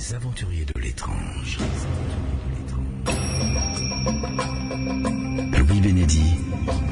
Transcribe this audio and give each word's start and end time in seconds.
Les 0.00 0.14
aventuriers 0.14 0.64
de 0.64 0.80
l'étrange. 0.80 1.58
Louis 5.58 5.80
Bénédy, 5.82 6.36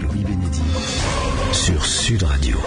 Louis 0.03 0.25
Bénédy, 0.25 0.63
sur 1.53 1.87
Sud 1.87 2.23
Radio. 2.25 2.59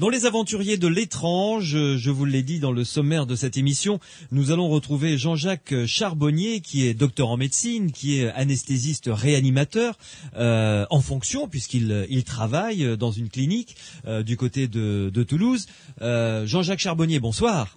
Dans 0.00 0.08
les 0.08 0.24
aventuriers 0.24 0.78
de 0.78 0.88
l'étrange, 0.88 1.76
je 1.96 2.10
vous 2.10 2.24
l'ai 2.24 2.42
dit 2.42 2.58
dans 2.58 2.72
le 2.72 2.84
sommaire 2.84 3.26
de 3.26 3.36
cette 3.36 3.58
émission, 3.58 4.00
nous 4.32 4.50
allons 4.50 4.70
retrouver 4.70 5.18
Jean-Jacques 5.18 5.84
Charbonnier, 5.84 6.62
qui 6.62 6.86
est 6.86 6.94
docteur 6.94 7.28
en 7.28 7.36
médecine, 7.36 7.92
qui 7.92 8.18
est 8.18 8.30
anesthésiste 8.30 9.10
réanimateur 9.12 9.98
euh, 10.38 10.86
en 10.88 11.02
fonction, 11.02 11.48
puisqu'il 11.48 12.06
il 12.08 12.24
travaille 12.24 12.96
dans 12.96 13.10
une 13.10 13.28
clinique 13.28 13.76
euh, 14.06 14.22
du 14.22 14.38
côté 14.38 14.68
de, 14.68 15.22
Toulouse. 15.22 15.66
Euh, 16.00 16.46
Jean-Jacques 16.46 16.78
Charbonnier. 16.78 17.20
Bonsoir. 17.20 17.76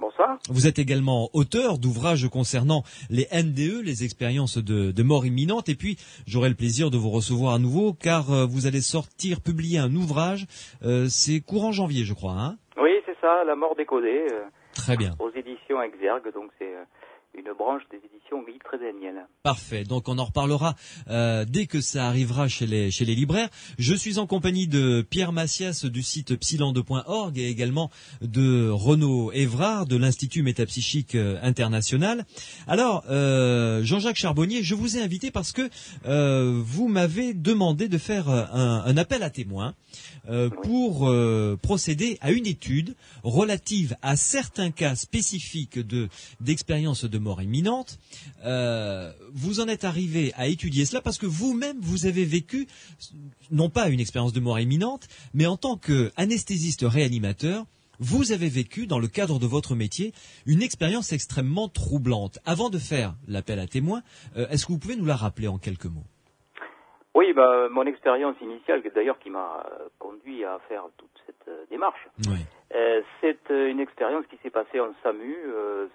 Vous 0.50 0.68
êtes 0.68 0.80
également 0.80 1.30
auteur 1.34 1.78
d'ouvrages 1.78 2.28
concernant 2.30 2.84
les 3.10 3.28
NDE, 3.34 3.84
les 3.84 4.04
expériences 4.04 4.58
de, 4.58 4.92
de 4.92 5.04
mort 5.04 5.26
imminente, 5.26 5.70
et 5.70 5.76
puis 5.76 5.98
j'aurai 6.28 6.50
le 6.50 6.56
plaisir 6.56 6.92
de 6.92 6.98
vous 6.98 7.10
recevoir 7.10 7.54
à 7.56 7.60
nouveau, 7.60 7.94
car 7.94 8.32
euh, 8.32 8.46
vous 8.46 8.68
allez 8.68 8.82
sortir, 8.82 9.42
publier 9.42 9.80
un 9.80 9.94
ouvrage, 9.96 10.46
euh, 10.84 11.08
c'est 11.10 11.42
courant 11.42 11.72
janvier, 11.72 12.04
je 12.06 12.14
crois. 12.14 12.34
Hein? 12.34 12.58
Oui, 12.82 12.92
c'est 13.06 13.16
ça, 13.22 13.44
La 13.46 13.56
mort 13.56 13.76
décodée, 13.76 14.26
euh, 14.32 14.44
Très 14.74 14.98
bien. 14.98 15.16
aux 15.20 15.30
éditions 15.32 15.82
Exergue, 15.82 16.34
donc 16.34 16.52
c'est 16.60 16.74
euh, 16.74 16.84
une 17.36 17.52
branche 17.58 17.84
des 17.92 17.98
éditions 17.98 18.44
Guy 18.44 18.60
Trédaniel. 18.64 19.28
Parfait. 19.44 19.84
Donc 19.84 20.08
on 20.08 20.18
en 20.18 20.26
reparlera 20.26 20.76
euh, 21.10 21.46
dès 21.46 21.66
que 21.66 21.82
ça 21.82 22.08
arrivera 22.08 22.48
chez 22.48 22.66
les 22.68 22.92
chez 22.92 23.06
les 23.06 23.16
libraires. 23.16 23.50
Je 23.78 23.94
suis 23.94 24.20
en 24.20 24.28
compagnie 24.28 24.68
de 24.68 25.02
Pierre 25.02 25.32
Massias 25.32 25.86
du 25.86 26.04
site 26.04 26.36
psylande.org 26.38 27.38
et 27.38 27.48
également 27.48 27.90
de 28.22 28.70
Renaud 28.70 29.32
Évrard 29.32 29.86
de 29.86 29.98
l'Institut 29.98 30.44
métapsychique 30.44 31.16
euh, 31.16 31.40
international. 31.42 32.26
Alors 32.68 33.04
euh, 33.10 33.84
Jean-Jacques 33.84 34.18
Charbonnier, 34.18 34.64
je 34.64 34.76
vous 34.76 34.98
ai 34.98 35.02
invité 35.02 35.32
parce 35.32 35.52
que 35.52 35.70
euh, 36.06 36.62
vous 36.64 36.88
m'avez 36.88 37.34
demandé 37.34 37.88
de 37.88 37.98
faire 37.98 38.30
euh, 38.30 38.46
un, 38.52 38.84
un 38.86 38.98
appel 38.98 39.24
à 39.24 39.30
témoins 39.30 39.74
euh, 40.30 40.50
pour 40.50 41.10
euh, 41.10 41.58
procéder 41.62 42.18
à 42.22 42.32
une 42.32 42.48
étude 42.48 42.96
relative 43.24 43.96
à 44.02 44.16
certains 44.16 44.72
cas 44.72 44.96
spécifiques 44.96 45.80
de 45.80 46.10
d'expérience 46.40 47.06
de 47.06 47.18
mort 47.18 47.42
imminente. 47.42 48.00
Euh, 48.46 49.12
vous 49.34 49.60
en 49.60 49.68
êtes 49.68 49.84
arrivé 49.84 50.34
à 50.36 50.48
étudier 50.48 50.86
cela 50.86 51.02
parce 51.02 51.18
que 51.18 51.26
vous-même 51.26 51.78
vous 51.82 52.06
avez 52.06 52.26
vécu 52.26 52.68
non 53.52 53.70
pas 53.70 53.90
une 53.90 54.00
expérience 54.00 54.34
de 54.34 54.40
mort 54.40 54.60
imminente, 54.60 55.08
mais 55.34 55.46
en 55.46 55.58
tant 55.58 55.78
qu'anesthésiste 55.78 56.84
réanimateur. 56.84 57.66
Vous 58.00 58.32
avez 58.32 58.50
vécu, 58.50 58.88
dans 58.88 59.00
le 59.00 59.08
cadre 59.08 59.40
de 59.40 59.46
votre 59.46 59.76
métier, 59.76 60.14
une 60.46 60.64
expérience 60.64 61.14
extrêmement 61.14 61.70
troublante. 61.70 62.40
Avant 62.44 62.70
de 62.70 62.80
faire 62.80 63.16
l'appel 63.28 63.60
à 63.60 63.68
témoins, 63.68 64.02
euh, 64.36 64.48
est-ce 64.50 64.66
que 64.66 64.72
vous 64.72 64.80
pouvez 64.80 64.96
nous 64.96 65.06
la 65.06 65.16
rappeler 65.16 65.48
en 65.48 65.60
quelques 65.60 65.86
mots? 65.86 66.04
Oui, 67.16 67.32
bah, 67.34 67.68
mon 67.70 67.86
expérience 67.86 68.36
initiale, 68.42 68.82
d'ailleurs 68.96 69.20
qui 69.20 69.30
m'a 69.30 69.64
euh, 69.72 69.88
conduit 70.00 70.44
à 70.44 70.58
faire 70.68 70.86
toute 70.98 71.12
cette 71.28 71.48
euh, 71.48 71.64
démarche, 71.70 72.08
Oui. 72.28 72.40
euh, 72.74 73.02
c'est 73.22 73.52
euh, 73.52 73.70
une 73.70 73.80
expérience 73.80 74.26
qui 74.28 74.38
s'est 74.38 74.50
passée 74.50 74.80
en 74.80 74.92
SAMU. 75.04 75.38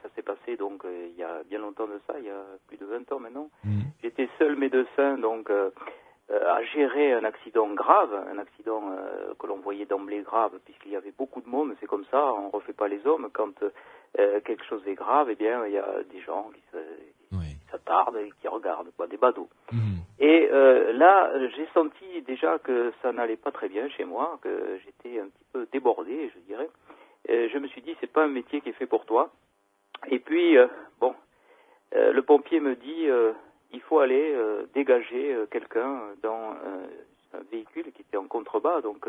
ça 0.02 0.08
s'est 0.14 0.22
passé 0.22 0.56
donc 0.56 0.84
il 0.84 1.16
y 1.16 1.25
a 1.25 1.42
bien 1.44 1.58
longtemps 1.58 1.88
de 1.88 2.00
ça, 2.06 2.14
il 2.19 2.27
y 2.27 2.30
a 2.30 2.42
plus 2.69 2.77
de 2.77 2.86
20 2.86 3.10
ans 3.12 3.19
maintenant. 3.19 3.50
Mm. 3.64 3.80
J'étais 4.02 4.28
seul 4.38 4.55
médecin 4.56 5.19
donc 5.19 5.50
à 5.50 6.62
gérer 6.75 7.14
un 7.14 7.25
accident 7.25 7.69
grave, 7.69 8.12
un 8.32 8.38
accident 8.38 8.82
que 9.38 9.47
l'on 9.47 9.56
voyait 9.56 9.86
d'emblée 9.86 10.20
grave, 10.20 10.53
puisqu'il 10.64 10.92
y 10.92 10.97
avait 10.97 11.10
beaucoup 11.16 11.41
de 11.41 11.48
monde. 11.48 11.75
C'est 11.80 11.86
comme 11.86 12.05
ça, 12.10 12.32
on 12.34 12.50
refait 12.50 12.75
pas 12.75 12.86
les 12.86 13.05
hommes. 13.06 13.28
Quand 13.32 13.55
quelque 14.44 14.64
chose 14.64 14.86
est 14.86 14.94
grave, 14.94 15.28
eh 15.30 15.34
bien 15.36 15.66
il 15.66 15.72
y 15.72 15.78
a 15.78 16.03
des 16.12 16.20
gens 16.20 16.50
qui 16.55 16.62
se- 16.70 16.78
Et 18.19 18.32
qui 18.41 18.49
regardent, 18.49 18.91
quoi, 18.97 19.06
des 19.06 19.16
badauds. 19.16 19.49
Mhm. 19.72 19.99
Et 20.19 20.49
euh, 20.50 20.93
là, 20.93 21.31
j'ai 21.56 21.66
senti 21.75 22.22
déjà 22.26 22.59
que 22.59 22.93
ça 23.03 23.12
n'allait 23.12 23.37
pas 23.37 23.53
très 23.53 23.69
bien 23.69 23.88
chez 23.91 24.04
moi, 24.04 24.38
que 24.43 24.78
j'étais 24.84 25.21
un 25.21 25.26
petit 25.26 25.44
peu 25.53 25.66
débordé, 25.72 26.31
je 26.34 26.41
dirais. 26.41 26.69
Euh, 27.31 27.48
je 27.53 27.59
me 27.59 27.69
suis 27.69 27.82
dit, 27.82 27.94
c'est 28.00 28.12
pas 28.12 28.25
un 28.25 28.28
métier 28.28 28.60
qui 28.60 28.71
est 28.71 28.72
fait 28.72 28.87
pour 28.87 29.04
toi. 29.04 29.31
Et 30.10 30.19
puis, 30.19 30.56
euh, 30.56 30.66
bon, 31.00 31.15
euh, 31.94 32.12
le 32.12 32.22
pompier 32.22 32.60
me 32.60 32.75
dit, 32.75 33.06
il 33.72 33.81
faut 33.82 34.00
aller 34.00 34.34
dégager 34.75 35.37
quelqu'un 35.50 36.00
dans 36.22 36.54
un 37.34 37.43
véhicule 37.50 37.93
qui 37.93 38.03
était 38.03 38.16
en 38.16 38.27
contrebas, 38.27 38.81
donc 38.81 39.06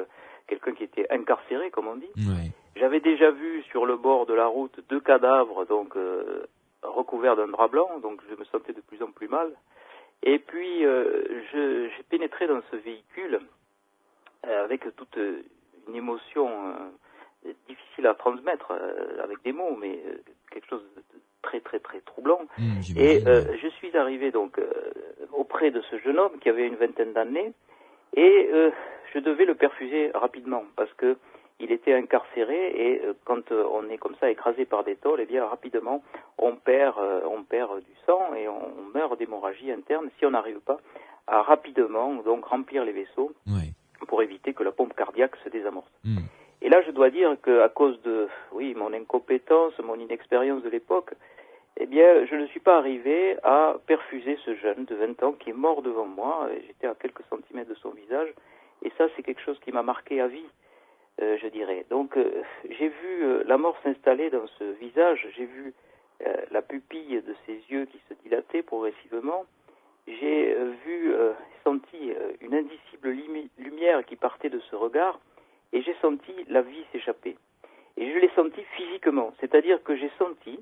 quelqu'un 0.47 0.73
qui 0.73 0.83
était 0.83 1.07
incarcéré, 1.09 1.71
comme 1.71 1.87
on 1.87 1.95
dit. 1.95 2.11
Oui. 2.17 2.51
J'avais 2.79 3.01
déjà 3.01 3.31
vu 3.31 3.63
sur 3.63 3.85
le 3.85 3.97
bord 3.97 4.25
de 4.25 4.33
la 4.33 4.47
route 4.47 4.79
deux 4.89 5.01
cadavres 5.01 5.65
donc 5.65 5.97
euh, 5.97 6.45
recouverts 6.83 7.35
d'un 7.35 7.47
drap 7.47 7.67
blanc, 7.67 7.89
donc 8.01 8.21
je 8.29 8.35
me 8.35 8.45
sentais 8.45 8.73
de 8.73 8.81
plus 8.81 9.01
en 9.03 9.11
plus 9.11 9.27
mal. 9.27 9.51
Et 10.23 10.39
puis 10.39 10.85
euh, 10.85 11.23
j'ai 11.51 12.03
pénétré 12.09 12.47
dans 12.47 12.61
ce 12.71 12.75
véhicule 12.75 13.39
euh, 14.47 14.63
avec 14.63 14.83
toute 14.95 15.17
euh, 15.17 15.43
une 15.87 15.95
émotion 15.95 16.49
euh, 17.45 17.51
difficile 17.67 18.07
à 18.07 18.13
transmettre 18.13 18.71
euh, 18.71 19.23
avec 19.23 19.41
des 19.43 19.53
mots, 19.53 19.77
mais 19.79 19.99
euh, 20.05 20.17
quelque 20.51 20.67
chose 20.67 20.83
de 20.95 21.19
très 21.41 21.61
très 21.61 21.79
très 21.79 22.01
troublant. 22.01 22.41
Mm, 22.57 22.81
Et 22.97 23.25
euh, 23.27 23.57
je 23.61 23.67
suis 23.69 23.95
arrivé 23.95 24.31
donc 24.31 24.59
euh, 24.59 24.69
auprès 25.33 25.71
de 25.71 25.81
ce 25.89 25.97
jeune 25.99 26.19
homme 26.19 26.37
qui 26.39 26.49
avait 26.49 26.67
une 26.67 26.75
vingtaine 26.75 27.13
d'années 27.13 27.53
et 28.15 28.49
euh, 28.51 28.71
je 29.13 29.19
devais 29.19 29.45
le 29.45 29.55
perfuser 29.55 30.11
rapidement 30.13 30.65
parce 30.75 30.91
que 30.93 31.17
il 31.59 31.71
était 31.71 31.93
incarcéré 31.93 32.71
et 32.75 33.01
euh, 33.03 33.13
quand 33.25 33.51
euh, 33.51 33.63
on 33.71 33.89
est 33.89 33.97
comme 33.97 34.15
ça 34.19 34.29
écrasé 34.29 34.65
par 34.65 34.83
des 34.83 34.95
tôles, 34.95 35.19
eh 35.21 35.25
bien 35.25 35.45
rapidement 35.45 36.03
on 36.37 36.55
perd 36.55 36.97
euh, 36.97 37.21
on 37.29 37.43
perd 37.43 37.79
du 37.79 37.93
sang 38.05 38.33
et 38.35 38.47
on, 38.47 38.59
meurt 38.93 39.19
d'hémorragie 39.19 39.71
interne 39.71 40.09
si 40.17 40.25
on 40.25 40.31
n'arrive 40.31 40.59
pas 40.61 40.79
à 41.27 41.41
rapidement 41.41 42.15
donc 42.15 42.45
remplir 42.45 42.83
les 42.85 42.91
vaisseaux 42.91 43.31
Oui. 43.47 43.73
pour 44.07 44.23
éviter 44.23 44.53
que 44.53 44.63
la 44.63 44.71
pompe 44.71 44.95
cardiaque 44.95 45.35
se 45.43 45.49
désamorce. 45.49 45.91
Mm. 46.03 46.17
Et 46.61 46.69
là, 46.69 46.81
je 46.81 46.91
dois 46.91 47.09
dire 47.09 47.37
qu'à 47.43 47.69
cause 47.69 48.01
de, 48.01 48.27
oui, 48.51 48.73
mon 48.73 48.91
incompétence, 48.93 49.77
mon 49.79 49.95
inexpérience 49.95 50.63
de 50.63 50.69
l'époque, 50.69 51.13
eh 51.77 51.85
bien, 51.85 52.25
je 52.25 52.35
ne 52.35 52.47
suis 52.47 52.59
pas 52.59 52.77
arrivé 52.77 53.37
à 53.43 53.75
perfuser 53.85 54.37
ce 54.43 54.55
jeune 54.55 54.85
de 54.85 54.95
20 54.95 55.23
ans 55.23 55.31
qui 55.33 55.51
est 55.51 55.53
mort 55.53 55.81
devant 55.81 56.07
moi. 56.07 56.49
J'étais 56.67 56.87
à 56.87 56.95
quelques 56.95 57.23
centimètres 57.29 57.69
de 57.69 57.75
son 57.75 57.91
visage. 57.91 58.29
Et 58.83 58.91
ça, 58.97 59.05
c'est 59.15 59.23
quelque 59.23 59.41
chose 59.41 59.59
qui 59.59 59.71
m'a 59.71 59.83
marqué 59.83 60.19
à 60.19 60.27
vie, 60.27 60.45
euh, 61.21 61.37
je 61.41 61.47
dirais. 61.47 61.85
Donc, 61.89 62.15
euh, 62.17 62.43
j'ai 62.69 62.87
vu 62.87 63.23
euh, 63.23 63.43
la 63.45 63.57
mort 63.57 63.77
s'installer 63.83 64.29
dans 64.29 64.47
ce 64.57 64.63
visage. 64.79 65.27
J'ai 65.35 65.45
vu 65.45 65.73
la 66.51 66.61
pupille 66.61 67.21
de 67.21 67.33
ses 67.45 67.61
yeux 67.69 67.85
qui 67.85 67.97
se 68.09 68.13
dilataient 68.23 68.61
progressivement. 68.61 69.45
J'ai 70.05 70.53
vu, 70.85 71.13
senti 71.63 72.11
une 72.41 72.53
indicible 72.53 73.15
lumière 73.57 74.03
qui 74.05 74.17
partait 74.17 74.49
de 74.49 74.59
ce 74.59 74.75
regard 74.75 75.17
et 75.71 75.81
j'ai 75.81 75.95
senti 76.01 76.33
la 76.49 76.61
vie 76.61 76.83
s'échapper. 76.91 77.37
Et 77.95 78.11
je 78.11 78.17
l'ai 78.17 78.29
senti 78.35 78.61
physiquement, 78.75 79.31
c'est-à-dire 79.39 79.81
que 79.81 79.95
j'ai 79.95 80.11
senti 80.17 80.59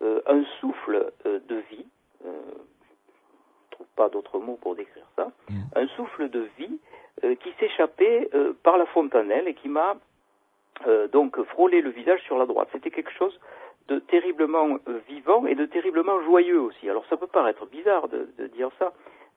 un 0.00 0.42
souffle 0.58 1.12
de 1.24 1.56
vie, 1.70 1.86
je 2.24 2.28
ne 2.28 3.70
trouve 3.70 3.86
pas 3.94 4.08
d'autres 4.08 4.40
mots 4.40 4.58
pour 4.60 4.74
décrire 4.74 5.06
ça, 5.14 5.30
Mm. 5.50 5.54
un 5.76 5.86
souffle 5.88 6.28
de 6.30 6.48
vie 6.58 6.80
qui 7.40 7.52
s'échappait 7.58 8.30
euh, 8.34 8.54
par 8.62 8.78
la 8.78 8.86
fontanelle 8.86 9.48
et 9.48 9.54
qui 9.54 9.68
m'a 9.68 9.96
euh, 10.86 11.08
donc 11.08 11.42
frôlé 11.44 11.82
le 11.82 11.90
visage 11.90 12.22
sur 12.22 12.38
la 12.38 12.46
droite. 12.46 12.68
C'était 12.72 12.90
quelque 12.90 13.12
chose 13.12 13.38
de 13.88 13.98
terriblement 13.98 14.78
euh, 14.88 15.00
vivant 15.08 15.46
et 15.46 15.54
de 15.54 15.66
terriblement 15.66 16.20
joyeux 16.22 16.60
aussi. 16.60 16.88
Alors 16.88 17.04
ça 17.10 17.16
peut 17.16 17.26
paraître 17.26 17.66
bizarre 17.66 18.08
de, 18.08 18.28
de 18.38 18.46
dire 18.46 18.70
ça, 18.78 18.92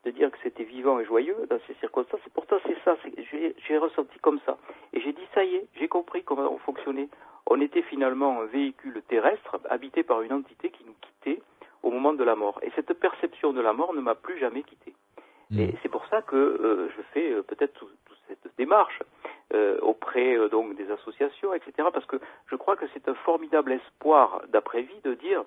de 0.06 0.12
dire 0.12 0.32
que 0.32 0.38
c'était 0.44 0.64
vivant 0.64 1.00
et 1.00 1.06
joyeux 1.06 1.36
dans 1.50 1.60
ces 1.68 1.74
circonstances, 1.76 2.20
et 2.28 2.30
pourtant 2.34 2.58
c'est 2.66 2.78
ça, 2.84 2.98
j'ai 3.28 3.78
ressenti 3.78 4.20
comme 4.20 4.40
ça. 4.46 4.58
Et 4.94 5.02
j'ai 5.02 5.14
dit, 5.14 5.26
ça 5.34 5.44
y 5.44 5.56
est, 5.56 5.66
j'ai 5.76 5.88
compris 5.88 6.24
comment 6.24 6.52
on 6.52 6.58
fonctionnait. 6.60 7.10
On 7.48 7.60
était 7.62 7.82
finalement 7.82 8.42
un 8.42 8.46
véhicule 8.46 9.02
terrestre 9.08 9.60
habité 9.70 10.04
par 10.04 10.22
une 10.22 10.34
entité 10.34 10.70
qui 10.70 10.84
nous 10.86 10.96
quittait 11.02 11.42
au 11.82 11.92
moment 11.92 12.14
de 12.14 12.24
la 12.24 12.36
mort. 12.36 12.60
Et 12.64 12.72
cette 12.76 12.94
perception 12.94 13.54
de 13.54 13.62
la 13.62 13.74
mort 13.74 13.94
ne 13.94 14.02
m'a 14.02 14.16
plus 14.16 14.40
jamais 14.40 14.64
quitté. 14.64 14.94
Mm. 15.52 15.60
Et 15.60 15.76
c'est 15.82 15.90
pour 15.90 16.06
ça 16.08 16.22
que 16.22 16.36
euh, 16.36 16.90
je 16.96 17.02
fais 17.14 17.32
euh, 17.32 17.44
peut-être 17.44 17.74
tout- 17.74 17.90
toute 18.06 18.18
cette 18.28 18.48
démarche 18.58 19.00
euh, 19.54 19.78
auprès 19.82 20.38
donc 20.50 20.76
des 20.76 20.90
associations, 20.92 21.54
etc. 21.54 21.90
Parce 21.94 22.06
que 22.06 22.20
je 22.48 22.56
crois 22.56 22.76
que 22.76 22.86
c'est 22.94 23.08
un 23.08 23.14
formidable 23.16 23.72
espoir 23.74 24.42
d'après-vie 24.50 25.02
de 25.04 25.14
dire 25.16 25.44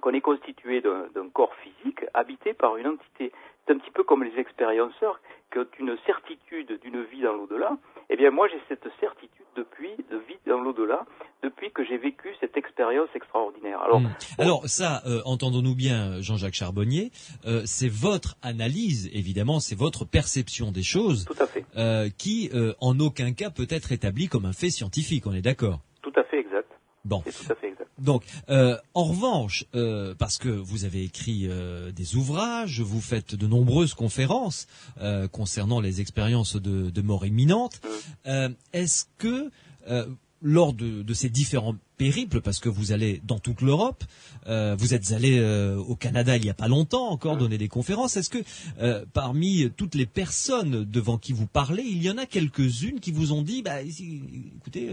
qu'on 0.00 0.12
est 0.12 0.20
constitué 0.20 0.80
d'un 0.82 1.28
corps 1.32 1.54
physique 1.56 2.04
habité 2.14 2.52
par 2.54 2.76
une 2.76 2.86
entité 2.88 3.32
c'est 3.66 3.74
un 3.74 3.78
petit 3.78 3.90
peu 3.90 4.04
comme 4.04 4.22
les 4.22 4.38
expérienceurs 4.38 5.20
qui 5.52 5.58
ont 5.58 5.66
une 5.78 5.96
certitude 6.06 6.80
d'une 6.82 7.02
vie 7.04 7.22
dans 7.22 7.34
l'au-delà. 7.34 7.76
Eh 8.10 8.16
bien, 8.16 8.30
moi, 8.30 8.48
j'ai 8.48 8.60
cette 8.68 8.86
certitude 9.00 9.30
depuis, 9.56 9.90
de 10.10 10.18
vie 10.18 10.38
dans 10.46 10.60
l'au-delà, 10.60 11.06
depuis 11.42 11.70
que 11.72 11.84
j'ai 11.84 11.96
vécu 11.96 12.28
cette 12.40 12.56
expérience 12.56 13.08
extraordinaire. 13.14 13.80
Alors, 13.80 14.00
hmm. 14.00 14.08
Alors 14.38 14.68
ça, 14.68 15.02
euh, 15.06 15.20
entendons-nous 15.24 15.74
bien, 15.74 16.20
Jean-Jacques 16.20 16.54
Charbonnier, 16.54 17.10
euh, 17.46 17.62
c'est 17.64 17.88
votre 17.88 18.36
analyse, 18.42 19.10
évidemment, 19.12 19.58
c'est 19.60 19.76
votre 19.76 20.04
perception 20.04 20.70
des 20.70 20.82
choses, 20.82 21.24
Tout 21.24 21.42
à 21.42 21.46
fait. 21.46 21.64
Euh, 21.76 22.08
qui, 22.16 22.50
euh, 22.54 22.74
en 22.80 22.98
aucun 23.00 23.32
cas, 23.32 23.50
peut 23.50 23.66
être 23.70 23.92
établie 23.92 24.28
comme 24.28 24.44
un 24.44 24.52
fait 24.52 24.70
scientifique. 24.70 25.26
On 25.26 25.32
est 25.32 25.42
d'accord? 25.42 25.80
Tout 26.02 26.12
à 26.16 26.22
fait 26.24 26.38
exact. 26.38 26.70
Bon. 27.06 27.22
C'est 27.24 27.46
tout 27.46 27.52
à 27.52 27.54
fait 27.54 27.68
exact. 27.68 27.88
Donc, 27.98 28.24
euh, 28.50 28.76
en 28.94 29.04
revanche, 29.04 29.64
euh, 29.74 30.14
parce 30.18 30.36
que 30.38 30.48
vous 30.50 30.84
avez 30.84 31.02
écrit 31.04 31.46
euh, 31.48 31.92
des 31.92 32.16
ouvrages, 32.16 32.80
vous 32.80 33.00
faites 33.00 33.34
de 33.34 33.46
nombreuses 33.46 33.94
conférences 33.94 34.66
euh, 35.00 35.28
concernant 35.28 35.80
les 35.80 36.00
expériences 36.00 36.56
de, 36.56 36.90
de 36.90 37.02
mort 37.02 37.24
imminente, 37.24 37.80
Mm. 37.82 37.88
euh, 38.28 38.48
est-ce 38.72 39.04
que 39.18 39.50
euh, 39.88 40.06
lors 40.46 40.72
de, 40.72 41.02
de 41.02 41.12
ces 41.12 41.28
différents 41.28 41.74
périples, 41.98 42.40
parce 42.40 42.60
que 42.60 42.68
vous 42.68 42.92
allez 42.92 43.20
dans 43.26 43.40
toute 43.40 43.62
l'Europe, 43.62 44.04
euh, 44.46 44.76
vous 44.78 44.94
êtes 44.94 45.10
allé 45.10 45.40
euh, 45.40 45.76
au 45.76 45.96
Canada 45.96 46.36
il 46.36 46.42
n'y 46.44 46.50
a 46.50 46.54
pas 46.54 46.68
longtemps 46.68 47.08
encore 47.08 47.36
donner 47.36 47.58
des 47.58 47.66
conférences, 47.66 48.16
est-ce 48.16 48.30
que 48.30 48.38
euh, 48.80 49.04
parmi 49.12 49.68
toutes 49.76 49.96
les 49.96 50.06
personnes 50.06 50.84
devant 50.84 51.18
qui 51.18 51.32
vous 51.32 51.48
parlez, 51.48 51.82
il 51.82 52.00
y 52.00 52.08
en 52.08 52.16
a 52.16 52.26
quelques-unes 52.26 53.00
qui 53.00 53.10
vous 53.10 53.32
ont 53.32 53.42
dit, 53.42 53.62
bah, 53.64 53.82
écoutez, 53.82 54.88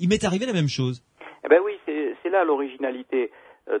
il 0.00 0.08
m'est 0.08 0.24
arrivé 0.24 0.46
la 0.46 0.54
même 0.54 0.68
chose? 0.68 1.02
Eh 1.44 1.48
ben 1.48 1.60
oui, 1.62 1.74
c'est 1.86 2.30
là 2.30 2.44
l'originalité 2.44 3.30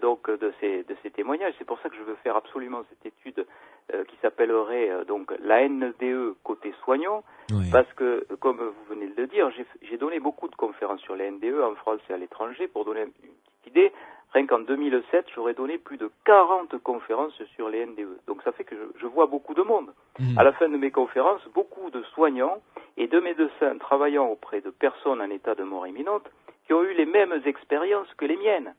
donc 0.02 0.28
de 0.30 0.52
ces 0.60 0.84
de 0.84 0.94
ces 1.02 1.10
témoignages. 1.10 1.54
C'est 1.58 1.64
pour 1.64 1.80
ça 1.80 1.88
que 1.88 1.96
je 1.96 2.02
veux 2.02 2.16
faire 2.22 2.36
absolument 2.36 2.82
cette 2.90 3.12
étude 3.12 3.46
euh, 3.94 4.04
qui 4.04 4.16
s'appellerait 4.22 4.90
euh, 4.90 5.04
donc 5.04 5.34
la 5.42 5.68
NDE 5.68 6.36
côté 6.44 6.72
soignant, 6.84 7.24
Oui. 7.50 7.68
parce 7.70 7.92
que 7.94 8.26
comme 8.40 8.58
vous 8.58 8.94
venez 8.94 9.08
de 9.08 9.20
le 9.20 9.26
dire, 9.26 9.50
j'ai 9.82 9.96
donné 9.96 10.20
beaucoup 10.20 10.48
de 10.48 10.54
conférences 10.54 11.00
sur 11.00 11.16
la 11.16 11.30
NDE 11.30 11.60
en 11.62 11.74
France 11.74 12.00
et 12.08 12.12
à 12.12 12.16
l'étranger 12.16 12.68
pour 12.68 12.84
donner 12.84 13.02
une 13.02 13.10
petite 13.10 13.66
idée. 13.66 13.92
Rien 14.32 14.46
qu'en 14.46 14.60
2007, 14.60 15.26
j'aurais 15.34 15.52
donné 15.52 15.76
plus 15.76 15.98
de 15.98 16.10
40 16.24 16.78
conférences 16.78 17.34
sur 17.54 17.68
les 17.68 17.84
NDE. 17.84 18.18
Donc 18.26 18.42
ça 18.42 18.52
fait 18.52 18.64
que 18.64 18.74
je, 18.74 19.00
je 19.00 19.06
vois 19.06 19.26
beaucoup 19.26 19.52
de 19.52 19.62
monde. 19.62 19.92
Mhm. 20.18 20.38
À 20.38 20.44
la 20.44 20.52
fin 20.52 20.68
de 20.68 20.76
mes 20.76 20.90
conférences, 20.90 21.46
beaucoup 21.54 21.90
de 21.90 22.02
soignants 22.14 22.62
et 22.96 23.08
de 23.08 23.20
médecins 23.20 23.76
travaillant 23.78 24.26
auprès 24.26 24.60
de 24.60 24.70
personnes 24.70 25.20
en 25.20 25.30
état 25.30 25.54
de 25.54 25.64
mort 25.64 25.86
imminente 25.86 26.24
qui 26.66 26.72
ont 26.72 26.82
eu 26.82 26.94
les 26.94 27.06
mêmes 27.06 27.40
expériences 27.44 28.12
que 28.16 28.24
les 28.24 28.36
miennes. 28.36 28.74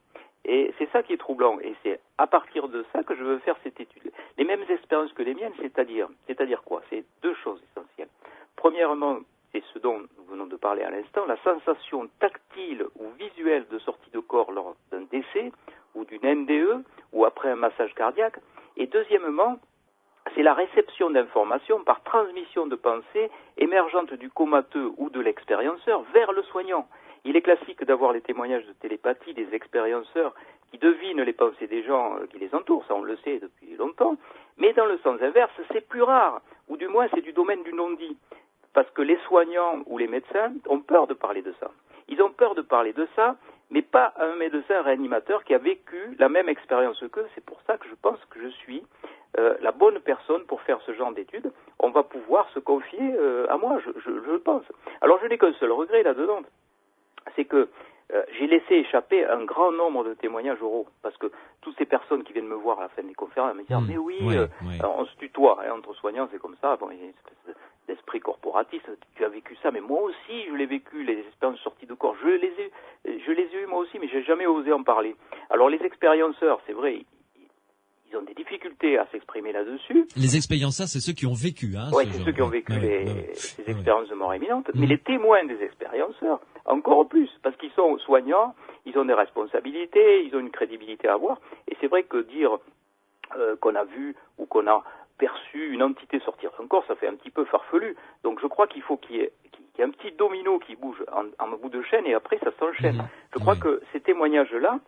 Et 0.46 0.74
c'est 0.78 0.90
ça 0.92 1.04
qui 1.04 1.14
est 1.14 1.18
troublant. 1.18 1.60
Et 1.62 1.76
c'est 1.84 2.00
à 2.18 2.28
partir 2.28 2.68
de 2.68 2.86
ça 2.92 3.04
que 3.04 3.16
je 3.16 3.24
veux 3.24 3.40
faire 3.40 3.56
cette 3.64 3.80
étude. 3.80 4.12
Les 4.38 4.44
mêmes 4.44 4.64
expériences 4.70 5.14
que 5.14 5.24
les 5.24 5.34
miennes, 5.34 5.54
c'est-à-dire, 5.62 6.10
c'est-à-dire 6.28 6.64
quoi? 6.64 6.82
C'est 6.90 7.04
deux 7.22 7.36
choses 7.36 7.62
essentielles. 7.72 8.10
Premièrement, 8.56 9.20
c'est 9.52 9.64
ce 9.74 9.80
dont 9.80 10.00
nous 10.00 10.24
venons 10.30 10.48
de 10.48 10.56
parler 10.56 10.84
à 10.84 10.90
l'instant, 10.90 11.26
la 11.26 11.38
sensation 11.38 12.10
tactile 12.20 12.86
ou 13.00 13.10
visuelle 13.20 13.66
de 13.70 13.80
sortie 13.80 14.10
de 14.12 14.20
corps 14.20 14.52
lors 14.52 14.76
d'un 14.92 15.04
décès 15.12 15.52
ou 15.96 16.06
d'une 16.06 16.24
NDE 16.24 16.84
ou 17.14 17.26
après 17.26 17.50
un 17.50 17.56
massage 17.56 17.94
cardiaque. 17.94 18.40
Et 18.76 18.88
deuxièmement, 18.88 19.60
c'est 20.34 20.44
la 20.44 20.54
réception 20.54 21.10
d'informations 21.12 21.84
par 21.84 22.02
transmission 22.04 22.66
de 22.66 22.76
pensées 22.76 23.30
émergentes 23.58 24.14
du 24.14 24.30
comateux 24.30 24.92
ou 24.98 25.10
de 25.10 25.20
l'expérienceur 25.20 26.02
vers 26.14 26.32
le 26.32 26.42
soignant. 26.44 26.88
Il 27.26 27.38
est 27.38 27.42
classique 27.42 27.84
d'avoir 27.86 28.12
les 28.12 28.22
témoignages 28.22 28.66
de 28.66 28.74
télépathie 28.74 29.34
des 29.34 29.48
expérienceurs 29.54 30.34
qui 30.72 30.78
devinent 30.78 31.22
les 31.22 31.34
pensées 31.34 31.68
des 31.68 31.84
gens 31.84 32.18
euh, 32.18 32.26
qui 32.28 32.40
les 32.40 32.54
entourent, 32.54 32.86
ça 32.88 32.96
on 32.96 33.04
le 33.04 33.16
sait 33.18 33.40
depuis 33.40 33.76
longtemps, 33.78 34.18
mais 34.58 34.74
dans 34.74 34.86
le 34.86 34.98
sens 35.00 35.22
inverse, 35.22 35.52
c'est 35.72 35.88
plus 35.88 36.02
rare, 36.02 36.42
ou 36.68 36.78
du 36.78 36.88
moins 36.88 37.08
c'est 37.14 37.22
du 37.22 37.32
domaine 37.32 37.64
du 37.64 37.74
non-dit, 37.74 38.18
parce 38.74 38.90
que 38.92 39.02
les 39.02 39.18
soignants 39.28 39.84
ou 39.86 39.98
les 39.98 40.08
médecins 40.08 40.52
ont 40.68 40.80
peur 40.80 41.08
de 41.08 41.14
parler 41.14 41.42
de 41.42 41.54
ça. 41.60 41.72
Ils 42.10 42.22
ont 42.22 42.32
peur 42.32 42.56
de 42.56 42.62
parler 42.62 42.92
de 42.92 43.08
ça, 43.16 43.38
mais 43.70 43.82
pas 43.82 44.14
un 44.18 44.36
médecin 44.36 44.82
réanimateur 44.82 45.44
qui 45.44 45.54
a 45.54 45.58
vécu 45.58 46.16
la 46.20 46.30
même 46.30 46.50
expérience 46.50 47.04
qu'eux. 47.12 47.28
C'est 47.34 47.46
pour 47.46 47.62
ça 47.66 47.78
que 47.78 47.88
je 47.88 47.96
pense 48.02 48.20
que 48.30 48.42
je 48.42 48.50
suis 48.50 48.84
euh, 49.40 49.56
la 49.62 49.72
bonne 49.72 50.00
personne 50.00 50.44
pour 50.44 50.62
faire 50.62 50.80
ce 50.82 50.94
genre 50.94 51.14
d'études. 51.14 51.52
On 51.80 51.90
va 51.90 52.04
pouvoir 52.04 52.50
se 52.50 52.60
confier 52.60 53.16
euh, 53.18 53.48
à 53.50 53.58
moi, 53.58 53.80
je, 53.86 53.92
je, 54.00 54.12
je 54.26 54.36
pense. 54.38 54.64
Alors 55.02 55.20
je 55.22 55.28
n'ai 55.28 55.38
qu'un 55.38 55.54
seul 55.54 55.72
regret 55.72 56.04
là-dedans, 56.04 56.42
c'est 57.36 57.46
que 57.46 57.70
euh, 58.14 58.22
j'ai 58.38 58.48
laissé 58.48 58.76
échapper 58.76 59.26
un 59.26 59.44
grand 59.46 59.72
nombre 59.72 60.04
de 60.04 60.14
témoignages 60.14 60.62
oraux, 60.62 60.88
parce 61.02 61.16
que 61.18 61.32
toutes 61.62 61.78
ces 61.78 61.86
personnes 61.86 62.24
qui 62.24 62.34
viennent 62.34 62.48
me 62.48 62.56
voir 62.56 62.80
à 62.80 62.84
la 62.84 62.90
fin 62.90 63.02
des 63.04 63.14
conférences, 63.14 63.52
elles 63.52 63.58
me 63.58 63.64
disent 63.64 63.78
Mm. 63.78 63.92
mais 63.92 63.98
oui, 63.98 64.18
Ouais, 64.22 64.38
euh, 64.38 64.48
ouais. 64.66 64.78
on 64.84 65.06
se 65.06 65.16
tutoie, 65.16 65.60
hein, 65.66 65.72
entre 65.78 65.94
soignants, 65.96 66.28
c'est 66.32 66.40
comme 66.40 66.56
ça. 66.62 66.76
Bon, 66.76 66.90
il 66.92 66.98
y 66.98 67.02
a 67.02 67.04
une 67.06 67.10
espèce 67.10 67.56
d'esprit 67.88 68.20
corporatiste. 68.20 68.90
Tu 69.16 69.26
as 69.26 69.30
vécu 69.30 69.56
ça, 69.64 69.72
mais 69.72 69.82
moi 69.82 70.02
aussi, 70.04 70.46
je 70.48 70.54
l'ai 70.54 70.66
vécu. 70.66 71.04
Les 71.04 71.20
expériences 71.20 71.60
sorties 71.62 71.86
de 71.86 71.94
corps, 71.94 72.16
je 72.22 72.28
les 72.30 72.54
ai, 72.60 72.72
je 73.26 73.32
les 73.32 73.44
ai 73.44 73.64
eues 73.64 73.68
moi 73.68 73.80
aussi, 73.80 73.98
mais 74.00 74.08
j'ai 74.10 74.24
jamais 74.24 74.46
osé 74.46 74.72
en 74.72 74.84
parler. 74.84 75.16
Alors 75.50 75.70
les 75.70 75.82
expérienceurs, 75.84 76.60
c'est 76.68 76.74
vrai, 76.74 77.04
ils, 78.12 78.18
ont 78.18 78.22
des 78.22 78.36
difficultés 78.36 78.98
à 79.00 79.08
s'exprimer 79.12 79.52
là-dessus. 79.54 80.06
Les 80.16 80.36
expérienceurs, 80.36 80.88
c'est 80.88 81.00
ceux 81.00 81.14
qui 81.14 81.26
ont 81.26 81.34
vécu. 81.34 81.76
Hein, 81.78 81.90
Oui, 81.94 82.06
ce 82.06 82.12
c'est 82.20 82.24
ceux 82.26 82.32
qui 82.32 82.42
ont 82.44 82.48
vécu 82.50 82.72
ouais, 82.74 82.80
les, 82.80 83.34
ces 83.34 83.64
expériences 83.72 84.08
de 84.10 84.14
mort 84.16 84.36
imminente, 84.36 84.70
mais 84.76 84.86
les 84.86 85.00
témoins 85.00 85.44
des 85.46 85.60
expérienceurs, 85.64 86.40
encore 86.66 87.08
plus, 87.08 87.30
parce 87.42 87.56
qu'ils 87.58 87.72
sont 87.72 87.98
soignants, 88.00 88.56
ils 88.86 88.98
ont 88.98 89.06
des 89.06 89.14
responsabilités, 89.14 90.24
ils 90.24 90.36
ont 90.36 90.40
une 90.40 90.52
crédibilité 90.52 91.08
à 91.08 91.14
avoir, 91.14 91.40
et 91.68 91.78
c'est 91.82 91.88
vrai 91.88 92.04
que 92.04 92.18
dire 92.18 92.58
euh, 93.36 93.56
qu'on 93.58 93.76
a 93.76 93.84
vu 93.84 94.16
ou 94.38 94.46
qu'on 94.46 94.68
a 94.68 94.84
perçu 95.18 95.74
une 95.74 95.84
entité 95.84 96.20
sortir 96.20 96.52
d'un 96.60 96.68
corps, 96.68 96.86
ça 96.88 96.96
fait 96.96 97.08
un 97.08 97.16
petit 97.16 97.30
peu 97.30 97.46
farfelu. 97.46 97.96
Donc 98.24 98.40
je 98.42 98.48
crois 98.48 98.68
qu'il 98.68 98.82
faut 98.82 98.98
qu'il 98.98 99.18
y, 99.18 99.20
ait 99.20 99.32
y 99.78 99.84
un 99.84 99.90
petit 99.90 100.12
domino 100.12 100.60
qui 100.60 100.76
bouge 100.76 101.04
en, 101.12 101.26
en 101.44 101.58
bout 101.58 101.70
de 101.70 101.82
chaîne, 101.82 102.06
et 102.06 102.14
après 102.14 102.40
ça 102.40 102.52
s'enchaîne. 102.60 102.98
Mhm. 102.98 103.08
Je 103.34 103.40
crois 103.40 103.56
que 103.56 103.82
ces 103.92 104.00
témoignages-là, 104.00 104.80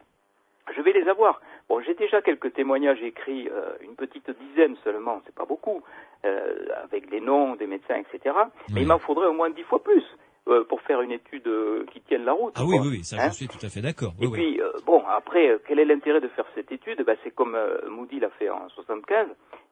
je 0.76 0.82
vais 0.82 0.94
les 0.94 1.08
avoir. 1.08 1.42
Bon, 1.70 1.80
j'ai 1.82 1.94
déjà 1.94 2.22
quelques 2.22 2.54
témoignages 2.54 3.02
écrits, 3.02 3.50
euh, 3.52 3.76
une 3.82 3.96
petite 3.96 4.30
dizaine 4.30 4.76
seulement, 4.84 5.22
c'est 5.26 5.36
pas 5.36 5.46
beaucoup, 5.46 5.84
euh, 6.26 6.68
avec 6.84 7.10
les 7.12 7.22
noms 7.22 7.56
des 7.56 7.68
médecins, 7.68 7.96
etc. 7.96 8.36
Mais 8.74 8.82
il 8.82 8.88
m'en 8.88 9.00
faudrait 9.00 9.28
au 9.28 9.34
moins 9.34 9.50
dix 9.50 9.64
fois 9.64 9.84
plus 9.84 10.04
euh, 10.48 10.64
pour 10.64 10.82
faire 10.82 11.02
une 11.02 11.12
étude 11.12 11.48
euh, 11.48 11.86
qui 11.92 12.02
tienne 12.02 12.24
la 12.26 12.34
route. 12.34 12.54
Ah 12.56 12.64
oui, 12.66 12.76
quoi. 12.78 12.82
oui, 12.86 12.98
oui, 12.98 13.04
ça 13.04 13.18
Hein 13.20 13.30
je 13.30 13.36
suis 13.36 13.48
tout 13.48 13.64
à 13.66 13.70
fait 13.70 13.82
d'accord. 13.82 14.14
et 14.22 14.26
Oui, 14.28 14.32
oui. 14.32 14.40
puis, 14.40 14.62
euh, 14.62 14.72
bon, 14.86 15.02
après, 15.08 15.50
euh, 15.50 15.58
quel 15.68 15.80
est 15.80 15.86
l'intérêt 15.86 16.22
de 16.22 16.28
faire 16.30 16.46
cette 16.56 16.72
étude? 16.72 17.04
Ben, 17.06 17.16
C'est 17.24 17.34
comme 17.34 17.58
Moody 17.90 18.20
l'a 18.20 18.30
fait 18.32 18.50
en 18.50 18.68
75. 18.70 19.28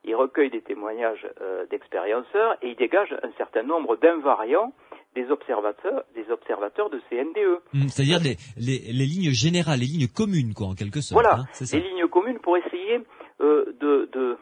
Il 0.05 0.15
recueille 0.15 0.49
des 0.49 0.61
témoignages 0.61 1.25
euh, 1.41 1.65
d'expérienceurs 1.67 2.57
et 2.61 2.69
il 2.69 2.75
dégage 2.75 3.13
un 3.23 3.31
certain 3.37 3.63
nombre 3.63 3.95
d'invariants 3.97 4.73
des 5.15 5.29
observateurs, 5.29 6.03
des 6.15 6.29
observateurs 6.31 6.89
de 6.89 6.99
ces 7.09 7.23
NDE. 7.23 7.59
Hum, 7.75 7.87
C'est-à-dire 7.87 8.19
les, 8.19 8.35
les, 8.57 8.79
les 8.91 9.05
lignes 9.05 9.31
générales, 9.31 9.79
les 9.79 9.85
lignes 9.85 10.07
communes, 10.07 10.53
quoi, 10.55 10.67
en 10.67 10.73
quelque 10.73 11.01
sorte. 11.01 11.21
Voilà, 11.21 11.41
hein, 11.41 11.45
c'est 11.53 11.65
ça. 11.67 11.77
les 11.77 11.83
lignes 11.87 12.07
communes 12.07 12.39
pour 12.39 12.57
essayer 12.57 12.99
euh, 13.41 13.65
de, 13.79 14.09
de, 14.11 14.37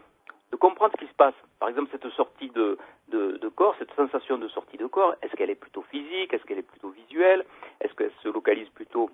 de 0.52 0.56
comprendre 0.58 0.92
ce 0.94 1.06
qui 1.06 1.10
se 1.10 1.16
passe. 1.16 1.34
Par 1.60 1.70
exemple, 1.70 1.90
cette 1.92 2.08
sortie 2.12 2.50
de, 2.50 2.78
de, 3.10 3.38
de 3.38 3.48
corps, 3.50 3.76
cette 3.80 3.94
sensation 3.96 4.38
de 4.38 4.48
sortie 4.50 4.78
de 4.78 4.86
corps, 4.88 5.16
est-ce 5.22 5.36
qu'elle 5.36 5.50
est 5.50 5.56
plutôt 5.56 5.84
physique, 5.84 6.34
est-ce 6.34 6.44
qu'elle 6.46 6.60
est 6.60 6.62
plutôt 6.74 6.90
visuelle, 6.90 7.46
est-ce 7.80 7.94
qu'elle 7.94 8.12
se 8.24 8.30
localise 8.30 8.70
plutôt 8.70 9.10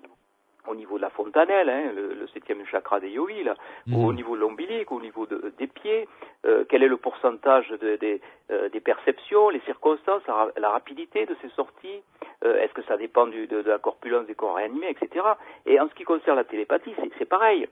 au 0.66 0.74
niveau 0.74 0.96
de 0.98 1.02
la 1.02 1.08
fontanelle, 1.08 1.70
hein, 1.70 1.92
le, 1.96 2.12
le 2.12 2.26
septième 2.28 2.62
chakra 2.66 3.00
des 3.00 3.08
yogis, 3.08 3.42
là, 3.42 3.54
Mhm. 3.86 4.04
au 4.04 4.12
niveau 4.12 4.36
de 4.36 4.40
l'ombilic, 4.42 4.92
au 4.92 5.00
niveau 5.00 5.24
de- 5.24 5.50
des 5.56 5.66
pieds, 5.66 6.06
euh, 6.44 6.64
quel 6.68 6.82
est 6.82 6.88
le 6.88 6.98
pourcentage 6.98 7.68
de- 7.70 7.98
euh, 8.50 8.68
des 8.68 8.80
perceptions, 8.80 9.48
les 9.48 9.60
circonstances, 9.60 10.20
la, 10.26 10.48
la 10.58 10.68
rapidité 10.68 11.24
de 11.24 11.34
ces 11.40 11.48
sorties, 11.50 12.02
euh, 12.44 12.60
est-ce 12.60 12.74
que 12.74 12.82
ça 12.82 12.98
dépend 12.98 13.26
du- 13.28 13.46
de, 13.46 13.62
de 13.62 13.70
la 13.70 13.78
corpulence 13.78 14.26
des 14.26 14.34
corps 14.34 14.56
réanimés, 14.56 14.90
etc. 14.90 15.24
Et 15.64 15.80
en 15.80 15.88
ce 15.88 15.94
qui 15.94 16.04
concerne 16.04 16.36
la 16.36 16.44
télépathie, 16.44 16.92
c'est- 16.96 17.12
c'est 17.18 17.24
pareil. 17.28 17.66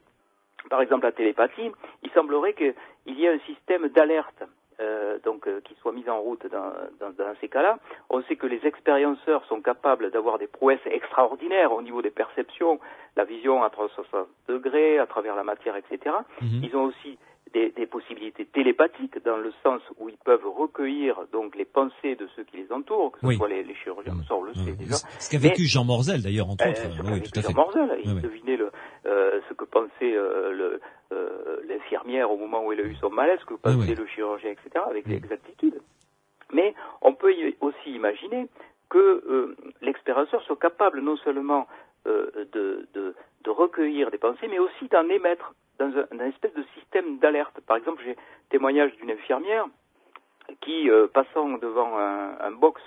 Par 0.69 0.81
exemple, 0.81 1.05
la 1.05 1.13
télépathie, 1.13 1.71
il 2.03 2.11
semblerait 2.11 2.55
qu'il 2.55 2.75
y 3.07 3.25
ait 3.25 3.35
un 3.35 3.39
système 3.41 3.89
d'alerte 3.89 4.43
euh, 4.79 5.19
donc 5.25 5.49
euh, 5.49 5.63
qui 5.65 5.75
soit 5.81 5.93
mis 5.93 6.07
en 6.07 6.21
route 6.21 6.47
dans, 6.53 6.71
dans, 7.01 7.11
dans 7.11 7.35
ces 7.41 7.49
cas-là. 7.49 7.79
On 8.11 8.23
sait 8.25 8.37
que 8.37 8.47
les 8.47 8.61
expérienceurs 8.67 9.43
sont 9.47 9.63
capables 9.63 10.11
d'avoir 10.11 10.39
des 10.39 10.49
prouesses 10.49 10.85
extraordinaires 10.85 11.73
au 11.73 11.81
niveau 11.81 12.03
des 12.03 12.11
perceptions, 12.11 12.79
la 13.17 13.25
vision 13.25 13.63
à 13.63 13.71
360 13.71 14.29
degrés, 14.49 14.99
à 14.99 15.07
travers 15.07 15.35
la 15.35 15.45
matière, 15.45 15.77
etc. 15.77 16.15
Mhm. 16.43 16.61
Ils 16.63 16.77
ont 16.77 16.85
aussi 16.85 17.19
des, 17.57 17.71
des 17.71 17.87
possibilités 17.87 18.45
télépathiques 18.45 19.17
dans 19.25 19.39
le 19.39 19.51
sens 19.65 19.81
où 19.99 20.09
ils 20.11 20.19
peuvent 20.29 20.47
recueillir 20.47 21.13
donc 21.33 21.57
les 21.57 21.65
pensées 21.65 22.15
de 22.17 22.27
ceux 22.37 22.45
qui 22.45 22.59
les 22.59 22.71
entourent, 22.71 23.13
que 23.13 23.21
ce 23.21 23.27
Oui. 23.27 23.37
soit 23.37 23.49
les, 23.49 23.63
les 23.63 23.75
chirurgiens, 23.75 24.15
ça 24.29 24.35
on 24.35 24.43
le 24.45 24.53
sait 24.55 24.73
déjà. 24.73 24.97
Ce 25.19 25.31
qu'a 25.31 25.39
vécu 25.39 25.63
Jean 25.65 25.85
Morzel, 25.85 26.23
d'ailleurs, 26.23 26.51
entre 26.51 26.67
Euh, 26.67 26.71
autres. 26.71 26.81
ce 26.81 27.03
Oui, 27.13 27.23
tout 27.23 27.39
à 27.39 27.43
Jean 27.43 27.49
fait. 27.49 27.55
Morzel, 27.55 28.01
il 28.05 28.21
devinait 28.21 28.57
le, 28.59 28.71
euh, 29.07 29.41
ce 29.49 29.55
que 29.55 29.65
pensait 29.65 30.13
euh, 30.15 30.79
l'infirmière 31.69 32.31
au 32.31 32.37
moment 32.37 32.65
où 32.65 32.73
elle 32.73 32.81
a 32.81 32.85
eu 32.85 32.97
son 32.97 33.11
malaise, 33.11 33.39
ce 33.41 33.47
que 33.47 33.55
pensait 33.55 33.95
le 33.95 34.07
chirurgien, 34.07 34.51
etc., 34.51 34.85
avec 34.89 35.07
Mm. 35.07 35.11
l'exactitude. 35.13 35.81
Mais 36.53 36.75
on 37.01 37.15
peut 37.15 37.33
y- 37.33 37.57
aussi 37.61 37.91
imaginer 37.91 38.49
que 38.91 39.57
l'expérienceur 39.81 40.43
soit 40.43 40.57
capable 40.69 41.01
non 41.01 41.17
seulement 41.17 41.67
de, 42.05 42.47
de, 42.53 43.15
de 43.45 43.51
recueillir 43.51 44.11
des 44.13 44.19
pensées, 44.19 44.47
mais 44.49 44.59
aussi 44.61 44.87
d'en 44.93 45.09
émettre 45.09 45.55
dans 45.79 45.93
un, 46.11 46.25
espèce 46.27 46.55
de 46.55 46.65
système 46.75 47.19
d'alerte. 47.19 47.61
Par 47.67 47.77
exemple, 47.77 48.03
j'ai 48.05 48.17
témoignage 48.51 48.95
d'une 48.97 49.11
infirmière 49.11 49.67
qui, 50.61 50.91
euh, 50.91 51.07
passant 51.09 51.59
devant 51.59 51.99
un, 51.99 52.51
box 52.53 52.81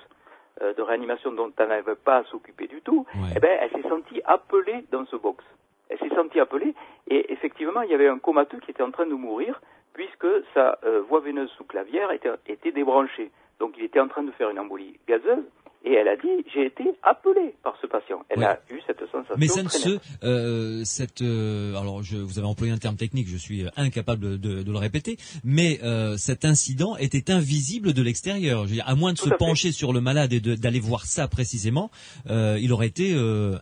euh, 0.61 0.73
de 0.73 0.81
réanimation 0.81 1.31
dont 1.31 1.51
elle 1.57 1.69
n'avait 1.69 1.95
pas 1.95 2.17
à 2.17 2.23
s'occuper 2.25 2.67
du 2.67 2.81
tout, 2.81 3.05
eh 3.35 3.39
ben, 3.39 3.57
elle 3.61 3.71
s'est 3.71 3.89
sentie 3.89 4.21
appelée 4.25 4.85
dans 4.91 5.05
ce 5.05 5.15
box. 5.15 5.43
Elle 5.89 5.99
s'est 5.99 6.15
sentie 6.15 6.39
appelée 6.39 6.73
et 7.07 7.31
effectivement, 7.33 7.81
il 7.81 7.91
y 7.91 7.93
avait 7.93 8.07
un 8.07 8.19
comateux 8.19 8.59
qui 8.59 8.71
était 8.71 8.83
en 8.83 8.91
train 8.91 9.07
de 9.07 9.13
mourir 9.13 9.59
puisque 9.93 10.27
sa 10.53 10.77
euh, 10.85 11.01
voie 11.01 11.19
veineuse 11.19 11.49
sous 11.57 11.65
clavière 11.65 12.11
était, 12.11 12.31
était 12.47 12.71
débranchée. 12.71 13.31
Donc 13.59 13.73
il 13.77 13.83
était 13.83 13.99
en 13.99 14.07
train 14.07 14.23
de 14.23 14.31
faire 14.31 14.49
une 14.49 14.59
embolie 14.59 14.99
gazeuse 15.07 15.43
et 15.85 15.93
elle 15.93 16.07
a 16.09 16.17
dit, 16.17 16.45
j'ai 16.53 16.65
été 16.65 16.83
appelée 17.03 17.55
par 17.63 17.77
ce 17.81 17.87
patient. 17.87 18.21
Elle 18.29 18.43
a 18.43 18.59
eu 18.69 18.79
cette 18.85 18.99
sensation. 18.99 19.35
Mais 19.37 19.47
ça 19.47 19.63
ne 19.63 19.69
se, 19.69 19.97
euh, 20.23 20.83
cette, 20.83 21.21
euh, 21.21 21.75
alors 21.75 22.03
je, 22.03 22.17
vous 22.17 22.37
avez 22.37 22.47
employé 22.47 22.73
un 22.73 22.77
terme 22.77 22.97
technique, 22.97 23.27
je 23.29 23.37
suis 23.37 23.65
euh, 23.65 23.69
incapable 23.77 24.39
de, 24.39 24.63
de 24.63 24.71
le 24.71 24.77
répéter, 24.77 25.17
mais 25.43 25.79
euh, 25.83 26.17
cet 26.17 26.43
incident 26.43 26.97
était 26.97 27.31
invisible 27.31 27.93
de 27.93 28.03
l'extérieur. 28.03 28.65
À 28.85 28.95
moins 28.95 29.13
de 29.13 29.17
se 29.17 29.29
pencher 29.29 29.71
sur 29.71 29.93
le 29.93 30.01
malade 30.01 30.33
et 30.33 30.41
d'aller 30.41 30.81
voir 30.81 31.05
ça 31.05 31.27
précisément, 31.27 31.89
euh, 32.29 32.57
il 32.59 32.73
aurait 32.73 32.87
été 32.87 33.15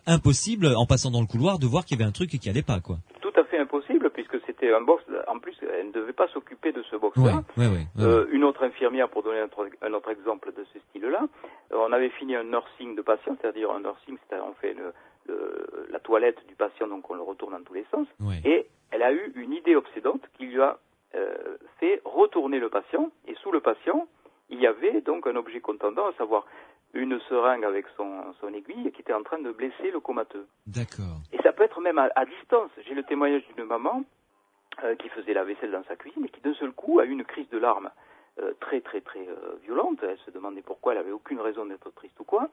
impossible, 0.06 0.74
en 0.76 0.86
passant 0.86 1.10
dans 1.10 1.20
le 1.20 1.26
couloir, 1.26 1.58
de 1.58 1.66
voir 1.66 1.84
qu'il 1.84 1.98
y 1.98 2.02
avait 2.02 2.08
un 2.08 2.12
truc 2.12 2.30
qui 2.30 2.48
allait 2.48 2.62
pas, 2.62 2.80
quoi. 2.80 2.96
Tout 3.20 3.32
à 3.36 3.44
fait 3.44 3.58
impossible, 3.58 4.10
puisque 4.10 4.38
c'était 4.46 4.72
un 4.72 4.80
box. 4.80 5.04
En 5.28 5.38
plus, 5.38 5.54
elle 5.62 5.88
ne 5.88 5.92
devait 5.92 6.12
pas 6.12 6.28
s'occuper 6.28 6.72
de 6.72 6.82
ce 6.90 6.96
box-là. 6.96 7.42
une 8.32 8.44
autre 8.44 8.64
infirmière, 8.64 9.08
pour 9.08 9.22
donner 9.22 9.40
un, 9.40 9.92
autre 9.92 10.10
exemple 10.10 10.52
de 10.56 10.64
ce 10.72 10.78
style-là, 10.90 11.26
on 11.78 11.92
avait 11.92 12.10
fini 12.10 12.36
un 12.36 12.44
nursing 12.44 12.94
de 12.96 13.02
patient, 13.02 13.36
c'est-à-dire 13.40 13.70
un 13.70 13.80
nursing, 13.80 14.16
c'est 14.28 14.40
on 14.40 14.54
fait 14.54 14.76
la 15.90 16.00
toilette 16.00 16.38
du 16.46 16.54
patient, 16.54 16.88
donc 16.88 17.08
on 17.10 17.14
le 17.14 17.22
retourne 17.22 17.52
dans 17.52 17.62
tous 17.62 17.74
les 17.74 17.86
sens. 17.90 18.06
Et 18.44 18.66
elle 18.90 19.02
a 19.02 19.12
eu 19.12 19.32
une 19.36 19.52
idée 19.52 19.76
obsédante 19.76 20.22
qui 20.36 20.46
lui 20.46 20.60
a 20.60 20.78
euh, 21.14 21.56
fait 21.80 22.02
retourner 22.04 22.58
le 22.58 22.68
patient. 22.68 23.10
Et 23.26 23.34
sous 23.36 23.50
le 23.50 23.60
patient, 23.60 24.06
il 24.50 24.60
y 24.60 24.66
avait 24.66 25.00
donc 25.00 25.26
un 25.26 25.36
objet 25.36 25.60
contendant, 25.60 26.06
à 26.06 26.12
savoir 26.14 26.46
une 26.92 27.18
seringue 27.28 27.64
avec 27.64 27.86
son, 27.96 28.34
son 28.40 28.52
aiguille 28.52 28.92
qui 28.92 29.00
était 29.00 29.12
en 29.12 29.22
train 29.22 29.38
de 29.38 29.50
blesser 29.50 29.90
le 29.90 30.00
comateux. 30.00 30.46
D'accord. 30.66 31.20
Et 31.32 31.38
ça 31.42 31.52
peut 31.52 31.62
être 31.62 31.80
même 31.80 31.98
à, 31.98 32.24
distance. 32.26 32.70
J'ai 32.86 32.94
le 32.94 33.02
témoignage 33.04 33.42
d'une 33.54 33.64
maman 33.64 34.04
euh, 34.84 34.96
qui 34.96 35.08
faisait 35.10 35.34
la 35.34 35.44
vaisselle 35.44 35.70
dans 35.70 35.84
sa 35.84 35.96
cuisine 35.96 36.24
et 36.24 36.28
qui 36.28 36.40
d'un 36.40 36.54
seul 36.54 36.72
coup 36.72 36.98
a 36.98 37.04
eu 37.04 37.10
une 37.10 37.24
crise 37.24 37.48
de 37.50 37.58
larmes. 37.58 37.90
Euh, 38.40 38.52
très 38.60 38.80
très 38.80 39.00
très 39.00 39.26
euh, 39.26 39.56
violente. 39.64 39.98
Elle 40.02 40.18
se 40.18 40.30
demandait 40.30 40.62
pourquoi, 40.62 40.92
elle 40.92 40.98
avait 40.98 41.10
aucune 41.10 41.40
raison 41.40 41.66
d'être 41.66 41.90
triste 41.94 42.18
ou 42.20 42.24
quoi. 42.24 42.48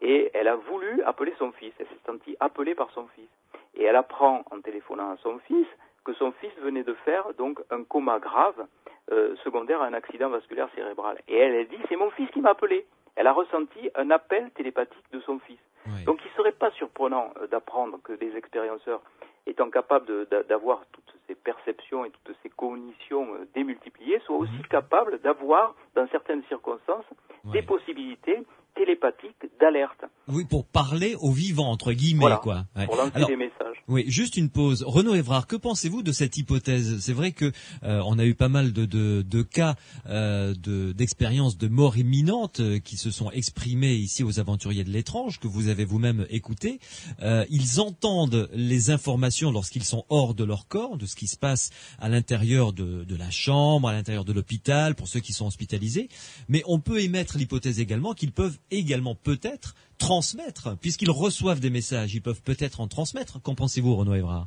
Et 0.00 0.30
elle 0.32 0.48
a 0.48 0.56
voulu 0.56 1.02
appeler 1.02 1.34
son 1.38 1.52
fils. 1.52 1.74
Elle 1.78 1.86
s'est 1.86 2.06
sentie 2.06 2.36
appelée 2.40 2.74
par 2.74 2.90
son 2.92 3.06
fils. 3.08 3.28
Et 3.74 3.84
elle 3.84 3.96
apprend 3.96 4.44
en 4.50 4.60
téléphonant 4.60 5.10
à 5.10 5.16
son 5.18 5.38
fils 5.40 5.66
que 6.04 6.14
son 6.14 6.32
fils 6.32 6.52
venait 6.62 6.84
de 6.84 6.94
faire 7.04 7.34
donc 7.34 7.60
un 7.70 7.82
coma 7.82 8.18
grave 8.18 8.66
euh, 9.12 9.36
secondaire 9.44 9.82
à 9.82 9.86
un 9.86 9.92
accident 9.92 10.30
vasculaire 10.30 10.70
cérébral. 10.74 11.20
Et 11.28 11.36
elle 11.36 11.56
a 11.56 11.64
dit 11.64 11.78
c'est 11.88 11.96
mon 11.96 12.10
fils 12.12 12.30
qui 12.30 12.40
m'a 12.40 12.50
appelé. 12.50 12.86
Elle 13.14 13.26
a 13.26 13.32
ressenti 13.32 13.90
un 13.94 14.10
appel 14.10 14.50
télépathique 14.52 15.04
de 15.12 15.20
son 15.20 15.38
fils. 15.40 15.58
Donc 16.04 16.20
il 16.24 16.30
ne 16.30 16.36
serait 16.36 16.52
pas 16.52 16.70
surprenant 16.72 17.32
d'apprendre 17.50 17.98
que 18.02 18.12
des 18.12 18.36
expérienceurs 18.36 19.02
étant 19.46 19.70
capables 19.70 20.26
d'avoir 20.48 20.84
toutes 20.92 21.14
ces 21.26 21.34
perceptions 21.34 22.04
et 22.04 22.10
toutes 22.10 22.36
ces 22.42 22.50
cognitions 22.50 23.34
euh, 23.34 23.46
démultipliées, 23.54 24.20
soient 24.20 24.36
aussi 24.36 24.52
mhm. 24.52 24.66
capables 24.68 25.20
d'avoir, 25.20 25.74
dans 25.94 26.06
certaines 26.08 26.42
circonstances, 26.44 27.04
des 27.44 27.62
possibilités 27.62 28.42
télépathique 28.76 29.50
d'alerte. 29.60 30.04
Oui, 30.28 30.44
pour 30.44 30.66
parler 30.66 31.14
aux 31.20 31.32
vivants 31.32 31.70
entre 31.70 31.92
guillemets, 31.92 32.36
quoi. 32.42 32.66
Pour 32.86 32.96
lancer 32.96 33.24
des 33.26 33.36
messages. 33.36 33.76
Oui, 33.88 34.04
juste 34.08 34.36
une 34.36 34.50
pause. 34.50 34.82
Renaud 34.82 35.14
Evrard, 35.14 35.46
que 35.46 35.54
pensez-vous 35.54 36.02
de 36.02 36.10
cette 36.10 36.36
hypothèse? 36.36 36.98
C'est 37.00 37.12
vrai 37.12 37.30
que 37.30 37.52
euh, 37.84 38.02
on 38.04 38.18
a 38.18 38.24
eu 38.24 38.34
pas 38.34 38.48
mal 38.48 38.72
de, 38.72 38.84
de, 38.84 39.22
de 39.22 39.42
cas 39.42 39.76
euh, 40.08 40.54
d'expériences 40.92 41.56
de, 41.56 41.68
mort 41.68 41.96
imminente 41.96 42.60
euh, 42.60 42.78
qui 42.78 42.96
se 42.96 43.10
sont 43.10 43.30
exprimées 43.30 43.94
ici 43.94 44.24
aux 44.24 44.40
aventuriers 44.40 44.82
de 44.82 44.90
l'étrange, 44.90 45.38
que 45.38 45.46
vous 45.46 45.68
avez 45.68 45.84
vous-même 45.84 46.26
écouté. 46.30 46.80
Euh, 47.22 47.44
ils 47.48 47.80
entendent 47.80 48.48
les 48.52 48.90
informations 48.90 49.52
lorsqu'ils 49.52 49.84
sont 49.84 50.04
hors 50.08 50.34
de 50.34 50.42
leur 50.42 50.66
corps, 50.66 50.96
de 50.96 51.06
ce 51.06 51.14
qui 51.14 51.28
se 51.28 51.36
passe 51.36 51.70
à 52.00 52.08
l'intérieur 52.08 52.72
de, 52.72 53.04
de 53.04 53.16
la 53.16 53.30
chambre, 53.30 53.88
à 53.88 53.92
l'intérieur 53.92 54.24
de 54.24 54.32
l'hôpital, 54.32 54.96
pour 54.96 55.06
ceux 55.06 55.20
qui 55.20 55.32
sont 55.32 55.46
hospitalisés. 55.46 56.08
Mais 56.48 56.62
on 56.66 56.80
peut 56.80 57.00
émettre 57.00 57.38
l'hypothèse 57.38 57.78
également 57.78 58.14
qu'ils 58.14 58.32
peuvent 58.32 58.58
également 58.70 59.14
peut-être 59.14 59.74
transmettre, 59.98 60.78
puisqu'ils 60.80 61.10
reçoivent 61.10 61.60
des 61.60 61.70
messages, 61.70 62.14
ils 62.14 62.22
peuvent 62.22 62.42
peut-être 62.42 62.80
en 62.80 62.88
transmettre. 62.88 63.42
Qu'en 63.42 63.54
pensez-vous, 63.54 63.94
Renaud 63.94 64.14
Evra? 64.14 64.46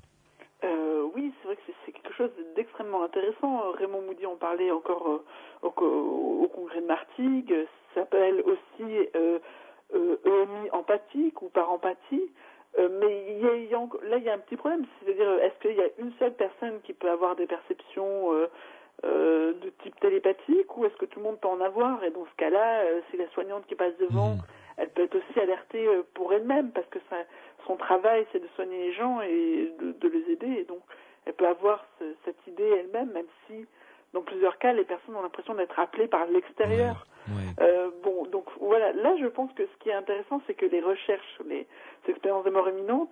Euh, 0.63 1.07
Oui, 1.15 1.33
c'est 1.41 1.47
vrai 1.47 1.55
que 1.55 1.61
c'est 1.85 1.91
quelque 1.91 2.13
chose 2.13 2.31
d'extrêmement 2.55 3.03
intéressant. 3.03 3.71
Raymond 3.71 4.01
Moody 4.01 4.25
en 4.25 4.35
parlait 4.35 4.71
encore 4.71 5.07
euh, 5.07 5.67
au, 5.67 6.47
congrès 6.47 6.81
de 6.81 6.87
Martigues. 6.87 7.67
Ça 7.93 8.01
s'appelle 8.01 8.41
aussi 8.41 9.09
euh, 9.15 9.39
EMI 9.93 10.69
empathique 10.71 11.41
ou 11.41 11.49
par 11.49 11.71
empathie. 11.71 12.31
mais 12.77 13.39
y 13.39 13.45
a, 13.45 13.79
là, 14.07 14.17
il 14.17 14.23
y 14.23 14.29
a 14.29 14.33
un 14.33 14.39
petit 14.39 14.55
problème. 14.55 14.85
C'est-à-dire, 14.99 15.31
est-ce 15.39 15.59
qu'il 15.61 15.77
y 15.77 15.81
a 15.81 15.89
une 15.97 16.11
seule 16.19 16.35
personne 16.35 16.79
qui 16.83 16.93
peut 16.93 17.09
avoir 17.09 17.35
des 17.35 17.47
perceptions 17.47 18.31
euh, 19.05 19.53
de 19.53 19.69
type 19.81 19.97
télépathique 20.01 20.75
ou 20.75 20.83
est-ce 20.83 20.95
que 20.95 21.05
tout 21.05 21.19
le 21.19 21.25
monde 21.25 21.39
peut 21.39 21.47
en 21.47 21.61
avoir? 21.61 22.03
Et 22.03 22.11
dans 22.11 22.25
ce 22.25 22.35
cas-là, 22.35 22.81
euh, 22.81 22.99
c'est 23.09 23.17
la 23.17 23.29
soignante 23.29 23.65
qui 23.67 23.75
passe 23.75 23.93
devant, 23.97 24.31
hmm. 24.31 24.41
elle 24.77 24.89
peut 24.89 25.03
être 25.03 25.15
aussi 25.15 25.39
alertée 25.39 25.87
euh, 25.87 26.03
pour 26.13 26.33
elle-même 26.33 26.71
parce 26.71 26.87
que 26.87 26.99
son 27.65 27.77
travail 27.77 28.25
c'est 28.31 28.41
de 28.41 28.47
soigner 28.55 28.87
les 28.87 28.93
gens 28.93 29.21
et 29.21 29.73
de, 29.79 30.07
les 30.09 30.33
aider. 30.33 30.59
Et 30.59 30.63
donc, 30.65 30.81
elle 31.25 31.33
peut 31.33 31.47
avoir 31.47 31.85
cette 32.25 32.47
idée 32.47 32.67
elle-même, 32.67 33.11
même 33.11 33.27
si 33.47 33.65
dans 34.13 34.21
plusieurs 34.21 34.57
cas, 34.57 34.73
les 34.73 34.83
personnes 34.83 35.15
ont 35.15 35.21
l'impression 35.21 35.53
d'être 35.53 35.79
appelées 35.79 36.07
par 36.07 36.25
l'extérieur. 36.25 37.05
bon, 38.03 38.25
donc 38.25 38.47
voilà, 38.59 38.91
là 38.91 39.15
je 39.21 39.27
pense 39.27 39.53
que 39.53 39.63
ce 39.63 39.83
qui 39.83 39.89
est 39.89 39.93
intéressant, 39.93 40.41
c'est 40.45 40.55
que 40.55 40.65
les 40.65 40.81
recherches, 40.81 41.39
les 41.47 41.65
expériences 42.07 42.43
de 42.43 42.49
mort 42.49 42.67
imminente, 42.67 43.11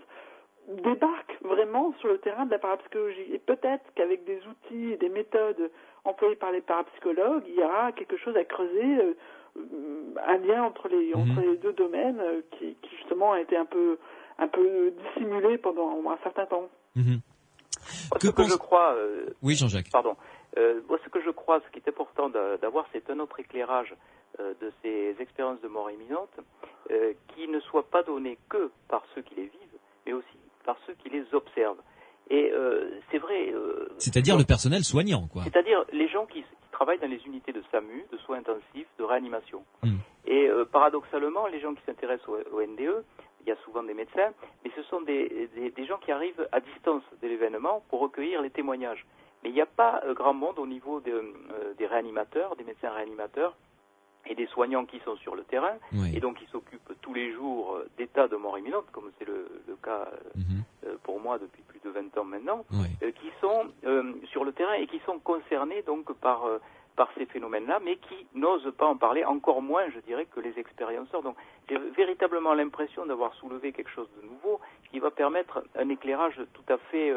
débarque 0.68 1.38
vraiment 1.42 1.94
sur 2.00 2.10
le 2.10 2.18
terrain 2.20 2.46
de 2.46 2.52
la 2.52 2.60
parapsychologie. 2.60 3.34
Et 3.34 3.40
peut-être 3.40 3.86
qu'avec 3.96 4.26
des 4.26 4.40
outils 4.48 4.94
et 4.94 4.98
des 4.98 5.10
méthodes 5.10 5.72
employées 6.04 6.36
par 6.36 6.52
les 6.52 6.62
parapsychologues, 6.62 7.44
il 7.48 7.56
y 7.56 7.64
aura 7.64 7.92
quelque 7.94 8.18
chose 8.18 8.36
à 8.36 8.44
creuser, 8.44 8.98
euh, 9.00 9.14
un 10.26 10.38
lien 10.38 10.64
entre 10.64 10.90
les, 10.90 11.14
mhm. 11.14 11.22
entre 11.22 11.42
les 11.42 11.58
deux 11.58 11.74
domaines 11.74 12.20
euh, 12.20 12.42
qui, 12.52 12.76
qui, 12.82 12.96
justement 12.98 13.34
a 13.34 13.42
été 13.42 13.56
un 13.56 13.66
peu, 13.66 13.98
un 14.38 14.48
peu 14.48 14.92
dissimulé 14.92 15.58
pendant 15.58 16.10
un 16.10 16.18
certain 16.24 16.46
temps. 16.46 16.70
Mhm. 16.96 17.20
ce 18.22 18.30
que 18.30 18.44
je 18.44 18.56
crois, 18.56 18.94
euh, 18.96 19.28
oui 19.42 19.56
Jean-Jacques. 19.56 19.92
Pardon. 19.92 20.16
moi, 20.90 21.00
ce 21.04 21.10
que 21.10 21.22
je 21.22 21.30
crois, 21.30 21.62
ce 21.62 21.72
qui 21.72 21.80
est 21.80 21.90
important 21.90 22.30
d'avoir, 22.30 22.86
c'est 22.92 23.10
un 23.10 23.20
autre 23.20 23.40
éclairage 23.40 23.96
de 24.40 24.72
ces 24.82 25.16
expériences 25.20 25.62
de 25.62 25.68
mort 25.68 25.90
imminente 25.90 26.40
qui 27.30 27.48
ne 27.48 27.60
soit 27.62 27.90
pas 27.90 28.04
donné 28.04 28.38
que 28.50 28.72
par 28.88 29.04
ceux 29.14 29.22
qui 29.22 29.36
les 29.36 29.44
vivent, 29.44 29.80
mais 30.06 30.14
aussi 30.14 30.38
par 30.68 30.78
ceux 30.86 30.94
qui 31.02 31.10
les 31.10 31.24
observent. 31.34 31.82
Et 32.30 32.52
euh, 32.52 33.00
c'est 33.10 33.18
vrai. 33.18 33.52
Euh, 33.54 33.88
C'est-à-dire 33.98 34.38
le 34.38 34.44
personnel 34.44 34.84
soignant, 34.84 35.28
quoi. 35.32 35.44
C'est-à-dire 35.44 35.86
les 35.94 36.10
gens 36.10 36.26
qui, 36.28 36.44
travaillent 36.72 37.00
dans 37.00 37.10
les 37.10 37.26
unités 37.26 37.54
de 37.54 37.64
SAMU, 37.72 38.06
de 38.12 38.18
soins 38.20 38.38
intensifs, 38.38 38.88
de 39.00 39.04
réanimation. 39.04 39.64
Hmm. 39.82 39.98
Et 40.28 40.48
euh, 40.48 40.64
paradoxalement, 40.64 41.48
les 41.48 41.60
gens 41.60 41.74
qui 41.74 41.82
s'intéressent 41.88 42.30
au, 42.30 42.62
NDE, 42.62 43.04
il 43.42 43.48
y 43.48 43.52
a 43.52 43.56
souvent 43.66 43.82
des 43.82 43.96
médecins, 43.96 44.30
mais 44.64 44.70
ce 44.76 44.84
sont 44.84 45.02
des, 45.02 45.50
des, 45.76 45.86
gens 45.88 45.98
qui 45.98 46.12
arrivent 46.12 46.48
à 46.52 46.60
distance 46.60 47.02
de 47.20 47.28
l'événement 47.28 47.82
pour 47.90 48.02
recueillir 48.02 48.44
les 48.44 48.52
témoignages. 48.52 49.08
Mais 49.42 49.50
il 49.50 49.54
n'y 49.54 49.62
a 49.62 49.66
pas 49.66 50.04
grand 50.14 50.36
monde 50.36 50.60
au 50.60 50.68
niveau 50.68 51.02
des 51.02 51.88
réanimateurs, 51.88 52.56
des 52.58 52.64
médecins 52.64 52.92
réanimateurs, 52.92 53.56
et 54.30 54.36
des 54.36 54.48
soignants 54.48 54.86
qui 54.86 55.00
sont 55.00 55.16
sur 55.18 55.36
le 55.36 55.44
terrain 55.44 55.76
et 56.14 56.20
donc 56.20 56.38
qui 56.38 56.46
s'occupent 56.52 56.94
tous 57.02 57.14
les 57.14 57.34
jours 57.34 57.76
euh, 57.76 57.90
d'états 57.98 58.28
de 58.28 58.36
mort 58.36 58.58
imminente, 58.58 58.86
comme 58.92 59.12
c'est 59.18 59.28
le, 59.28 59.48
cas 59.84 60.08
euh, 60.12 60.18
mhm. 60.36 60.64
euh, 60.86 60.96
pour 61.04 61.20
moi 61.20 61.38
depuis 61.38 61.62
plus 61.64 61.80
de 61.84 61.90
20 61.90 62.18
ans 62.18 62.26
maintenant, 62.26 62.66
qui 63.00 63.32
sont 63.42 63.68
sur 64.32 64.44
le 64.44 64.52
terrain 64.52 64.74
et 64.74 64.88
qui 64.88 65.00
sont 65.06 65.20
concernés 65.20 65.82
donc 65.84 66.12
par 66.14 66.44
par 66.96 67.10
ces 67.16 67.28
phénomènes-là, 67.28 67.80
mais 67.86 67.98
qui 67.98 68.26
n'osent 68.34 68.74
pas 68.76 68.88
en 68.88 68.98
parler, 68.98 69.24
encore 69.24 69.62
moins, 69.62 69.84
je 69.94 70.00
dirais, 70.00 70.26
que 70.26 70.40
les 70.40 70.58
expérienceurs. 70.58 71.22
Donc, 71.22 71.36
j'ai 71.70 71.78
véritablement 71.78 72.56
l'impression 72.56 73.06
d'avoir 73.06 73.36
soulevé 73.36 73.72
quelque 73.72 73.92
chose 73.92 74.10
de 74.20 74.28
nouveau 74.28 74.60
qui 74.90 74.98
va 74.98 75.12
permettre 75.12 75.64
un 75.76 75.90
éclairage 75.90 76.42
tout 76.54 76.74
à 76.74 76.80
fait 76.90 77.14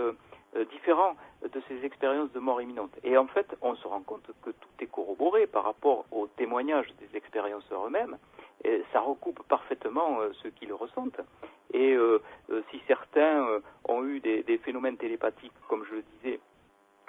euh, 0.57 0.64
différent 0.64 1.14
de 1.42 1.62
ces 1.69 1.85
expériences 1.85 2.33
de 2.33 2.40
mort 2.40 2.61
imminente. 2.61 2.90
Et 3.04 3.16
en 3.16 3.28
fait, 3.28 3.47
on 3.62 3.76
se 3.76 3.87
rend 3.87 4.00
compte 4.00 4.28
que 4.42 4.50
tout 4.50 4.69
est 4.80 4.88
corroboré 4.88 5.47
par 5.47 5.62
rapport 5.62 6.07
aux 6.11 6.26
témoignages 6.26 6.92
des 6.99 7.16
expérienceurs 7.16 7.87
eux-mêmes. 7.87 8.19
Et 8.64 8.83
ça 8.92 9.00
recoupe 9.00 9.40
parfaitement 9.49 10.21
euh, 10.21 10.33
ce 10.42 10.49
qu'ils 10.49 10.73
ressentent. 10.73 11.21
Et 11.73 11.95
euh, 11.95 12.21
si 12.73 12.80
certains 12.88 13.47
ont 13.85 14.04
eu 14.04 14.19
des, 14.19 14.61
phénomènes 14.64 14.97
télépathiques, 14.97 15.52
comme 15.69 15.85
je 15.88 15.95
le 15.95 16.04
disais, 16.16 16.40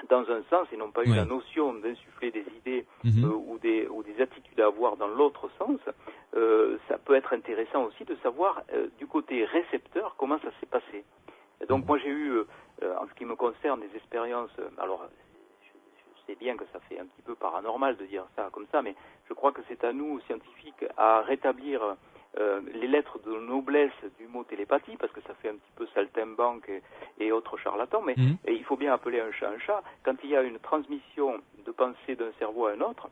dans 0.08 0.22
un 0.30 0.44
sens 0.52 0.68
et 0.72 0.78
n'ont 0.78 0.92
pas 0.92 1.04
eu 1.04 1.16
la 1.16 1.26
notion 1.26 1.74
d'insuffler 1.74 2.30
des 2.30 2.46
idées 2.58 2.86
mhm. 3.04 3.26
ou, 3.48 3.58
des, 3.58 3.88
ou 3.88 4.04
des 4.04 4.22
attitudes 4.22 4.60
à 4.60 4.68
avoir 4.68 4.98
dans 4.98 5.08
l'autre 5.08 5.50
sens, 5.58 5.80
ça 6.88 6.98
peut 7.00 7.16
être 7.16 7.34
intéressant 7.34 7.86
aussi 7.86 8.04
de 8.06 8.16
savoir 8.24 8.62
du 9.00 9.08
côté 9.08 9.46
récepteur 9.46 10.16
comment 10.18 10.40
ça 10.40 10.50
s'est 10.60 10.68
passé. 10.68 11.04
Donc 11.68 11.88
moi 11.88 11.98
j'ai 11.98 12.10
eu, 12.10 12.32
euh, 12.32 12.98
en 13.00 13.08
ce 13.08 13.14
qui 13.14 13.26
me 13.26 13.36
concerne, 13.36 13.82
des 13.82 13.96
expériences. 13.96 14.52
alors 14.78 15.08
je, 15.62 16.32
sais 16.32 16.36
bien 16.36 16.56
que 16.56 16.66
ça 16.72 16.80
fait 16.82 17.00
un 17.00 17.06
petit 17.06 17.22
peu 17.24 17.36
paranormal 17.36 17.98
de 17.98 18.06
dire 18.06 18.26
ça 18.36 18.50
comme 18.52 18.68
ça, 18.72 18.82
mais 18.82 18.96
je 19.28 19.34
crois 19.34 19.52
que 19.52 19.62
c'est 19.68 19.84
à 19.84 19.92
nous 19.92 20.20
scientifiques 20.22 20.86
à 20.98 21.22
rétablir 21.22 21.82
les 22.74 22.88
lettres 22.88 23.20
de 23.26 23.32
noblesse 23.40 23.92
du 24.18 24.28
mot 24.28 24.44
télépathie, 24.46 24.96
parce 24.98 25.12
que 25.12 25.20
ça 25.22 25.34
fait 25.42 25.50
un 25.50 25.56
petit 25.56 25.72
peu 25.76 25.86
saltimbanque 25.94 26.70
et, 26.70 26.82
et 27.20 27.32
autres 27.34 27.58
charlatans, 27.58 28.02
mais 28.02 28.16
Mhm. 28.16 28.38
et 28.46 28.54
il 28.54 28.64
faut 28.64 28.78
bien 28.78 28.94
appeler 28.94 29.20
un 29.20 29.32
chat 29.32 29.50
un 29.50 29.60
chat. 29.60 29.84
Quand 30.06 30.16
il 30.24 30.30
y 30.30 30.38
a 30.38 30.42
une 30.42 30.60
transmission 30.60 31.42
de 31.66 31.72
pensée 31.72 32.16
d'un 32.16 32.32
cerveau 32.40 32.68
à 32.68 32.72
un 32.72 32.82
autre, 32.82 33.10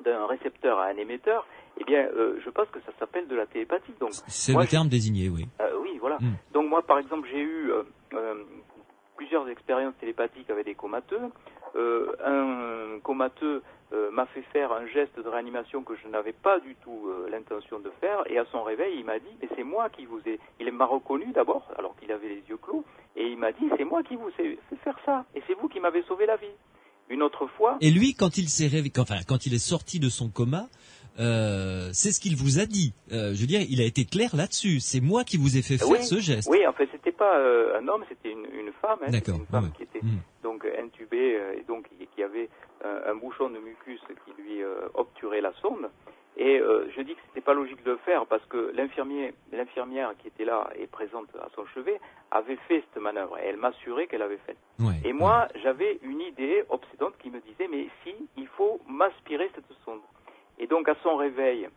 d'un 0.00 0.26
récepteur 0.26 0.78
à 0.78 0.86
un 0.86 0.96
émetteur, 0.96 1.46
eh 1.80 1.84
bien, 1.84 2.08
euh, 2.16 2.40
je 2.44 2.50
pense 2.50 2.68
que 2.68 2.80
ça 2.80 2.92
s'appelle 2.98 3.28
de 3.28 3.36
la 3.36 3.46
télépathie. 3.46 3.92
Donc, 4.00 4.10
C'est 4.26 4.54
le 4.54 4.66
terme 4.66 4.88
désigné, 4.88 5.28
oui. 5.28 5.46
euh, 5.60 5.78
oui, 5.82 5.98
voilà. 6.00 6.18
Mm. 6.20 6.34
Donc 6.52 6.68
moi, 6.68 6.82
par 6.82 6.98
exemple, 6.98 7.28
j'ai 7.30 7.40
eu 7.40 7.70
euh, 7.70 8.34
plusieurs 9.16 9.48
expériences 9.48 9.94
télépathiques 10.00 10.50
avec 10.50 10.64
des 10.64 10.74
comateux. 10.74 11.30
Un 12.24 12.98
comateux 13.02 13.62
m'a 14.12 14.26
fait 14.26 14.42
faire 14.52 14.72
un 14.72 14.86
geste 14.86 15.16
de 15.16 15.28
réanimation 15.28 15.82
que 15.82 15.94
je 16.02 16.08
n'avais 16.08 16.32
pas 16.32 16.58
du 16.60 16.74
tout 16.82 17.08
l'intention 17.30 17.78
de 17.78 17.90
faire, 18.00 18.22
et 18.26 18.38
à 18.38 18.44
son 18.50 18.62
réveil, 18.62 18.98
il 18.98 19.04
m'a 19.04 19.18
dit, 19.18 19.34
mais 19.40 19.48
c'est 19.54 19.62
moi 19.62 19.88
qui 19.90 20.06
vous 20.06 20.20
ai... 20.26 20.40
Il 20.60 20.72
m'a 20.72 20.86
reconnu 20.86 21.26
d'abord, 21.32 21.70
alors 21.78 21.94
qu'il 21.96 22.10
avait 22.10 22.28
les 22.28 22.42
yeux 22.48 22.56
clos, 22.56 22.84
et 23.16 23.26
il 23.26 23.38
m'a 23.38 23.52
dit, 23.52 23.68
c'est 23.76 23.84
moi 23.84 24.02
qui 24.02 24.16
vous 24.16 24.30
ai 24.40 24.58
fait 24.68 24.76
faire 24.82 24.98
ça, 25.04 25.24
et 25.34 25.42
c'est 25.46 25.54
vous 25.54 25.68
qui 25.68 25.78
m'avez 25.78 26.02
sauvé 26.02 26.26
la 26.26 26.36
vie. 26.36 26.46
Une 27.10 27.22
autre 27.22 27.46
fois, 27.56 27.78
Et 27.80 27.90
lui, 27.90 28.14
quand 28.14 28.36
il 28.36 28.48
s'est 28.48 28.66
réveillé, 28.66 28.92
enfin, 28.98 29.16
quand 29.26 29.46
il 29.46 29.54
est 29.54 29.58
sorti 29.58 29.98
de 30.00 30.08
son 30.10 30.28
coma, 30.28 30.68
euh, 31.18 31.90
c'est 31.92 32.12
ce 32.12 32.20
qu'il 32.20 32.36
vous 32.36 32.58
a 32.60 32.66
dit. 32.66 32.92
Euh, 33.12 33.34
je 33.34 33.40
veux 33.40 33.46
dire, 33.46 33.60
il 33.68 33.80
a 33.80 33.84
été 33.84 34.04
clair 34.04 34.34
là-dessus. 34.36 34.80
C'est 34.80 35.00
moi 35.00 35.24
qui 35.24 35.36
vous 35.36 35.56
ai 35.56 35.62
fait 35.62 35.78
faire 35.78 35.88
Oui, 35.88 36.02
ce 36.02 36.20
geste. 36.20 36.48
oui, 36.50 36.66
en 36.66 36.72
fait, 36.72 36.88
c'était 36.92 37.12
pas 37.12 37.38
euh, 37.38 37.78
un 37.80 37.88
homme, 37.88 38.04
c'était 38.08 38.30
une, 38.32 38.46
une 38.54 38.72
femme, 38.80 38.98
hein, 39.02 39.10
D'accord, 39.10 39.36
une 39.36 39.46
femme 39.46 39.64
ouais. 39.64 39.70
qui 39.76 39.82
était 39.82 39.98
Mm. 40.02 40.18
donc 40.44 40.64
intubée 40.80 41.36
euh, 41.36 41.58
et 41.58 41.64
donc 41.66 41.88
qui, 42.14 42.22
avait 42.22 42.48
un 42.84 43.14
bouchon 43.14 43.48
de 43.50 43.58
mucus 43.58 44.00
qui 44.24 44.42
lui 44.42 44.60
obturait 44.94 45.40
la 45.40 45.52
sonde. 45.62 45.88
Et 46.36 46.60
je 46.96 47.02
dis 47.02 47.14
que 47.14 47.20
c'était 47.28 47.40
pas 47.40 47.54
logique 47.54 47.82
de 47.84 47.92
le 47.92 47.96
faire 47.98 48.26
parce 48.26 48.44
que 48.46 48.72
l'infirmier, 48.74 49.34
l'infirmière 49.52 50.12
qui 50.18 50.28
était 50.28 50.44
là 50.44 50.68
et 50.78 50.86
présente 50.86 51.28
à 51.36 51.48
son 51.54 51.64
chevet 51.74 52.00
avait 52.30 52.58
fait 52.68 52.82
cette 52.92 53.02
manœuvre 53.02 53.38
et 53.38 53.46
elle 53.46 53.56
m'assurait 53.56 54.06
qu'elle 54.08 54.22
avait 54.22 54.38
fait. 54.46 54.56
Ouais, 54.80 54.94
Et 55.04 55.12
moi, 55.12 55.48
j'avais 55.62 55.98
une 56.02 56.20
idée 56.20 56.64
obsédante 56.70 57.14
qui 57.22 57.30
me 57.30 57.40
disait 57.40 57.68
mais 57.70 57.86
si, 58.04 58.14
il 58.36 58.46
faut 58.48 58.80
m'aspirer 58.88 59.48
cette 59.54 59.68
donc 60.68 60.88
à 60.88 60.94
son 61.02 61.16
réveil, 61.16 61.68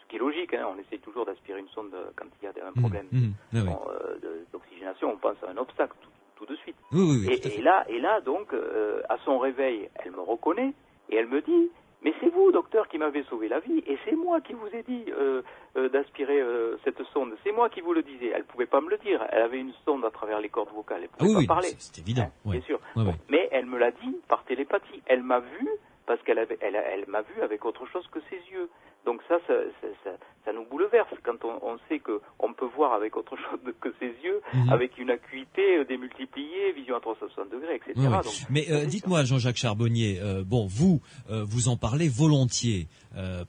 ce 0.00 0.06
qui 0.08 0.16
est 0.16 0.18
logique, 0.18 0.54
hein, 0.54 0.66
on 0.74 0.78
essaye 0.80 0.98
toujours 1.00 1.24
d'aspirer 1.26 1.60
une 1.60 1.68
sonde 1.68 1.92
quand 2.16 2.26
il 2.40 2.44
y 2.44 2.48
a 2.48 2.50
un 2.64 2.66
ouais. 2.68 2.80
problème 2.80 3.06
Mm, 3.12 3.18
mm. 3.18 3.32
Ah 3.54 3.60
bon, 3.64 3.80
euh, 3.90 4.44
d'oxygénation, 4.52 5.12
on 5.12 5.16
pense 5.16 5.36
à 5.46 5.50
un 5.50 5.56
obstacle 5.56 5.94
tout, 6.02 6.10
tout 6.44 6.52
de 6.52 6.56
suite. 6.58 6.76
Oui, 6.92 7.00
oui, 7.02 7.26
oui, 7.28 7.40
Et, 7.56 7.62
là, 7.62 7.84
et 7.88 7.98
là, 8.00 8.20
donc, 8.20 8.52
euh, 8.52 9.00
à 9.08 9.16
son 9.24 9.38
réveil, 9.38 9.88
elle 9.96 10.12
me 10.12 10.20
reconnaît 10.20 10.72
et 11.10 11.16
elle 11.16 11.28
me 11.28 11.40
dit 11.40 11.70
Mais 12.04 12.12
c'est 12.20 12.28
vous, 12.30 12.50
docteur, 12.52 12.88
qui 12.88 12.98
m'avez 12.98 13.22
sauvé 13.24 13.48
la 13.48 13.60
vie, 13.60 13.82
et 13.86 13.96
c'est 14.04 14.16
moi 14.16 14.40
qui 14.40 14.52
vous 14.54 14.66
ai 14.74 14.82
dit 14.82 15.04
euh, 15.12 15.40
euh, 15.76 15.88
d'aspirer 15.88 16.40
euh, 16.40 16.76
cette 16.84 17.00
sonde. 17.12 17.32
C'est 17.44 17.52
moi 17.52 17.68
qui 17.70 17.80
vous 17.80 17.92
le 17.92 18.02
disais. 18.02 18.32
Elle 18.34 18.44
pouvait 18.44 18.66
pas 18.66 18.80
me 18.80 18.90
le 18.90 18.98
dire. 18.98 19.24
Elle 19.30 19.42
avait 19.42 19.60
une 19.60 19.72
sonde 19.84 20.04
à 20.04 20.10
travers 20.10 20.40
les 20.40 20.48
cordes 20.48 20.72
vocales. 20.74 21.02
Elle 21.04 21.10
Ah 21.12 21.16
pouvait 21.18 21.28
oui, 21.30 21.34
pas 21.34 21.40
oui, 21.40 21.46
parler. 21.46 21.68
c'est 21.78 21.98
évident. 21.98 22.22
Hein, 22.24 22.48
ouais. 22.50 22.56
Bien 22.58 22.66
sûr. 22.66 22.80
Ouais, 22.96 23.04
ouais. 23.04 23.14
Mais 23.30 23.48
elle 23.52 23.66
me 23.66 23.78
l'a 23.78 23.92
dit 23.92 24.16
par 24.28 24.42
télépathie. 24.44 25.00
Elle 25.06 25.22
m'a 25.22 25.38
vu 25.40 25.68
parce 26.06 26.20
qu'elle 26.22 26.38
avait, 26.38 26.58
elle, 26.60 26.74
m'a 27.08 27.22
vu 27.22 27.40
avec 27.42 27.64
autre 27.64 27.86
chose 27.92 28.04
que 28.12 28.18
ses 28.30 28.36
yeux. 28.52 28.68
Donc 29.04 29.20
ça, 29.28 29.36
ça, 29.48 29.54
ça, 29.80 29.88
ça- 30.04 30.16
ça 30.44 30.52
nous 30.52 30.64
bouleverse 30.64 31.08
quand 31.24 31.44
on, 31.44 31.58
on 31.66 31.76
sait 31.88 31.98
que 31.98 32.20
on 32.38 32.52
peut 32.52 32.68
voir 32.76 32.92
avec 32.92 33.16
autre 33.16 33.36
chose 33.36 33.58
que 33.80 33.92
ses 33.98 34.12
yeux, 34.24 34.40
Mhm. 34.54 34.68
avec 34.72 34.96
une 34.98 35.10
acuité 35.10 35.78
euh, 35.78 35.84
démultipliée, 35.84 36.72
vision 36.72 36.96
à 36.96 37.00
360 37.00 37.50
degrés, 37.50 37.76
etc. 37.76 37.94
Donc, 37.96 38.24
Mais 38.50 38.66
euh, 38.70 38.84
dites-moi, 38.86 39.24
Jean-Jacques 39.24 39.56
Charbonnier, 39.56 40.20
euh, 40.20 40.44
bon, 40.44 40.66
vous, 40.68 41.00
euh, 41.30 41.44
vous 41.44 41.68
en 41.68 41.76
parlez 41.76 42.08
volontiers 42.08 42.86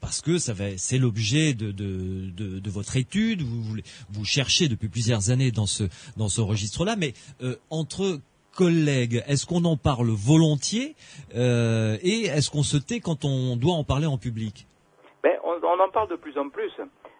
parce 0.02 0.20
que 0.22 0.40
ça 0.40 0.52
va, 0.54 0.78
c'est 0.78 0.98
l'objet 0.98 1.54
de, 1.54 1.72
de, 1.72 2.30
de, 2.32 2.60
de 2.60 2.70
votre 2.70 2.98
étude. 2.98 3.42
Vous, 3.44 3.78
vous 4.10 4.26
cherchez 4.26 4.68
depuis 4.68 4.90
plusieurs 4.90 5.30
années 5.30 5.52
dans 5.52 5.66
ce 5.68 5.86
dans 6.18 6.28
ce 6.28 6.42
registre-là, 6.42 6.96
mais 6.98 7.14
entre 7.70 8.20
collègues, 8.56 9.24
est-ce 9.28 9.46
qu'on 9.46 9.66
en 9.66 9.78
parle 9.78 10.08
volontiers 10.10 10.96
euh, 11.36 11.98
et 12.02 12.26
est-ce 12.26 12.50
qu'on 12.52 12.64
se 12.64 12.78
tait 12.78 13.00
quand 13.00 13.26
on 13.26 13.56
doit 13.58 13.74
en 13.74 13.84
parler 13.84 14.06
en 14.06 14.18
public? 14.18 14.68
Ben, 15.24 15.38
on, 15.44 15.56
on 15.64 15.80
en 15.80 15.90
parle 15.90 16.10
de 16.10 16.16
plus 16.16 16.38
en 16.38 16.50
plus, 16.50 16.72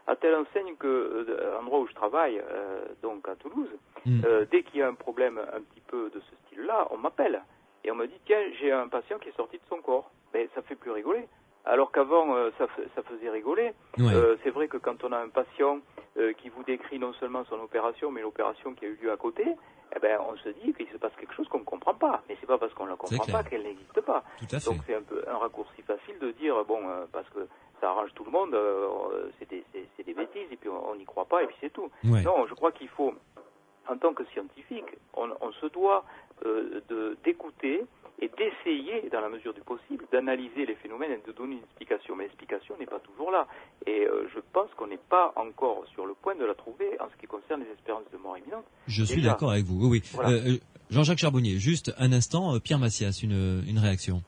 à 0.08 0.16
telle 0.16 0.36
enseigne 0.36 0.76
que 0.78 0.88
euh, 0.88 1.54
l'endroit 1.56 1.80
où 1.80 1.88
je 1.88 1.94
travaille, 1.94 2.38
euh, 2.40 2.86
donc 3.02 3.28
à 3.28 3.36
Toulouse, 3.36 3.70
Mm. 4.06 4.22
euh, 4.26 4.46
dès 4.52 4.64
qu'il 4.64 4.82
y 4.82 4.84
a 4.84 4.90
un 4.90 4.94
problème 4.96 5.38
un 5.38 5.62
petit 5.62 5.80
peu 5.88 6.12
de 6.14 6.20
ce 6.20 6.36
style-là, 6.48 6.90
on 6.92 6.98
m'appelle 6.98 7.42
et 7.86 7.92
on 7.92 7.96
me 7.96 8.06
dit 8.06 8.20
tiens, 8.26 8.42
j'ai 8.60 8.70
un 8.70 8.90
patient 8.90 9.18
qui 9.18 9.30
est 9.30 9.36
sorti 9.38 9.56
de 9.56 9.62
son 9.70 9.78
corps. 9.78 10.12
Mais 10.34 10.50
ça 10.54 10.62
fait 10.62 10.76
plus 10.76 10.92
rigoler. 10.92 11.26
Alors 11.64 11.90
qu'avant, 11.90 12.36
euh, 12.36 12.50
ça, 12.58 12.68
fa- 12.68 12.82
ça 12.96 13.02
faisait 13.04 13.30
rigoler. 13.30 13.72
Ouais. 13.98 14.14
Euh, 14.14 14.36
c'est 14.44 14.50
vrai 14.50 14.68
que 14.68 14.76
quand 14.76 15.06
on 15.06 15.14
a 15.14 15.20
un 15.20 15.30
patient 15.30 15.80
euh, 16.18 16.34
qui 16.34 16.50
vous 16.50 16.64
décrit 16.66 17.00
non 17.00 17.14
seulement 17.14 17.46
son 17.46 17.56
opération, 17.62 18.12
mais 18.12 18.20
l'opération 18.20 18.74
qui 18.74 18.84
a 18.84 18.90
eu 18.90 19.00
lieu 19.02 19.10
à 19.10 19.16
côté, 19.16 19.46
eh 19.96 20.00
ben, 20.00 20.20
on 20.30 20.36
se 20.38 20.50
dit 20.50 20.74
qu'il 20.74 20.88
se 20.90 20.98
passe 20.98 21.12
quelque 21.18 21.34
chose 21.34 21.48
qu'on 21.50 21.60
ne 21.60 21.64
comprend 21.64 21.94
pas. 21.94 22.22
Mais 22.28 22.38
c'est 22.40 22.48
pas 22.48 22.58
parce 22.58 22.74
qu'on 22.74 22.86
ne 22.86 22.90
la 22.92 22.96
comprend 22.96 23.16
pas 23.32 23.44
qu'elle 23.44 23.64
n'existe 23.64 24.02
pas. 24.02 24.24
Tout 24.40 24.46
à 24.52 24.60
fait. 24.60 24.66
Donc 24.72 24.82
c'est 24.88 24.96
un 24.96 25.02
peu 25.02 25.24
un 25.28 25.38
raccourci 25.38 25.82
facile 25.84 26.18
de 26.20 26.32
dire 26.32 26.64
bon 26.66 26.80
euh, 26.88 27.06
parce 27.12 27.30
que 27.30 27.48
ça 27.82 27.90
arrange 27.90 28.14
tout 28.14 28.24
le 28.24 28.32
monde, 28.32 28.54
euh, 28.54 29.30
c'est 29.40 29.50
des, 29.50 29.64
c'est- 29.74 29.86
c'est 29.98 30.04
des 30.04 30.14
bêtises 30.14 30.48
et 30.52 30.56
puis 30.56 30.70
on 30.70 30.96
n'y 30.96 31.06
croit 31.06 31.26
pas 31.26 31.44
et 31.44 31.48
puis 31.48 31.56
c'est 31.62 31.72
tout. 31.74 31.90
Ouais. 32.06 32.22
Non, 32.22 32.46
je 32.48 32.54
crois 32.54 32.72
qu'il 32.72 32.88
faut, 32.90 33.14
en 33.90 33.98
tant 33.98 34.14
que 34.14 34.24
scientifique, 34.26 34.86
on, 35.16 35.30
on 35.42 35.52
se 35.52 35.66
doit 35.68 36.06
euh, 36.46 36.82
d'écouter 37.24 37.84
et 38.22 38.30
d'essayer, 38.38 39.10
dans 39.10 39.22
la 39.22 39.30
mesure 39.30 39.54
du 39.54 39.62
possible, 39.62 40.06
d'analyser 40.12 40.66
les 40.66 40.76
phénomènes 40.76 41.12
et 41.12 41.28
de 41.28 41.32
donner 41.34 41.56
une 41.56 41.64
explication. 41.64 42.16
Mais 42.16 42.26
l'explication 42.26 42.76
n'est 42.80 42.86
pas 42.86 43.00
toujours 43.00 43.32
là. 43.32 43.48
Et 43.86 44.06
euh, 44.06 44.28
je 44.34 44.40
pense 44.54 44.70
qu'on 44.78 44.88
n'est 44.88 45.00
pas 45.10 45.34
encore 45.36 45.86
sur 45.94 46.06
le 46.06 46.14
point 46.14 46.36
de 46.36 46.46
la 46.46 46.54
trouver 46.56 47.00
en 47.00 47.10
ce 47.10 47.20
qui 47.20 47.28
concerne 47.28 47.64
les 47.64 47.72
espérances 47.72 48.06
de 48.12 48.18
mort 48.18 48.38
imminente. 48.38 48.66
Je 48.88 49.04
suis 49.04 49.22
d'accord 49.22 49.52
avec 49.52 49.66
vous. 49.66 49.80
Oui, 49.88 49.90
oui. 49.90 50.04
Voilà. 50.14 50.30
Euh, 50.30 50.54
euh, 50.54 50.58
Jean-Jacques 50.90 51.20
Charbonnier, 51.20 51.58
juste 51.58 51.94
un 51.98 52.12
instant. 52.14 52.60
Pierre 52.60 52.80
Massias, 52.80 53.20
une, 53.24 53.64
une 53.68 53.80
réaction. 53.80 54.22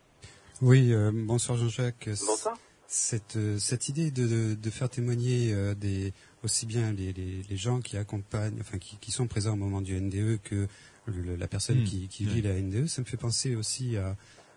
Oui, 0.62 0.92
euh, 0.94 1.12
bonsoir 1.14 1.58
Jean-Jacques. 1.58 2.08
Bonsoir. 2.08 2.56
Cette, 2.88 3.38
cette 3.60 3.90
idée 3.90 4.10
de, 4.12 4.28
de, 4.28 4.56
de 4.56 4.70
faire 4.70 4.90
témoigner 4.90 5.54
euh, 5.54 5.74
des, 5.74 6.14
aussi 6.44 6.66
bien 6.66 6.92
les, 6.94 7.12
les, 7.14 7.42
les 7.50 7.58
gens 7.58 7.82
qui 7.82 7.98
accompagnent, 7.98 8.58
enfin 8.62 8.78
qui, 8.78 8.98
qui 8.98 9.12
sont 9.12 9.28
présents 9.28 9.54
au 9.54 9.58
moment 9.58 9.82
du 9.82 10.00
NDE 10.00 10.40
que 10.44 10.68
le- 11.08 11.36
la 11.36 11.48
personne 11.48 11.82
Mm, 11.82 11.86
qui, 11.86 12.08
qui 12.08 12.26
vit 12.26 12.42
la 12.42 12.54
NDE, 12.60 12.88
ça 12.88 13.02
me 13.02 13.06
fait 13.06 13.18
penser 13.18 13.56
aussi 13.56 13.98
à, 13.98 14.16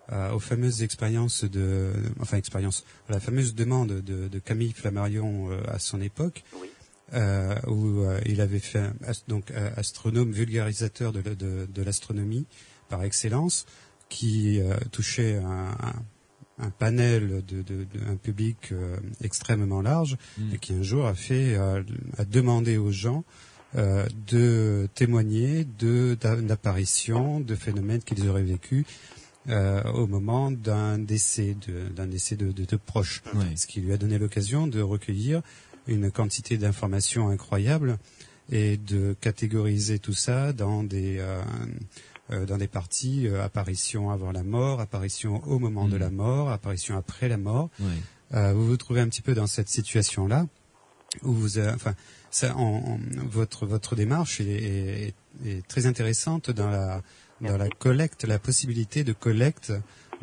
à- 0.08 0.34
aux 0.34 0.40
fameuses 0.40 0.82
expériences 0.82 1.44
de, 1.44 1.92
enfin 2.20 2.36
expériences, 2.36 2.84
à 3.08 3.12
la 3.12 3.20
fameuse 3.20 3.54
demande 3.54 4.00
de, 4.00 4.28
de 4.28 4.38
Camille 4.38 4.72
Flammarion 4.72 5.50
euh, 5.50 5.60
à 5.68 5.78
son 5.78 6.00
époque, 6.00 6.44
Oui. 6.60 6.68
euh, 7.14 7.54
où 7.66 8.00
euh, 8.02 8.20
il 8.26 8.40
avait 8.40 8.58
fait 8.60 8.90
donc 9.28 9.50
euh, 9.50 9.70
astronome 9.76 10.32
vulgarisateur 10.32 11.12
de, 11.12 11.20
de, 11.22 11.66
de 11.72 11.82
l'astronomie 11.82 12.46
par 12.88 13.02
excellence, 13.04 13.66
qui 14.08 14.60
euh, 14.60 14.74
touchait 14.90 15.36
un, 15.36 15.70
un- 15.80 16.02
un 16.60 16.70
panel 16.70 17.44
de, 17.46 17.62
de, 17.62 17.84
de- 17.84 18.04
un 18.08 18.16
public 18.16 18.72
euh, 18.72 18.96
extrêmement 19.20 19.80
large 19.82 20.16
Mm. 20.38 20.54
et 20.54 20.58
qui 20.58 20.72
un 20.72 20.82
jour 20.82 21.06
a 21.06 21.14
fait 21.14 21.54
euh, 21.56 21.82
a 22.16 22.24
demandé 22.24 22.78
aux 22.78 22.90
gens 22.90 23.22
euh, 23.76 24.06
de 24.26 24.88
témoigner 24.94 25.64
de 25.78 26.16
d'a- 26.20 26.36
d'apparitions, 26.36 27.40
de 27.40 27.54
phénomènes 27.54 28.00
qu'ils 28.02 28.28
auraient 28.28 28.42
vécus 28.42 28.84
euh, 29.48 29.82
au 29.92 30.06
moment 30.06 30.50
d'un 30.50 30.98
décès, 30.98 31.54
de- 31.66 31.88
d'un 31.94 32.06
décès 32.06 32.36
de, 32.36 32.50
de, 32.52 32.64
de 32.64 32.76
proches 32.76 33.22
Ouais. 33.34 33.44
ce 33.56 33.66
qui 33.66 33.80
lui 33.80 33.92
a 33.92 33.96
donné 33.96 34.18
l'occasion 34.18 34.66
de 34.66 34.80
recueillir 34.80 35.42
une 35.86 36.10
quantité 36.10 36.58
d'informations 36.58 37.28
incroyables 37.28 37.98
et 38.50 38.76
de 38.78 39.14
catégoriser 39.20 39.98
tout 39.98 40.12
ça 40.14 40.52
dans 40.52 40.82
des 40.82 41.18
euh, 41.18 41.40
euh, 42.30 42.44
dans 42.44 42.58
des 42.58 42.68
parties 42.68 43.26
euh, 43.26 43.42
apparition 43.42 44.10
avant 44.10 44.32
la 44.32 44.42
mort, 44.42 44.80
apparition 44.80 45.42
au 45.46 45.58
moment 45.58 45.88
de 45.88 45.96
la 45.96 46.10
mort, 46.10 46.50
apparition 46.50 46.96
après 46.98 47.28
la 47.28 47.38
mort. 47.38 47.70
Euh, 48.34 48.52
vous 48.52 48.66
vous 48.66 48.76
trouvez 48.76 49.00
un 49.00 49.08
petit 49.08 49.22
peu 49.22 49.32
dans 49.34 49.46
cette 49.46 49.70
situation-là 49.70 50.46
où 51.22 51.32
vous, 51.32 51.56
euh, 51.58 51.74
enfin, 51.74 51.94
ça, 52.30 52.56
en, 52.56 52.62
en- 52.62 53.00
votre 53.26 53.66
votre 53.66 53.96
démarche 53.96 54.40
est, 54.40 54.44
est- 54.46 55.14
est 55.46 55.66
très 55.68 55.86
intéressante 55.86 56.50
dans 56.50 56.68
la 56.68 57.02
dans 57.40 57.56
la 57.56 57.68
collecte, 57.68 58.24
la 58.24 58.38
possibilité 58.40 59.04
de 59.04 59.12
collecte 59.12 59.72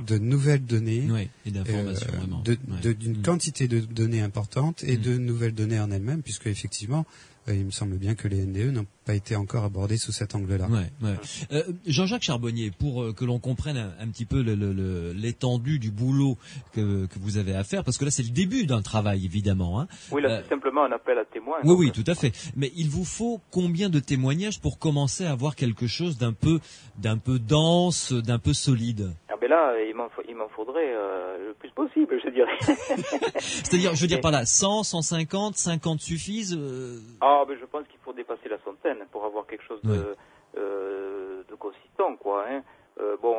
de 0.05 0.17
nouvelles 0.17 0.65
données, 0.65 1.07
Oui, 1.09 1.29
et 1.45 1.51
d'informations 1.51 2.09
euh, 2.11 2.55
Ouais. 2.83 2.93
d'une 2.95 3.19
Mm. 3.19 3.21
quantité 3.21 3.69
de 3.69 3.79
données 3.79 4.19
importante 4.21 4.83
et 4.83 4.97
Mm. 4.97 5.01
de 5.01 5.17
nouvelles 5.17 5.53
données 5.55 5.79
en 5.79 5.89
elles-mêmes, 5.91 6.21
puisque 6.21 6.47
effectivement, 6.47 7.05
il 7.53 7.65
me 7.65 7.71
semble 7.71 7.97
bien 7.97 8.15
que 8.15 8.27
les 8.27 8.45
NDE 8.45 8.73
n'ont 8.73 8.85
pas 9.05 9.13
été 9.13 9.35
encore 9.35 9.63
abordés 9.65 9.97
sous 9.97 10.11
cet 10.11 10.33
angle-là. 10.35 10.67
Ouais, 10.67 10.91
ouais. 11.03 11.15
Euh, 11.51 11.63
Jean-Jacques 11.85 12.23
Charbonnier, 12.23 12.71
pour 12.71 13.03
euh, 13.03 13.13
que 13.13 13.23
l'on 13.23 13.37
comprenne 13.39 13.77
un, 13.77 13.93
un 13.99 14.07
petit 14.07 14.25
peu 14.25 14.41
le- 14.41 14.55
le- 14.55 14.73
le- 14.73 15.13
l'étendue 15.13 15.77
du 15.77 15.91
boulot 15.91 16.37
que, 16.73 17.05
que 17.05 17.19
vous 17.19 17.37
avez 17.37 17.53
à 17.55 17.63
faire, 17.63 17.83
parce 17.83 17.97
que 17.97 18.05
là 18.05 18.11
c'est 18.11 18.23
le 18.23 18.29
début 18.29 18.65
d'un 18.65 18.81
travail 18.81 19.25
évidemment. 19.25 19.79
Hein. 19.79 19.87
Oui, 20.11 20.21
là, 20.21 20.29
Euh, 20.29 20.41
c'est 20.43 20.49
simplement 20.49 20.85
un 20.85 20.91
appel 20.91 21.17
à 21.19 21.25
témoins. 21.25 21.57
Oui, 21.63 21.75
oui, 21.77 21.91
tout 21.91 22.03
à 22.09 22.15
fait. 22.15 22.31
Mais 22.55 22.71
il 22.75 22.89
vous 22.89 23.05
faut 23.05 23.39
combien 23.51 23.89
de 23.89 23.99
témoignages 23.99 24.59
pour 24.59 24.79
commencer 24.79 25.25
à 25.25 25.31
avoir 25.31 25.55
quelque 25.55 25.87
chose 25.87 26.17
d'un 26.17 26.33
peu, 26.33 26.59
d'un 26.97 27.17
peu 27.17 27.37
dense, 27.37 28.11
d'un 28.11 28.39
peu 28.39 28.53
solide? 28.53 29.11
Ah 29.29 29.33
ben 29.39 29.49
là, 29.49 29.73
il 29.87 29.95
m'en, 29.95 30.09
faudrait 30.49 30.93
euh, 30.95 31.34
possible, 31.75 32.19
je 32.23 32.29
dirais. 32.29 32.57
C'est-à-dire, 33.39 33.93
je 33.93 34.01
veux 34.01 34.07
dire 34.07 34.21
par 34.21 34.31
là, 34.31 34.45
100, 34.45 34.83
150, 34.83 35.55
50 35.55 35.99
suffisent 35.99 36.57
euh, 36.57 36.99
ah, 37.21 37.43
ben 37.47 37.57
je 37.59 37.65
pense 37.65 37.85
qu'il 37.87 37.99
faut 38.03 38.13
dépasser 38.13 38.49
la 38.49 38.57
centaine 38.63 39.05
pour 39.11 39.25
avoir 39.25 39.45
quelque 39.45 39.63
chose 39.63 39.81
de, 39.83 40.15
euh, 40.57 41.43
de 41.49 41.55
consistant, 41.55 42.15
quoi. 42.15 42.45
Hein. 42.49 42.63
Euh, 42.99 43.17
bon, 43.21 43.35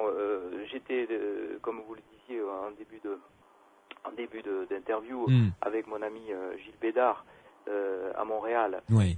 j'étais, 0.71 1.09
comme 1.63 1.81
vous 1.89 1.95
le 1.95 2.03
disiez 2.21 2.43
en 2.43 2.71
début 2.79 3.01
de, 3.03 3.19
en 4.05 4.13
début 4.13 4.43
d'interview, 4.71 5.27
hmm, 5.27 5.51
avec 5.63 5.87
mon 5.87 6.01
ami 6.03 6.27
Gilles 6.63 6.79
Bédard 6.81 7.25
à 7.67 8.25
Montréal, 8.25 8.83
oui. 8.91 9.17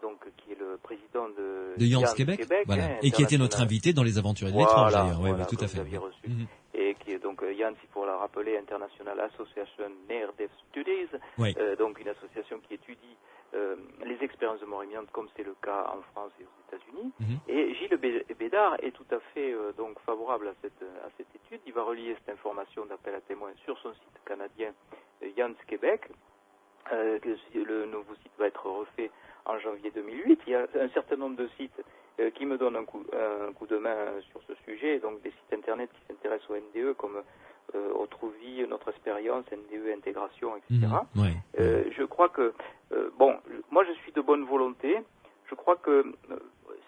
donc 0.00 0.20
qui 0.36 0.52
est 0.52 0.58
le 0.58 0.78
président 0.82 1.28
de, 1.28 1.76
De 1.76 1.84
Yance 1.84 2.02
Yance 2.02 2.14
Québec, 2.14 2.46
voilà. 2.66 2.84
hein, 2.84 2.96
et 3.02 3.10
qui 3.10 3.22
était 3.22 3.36
notre 3.36 3.60
invité 3.60 3.92
dans 3.92 4.04
les 4.04 4.16
aventuriers 4.16 4.52
de 4.52 4.56
Voilà, 4.56 4.68
l'étrange 4.70 4.92
d'ailleurs. 4.92 5.20
Oui, 5.20 5.30
voilà, 5.30 5.46
oui, 5.50 5.56
tout 5.56 5.64
à 5.64 5.68
fait. 5.68 5.82
Et 6.88 6.94
qui 6.94 7.12
est 7.12 7.18
donc 7.18 7.42
euh, 7.42 7.54
Jans, 7.58 7.74
pour 7.92 8.06
la 8.06 8.16
rappeler, 8.16 8.56
International 8.56 9.18
Association 9.20 9.90
Near 10.08 10.32
Death 10.38 10.50
Studies, 10.70 11.08
Oui. 11.38 11.54
euh, 11.58 11.76
donc 11.76 12.00
une 12.00 12.08
association 12.08 12.58
qui 12.60 12.74
étudie 12.74 13.16
euh, 13.54 13.76
les 14.04 14.22
expériences 14.22 14.60
de 14.60 14.66
mort 14.66 14.84
imminente 14.84 15.10
comme 15.10 15.28
c'est 15.36 15.42
le 15.42 15.54
cas 15.62 15.86
en 15.96 16.02
France 16.12 16.32
et 16.40 16.44
aux 16.44 16.60
États-Unis. 16.76 17.12
Mhm. 17.20 17.38
Et 17.48 17.74
Gilles 17.74 17.96
Bé- 17.96 18.24
Bédard 18.38 18.76
est 18.82 18.92
tout 18.92 19.06
à 19.10 19.20
fait 19.32 19.52
euh, 19.52 19.72
donc 19.72 19.98
favorable 20.00 20.48
à 20.48 20.54
cette, 20.62 20.82
à 21.04 21.08
cette 21.16 21.34
étude. 21.34 21.60
Il 21.66 21.72
va 21.72 21.82
relier 21.82 22.14
cette 22.18 22.34
information 22.34 22.84
d'appel 22.86 23.14
à 23.14 23.20
témoins 23.22 23.52
sur 23.64 23.78
son 23.78 23.92
site 23.94 24.20
canadien 24.26 24.72
Jans 25.36 25.54
Québec. 25.66 26.08
Le 26.90 27.86
nouveau 27.86 28.14
site 28.22 28.32
va 28.38 28.46
être 28.46 28.64
refait 28.66 29.10
en 29.44 29.58
janvier 29.58 29.90
2008. 29.90 30.40
Il 30.46 30.52
y 30.52 30.54
a 30.54 30.66
un 30.80 30.88
certain 30.90 31.16
nombre 31.16 31.36
de 31.36 31.48
sites 31.56 31.80
qui 32.34 32.46
me 32.46 32.58
donnent 32.58 32.76
un 32.76 32.84
coup, 32.84 33.04
un 33.12 33.52
coup 33.52 33.66
de 33.66 33.76
main 33.76 34.20
sur 34.30 34.40
ce 34.48 34.54
sujet, 34.64 34.98
donc 34.98 35.22
des 35.22 35.30
sites 35.30 35.52
internet 35.52 35.90
qui 35.92 36.00
s'intéressent 36.08 36.50
au 36.50 36.56
NDE 36.56 36.94
comme 36.96 37.22
euh, 37.74 37.92
Autrevie, 37.92 38.66
Notre 38.68 38.88
Expérience, 38.88 39.44
NDE 39.52 39.96
Intégration, 39.96 40.56
etc. 40.56 40.86
Mhm. 41.14 41.22
Ouais. 41.22 41.34
Euh, 41.60 41.84
je 41.96 42.02
crois 42.04 42.28
que, 42.28 42.52
euh, 42.92 43.10
bon, 43.18 43.36
moi 43.70 43.84
je 43.84 43.92
suis 44.02 44.12
de 44.12 44.20
bonne 44.20 44.44
volonté. 44.44 44.98
Je 45.50 45.54
crois 45.54 45.76
que 45.76 45.90
euh, 46.30 46.36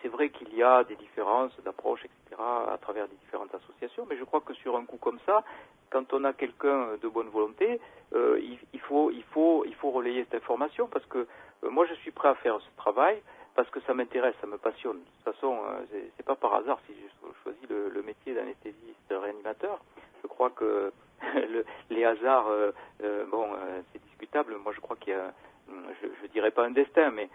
c'est 0.03 0.09
vrai 0.09 0.31
qu'il 0.31 0.55
y 0.55 0.63
a 0.63 0.85
des 0.85 0.97
différences 0.97 1.53
d'approche, 1.65 2.05
etc., 2.05 2.41
à 2.41 2.79
travers 2.79 3.05
les 3.05 3.17
différentes 3.17 3.55
associations, 3.55 4.07
mais 4.09 4.17
je 4.17 4.25
crois 4.25 4.41
que 4.41 4.55
sur 4.55 4.77
un 4.77 4.85
coup 4.85 4.97
comme 4.97 5.19
ça, 5.27 5.45
quand 5.91 6.13
on 6.13 6.25
a 6.25 6.33
quelqu'un 6.33 6.97
de 7.03 7.09
bonne 7.09 7.29
volonté, 7.29 7.81
euh, 8.15 8.39
il, 8.41 8.59
il 8.73 8.81
faut, 8.81 9.11
il, 9.11 9.25
faut, 9.25 9.65
il 9.67 9.75
faut 9.75 9.91
relayer 9.91 10.25
cette 10.25 10.43
information 10.43 10.89
parce 10.89 11.05
que 11.07 11.27
euh, 11.65 11.71
moi 11.71 11.87
je 11.87 11.95
suis 11.95 12.11
prêt 12.11 12.29
à 12.29 12.35
faire 12.37 12.59
ce 12.61 12.77
travail 12.77 13.21
parce 13.55 13.69
que 13.71 13.81
ça 13.81 13.95
m'intéresse, 13.95 14.35
ça 14.41 14.47
me 14.47 14.59
passionne. 14.59 14.99
De 14.99 15.05
toute 15.25 15.35
façon, 15.35 15.59
euh, 15.67 15.85
c'est- 16.17 16.23
pas 16.25 16.37
par 16.37 16.55
hasard 16.55 16.79
si 16.87 16.95
j'ai 16.95 17.09
choisi 17.43 17.59
le, 17.69 17.89
le 17.89 18.03
métier 18.03 18.35
d'anesthésiste 18.35 19.09
réanimateur. 19.11 19.81
Je 20.23 20.29
crois 20.29 20.51
que 20.51 20.93
le- 21.35 21.65
les 21.91 22.05
hasards, 22.05 22.49
euh, 22.49 22.71
euh, 23.03 23.25
bon, 23.27 23.45
euh, 23.53 23.81
c'est 23.93 24.03
discutable. 24.05 24.57
Moi, 24.63 24.73
je 24.75 24.81
crois 24.81 24.97
qu'il 24.97 25.13
y 25.13 25.17
a, 25.17 25.33
hum, 25.69 25.85
je, 26.01 26.07
je 26.23 26.27
dirais 26.29 26.51
pas 26.51 26.65
un 26.65 26.71
destin, 26.71 27.11
mais 27.11 27.29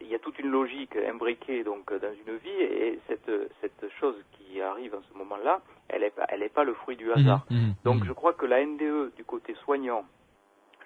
il 0.00 0.06
y 0.08 0.14
a 0.14 0.18
toute 0.18 0.38
une 0.38 0.50
logique 0.50 0.96
imbriquée 0.96 1.64
donc 1.64 1.92
dans 1.92 2.12
une 2.26 2.36
vie, 2.36 2.48
et 2.62 2.98
cette 3.08 3.30
cette 3.60 3.88
chose 4.00 4.16
qui 4.32 4.60
arrive 4.60 4.94
en 4.94 5.02
ce 5.02 5.18
moment-là, 5.18 5.60
elle 5.88 6.02
est 6.02 6.10
pas, 6.10 6.24
elle 6.28 6.42
est 6.42 6.48
pas 6.54 6.64
le 6.64 6.74
fruit 6.74 6.96
du 6.96 7.10
hasard. 7.12 7.44
Mhm. 7.50 7.56
Mhm. 7.58 7.74
Donc 7.84 8.04
je 8.04 8.12
crois 8.12 8.32
que 8.34 8.46
la 8.46 8.64
NDE 8.64 9.14
du 9.16 9.24
côté 9.24 9.54
soignant, 9.64 10.04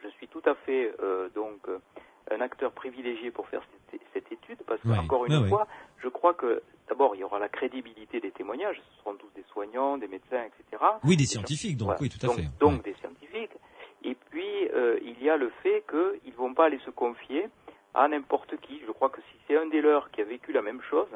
je 0.03 0.09
suis 0.09 0.29
tout 0.29 0.43
à 0.45 0.55
fait 0.55 0.93
donc 1.35 1.61
un 2.31 2.41
acteur 2.41 2.73
privilégié 2.73 3.31
pour 3.31 3.47
faire 3.49 3.63
parce 4.67 4.81
que 4.81 4.89
Ouais, 4.89 4.99
encore 4.99 5.27
une 5.27 5.49
fois, 5.49 5.67
je 6.03 6.09
crois 6.09 6.35
que 6.35 6.63
d'abord 6.89 7.15
il 7.17 7.21
y 7.21 7.25
aura 7.25 7.39
la 7.39 7.49
crédibilité 7.49 8.21
des 8.21 8.31
témoignages, 8.31 8.77
ce 8.77 8.99
seront 9.01 9.15
tous 9.15 9.29
des 9.35 9.45
soignants, 9.53 9.99
des 9.99 10.09
médecins, 10.09 10.43
etc. 10.45 10.83
Oui, 11.05 11.17
des 11.17 11.27
scientifiques, 11.27 11.77
donc 11.77 11.87
Voilà. 11.87 12.01
oui, 12.03 12.09
tout 12.09 12.19
à 12.25 12.27
donc, 12.29 12.37
fait. 12.37 12.47
Donc 12.61 12.73
Ouais. 12.85 12.93
des 12.93 12.95
scientifiques. 13.01 13.53
Et 14.05 14.15
puis 14.31 14.69
euh, 14.75 14.99
il 15.03 15.21
y 15.23 15.29
a 15.29 15.37
le 15.37 15.51
fait 15.63 15.85
qu'ils 15.91 16.33
ne 16.33 16.37
vont 16.37 16.55
pas 16.55 16.67
aller 16.67 16.79
se 16.85 16.91
confier 16.91 17.49
à 17.95 18.07
n'importe 18.09 18.57
qui. 18.61 18.81
Je 18.87 18.93
crois 18.93 19.09
que 19.09 19.21
si 19.23 19.37
c'est 19.49 19.57
un 19.57 19.67
des 19.67 19.81
leurs 19.81 20.11
qui 20.11 20.21
a 20.21 20.25
vécu 20.25 20.53
la 20.53 20.63
même 20.63 20.81
chose, 20.83 21.09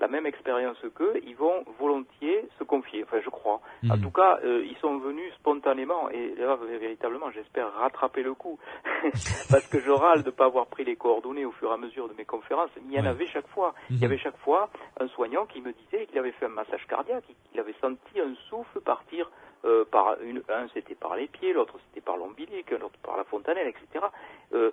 la 0.00 0.08
même 0.08 0.26
expérience 0.26 0.78
qu'eux, 0.94 1.20
ils 1.24 1.36
vont 1.36 1.64
volontiers 1.78 2.48
se 2.58 2.64
confier. 2.64 3.04
Enfin, 3.04 3.18
je 3.22 3.28
crois. 3.28 3.60
En 3.90 3.96
Mhm. 3.96 4.02
tout 4.02 4.10
cas, 4.10 4.38
euh, 4.44 4.64
ils 4.64 4.76
sont 4.78 4.98
venus 4.98 5.32
spontanément 5.34 6.08
et 6.10 6.34
là, 6.36 6.56
véritablement, 6.56 7.30
j'espère 7.30 7.72
rattraper 7.74 8.22
le 8.22 8.34
coup. 8.34 8.58
Parce 9.50 9.66
que 9.68 9.80
je 9.80 9.90
râle 9.90 10.22
de 10.22 10.26
ne 10.26 10.30
pas 10.30 10.46
avoir 10.46 10.66
pris 10.66 10.84
les 10.84 10.96
coordonnées 10.96 11.44
au 11.44 11.52
fur 11.52 11.70
et 11.70 11.74
à 11.74 11.76
mesure 11.76 12.08
de 12.08 12.14
mes 12.14 12.24
conférences. 12.24 12.70
Mais 12.76 12.82
il 12.88 12.94
y 12.94 12.98
en 12.98 13.02
Ouais. 13.02 13.08
avait 13.08 13.26
chaque 13.26 13.46
fois. 13.48 13.74
Il 13.90 13.96
Mhm. 13.96 14.02
y 14.02 14.04
avait 14.06 14.18
chaque 14.18 14.38
fois 14.38 14.70
un 14.98 15.08
soignant 15.08 15.44
qui 15.46 15.60
me 15.60 15.72
disait 15.72 16.06
qu'il 16.06 16.18
avait 16.18 16.32
fait 16.32 16.46
un 16.46 16.48
massage 16.48 16.86
cardiaque, 16.86 17.24
qu'il 17.50 17.60
avait 17.60 17.74
senti 17.80 18.20
un 18.20 18.34
souffle 18.48 18.80
partir 18.80 19.30
euh, 19.66 19.84
par 19.84 20.16
une, 20.22 20.42
un 20.48 20.68
c'était 20.72 20.94
par 20.94 21.14
les 21.16 21.26
pieds, 21.26 21.52
l'autre 21.52 21.74
c'était 21.88 22.00
par 22.00 22.16
l'ombilic, 22.16 22.70
l'autre 22.70 22.98
par 23.02 23.18
la 23.18 23.24
fontanelle, 23.24 23.68
etc. 23.68 24.06
Euh, 24.52 24.72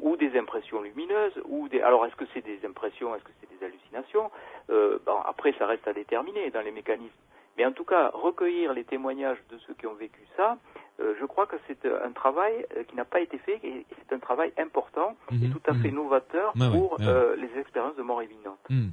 ou 0.00 0.16
des 0.16 0.38
impressions 0.38 0.82
lumineuses, 0.82 1.40
ou 1.46 1.68
des. 1.68 1.80
Alors 1.80 2.04
est-ce 2.06 2.14
que 2.14 2.26
c'est 2.32 2.44
des 2.44 2.60
impressions, 2.64 3.14
est-ce 3.14 3.24
que 3.24 3.32
c'est 3.40 3.58
des 3.58 3.64
hallucinations 3.64 4.30
Euh, 4.70 4.98
Après, 5.26 5.52
ça 5.58 5.66
reste 5.66 5.88
à 5.88 5.92
déterminer 5.92 6.50
dans 6.50 6.60
les 6.60 6.70
mécanismes. 6.70 7.12
Mais 7.56 7.64
en 7.64 7.72
tout 7.72 7.84
cas, 7.84 8.10
recueillir 8.12 8.72
les 8.72 8.84
témoignages 8.84 9.42
de 9.50 9.58
ceux 9.58 9.74
qui 9.74 9.86
ont 9.86 9.94
vécu 9.94 10.20
ça, 10.36 10.58
je 10.98 11.26
crois 11.26 11.46
que 11.46 11.56
c'est 11.66 11.84
euh, 11.86 12.06
un 12.06 12.12
travail 12.12 12.52
euh, 12.76 12.84
qui 12.88 12.94
n'a 12.96 13.04
pas 13.04 13.20
été 13.20 13.36
fait 13.38 13.58
et 13.64 13.84
c'est 13.98 14.14
un 14.14 14.18
travail 14.20 14.52
important 14.58 15.16
et 15.32 15.34
Mhm. 15.46 15.52
tout 15.52 15.60
à 15.70 15.74
fait 15.74 15.88
Mhm. 15.90 15.96
novateur 15.96 16.52
pour 16.52 16.92
ouais. 17.00 17.06
euh, 17.06 17.34
les 17.36 17.60
expériences 17.60 17.96
de 17.96 18.02
mort 18.02 18.22
imminente. 18.22 18.58
Hmm. 18.70 18.90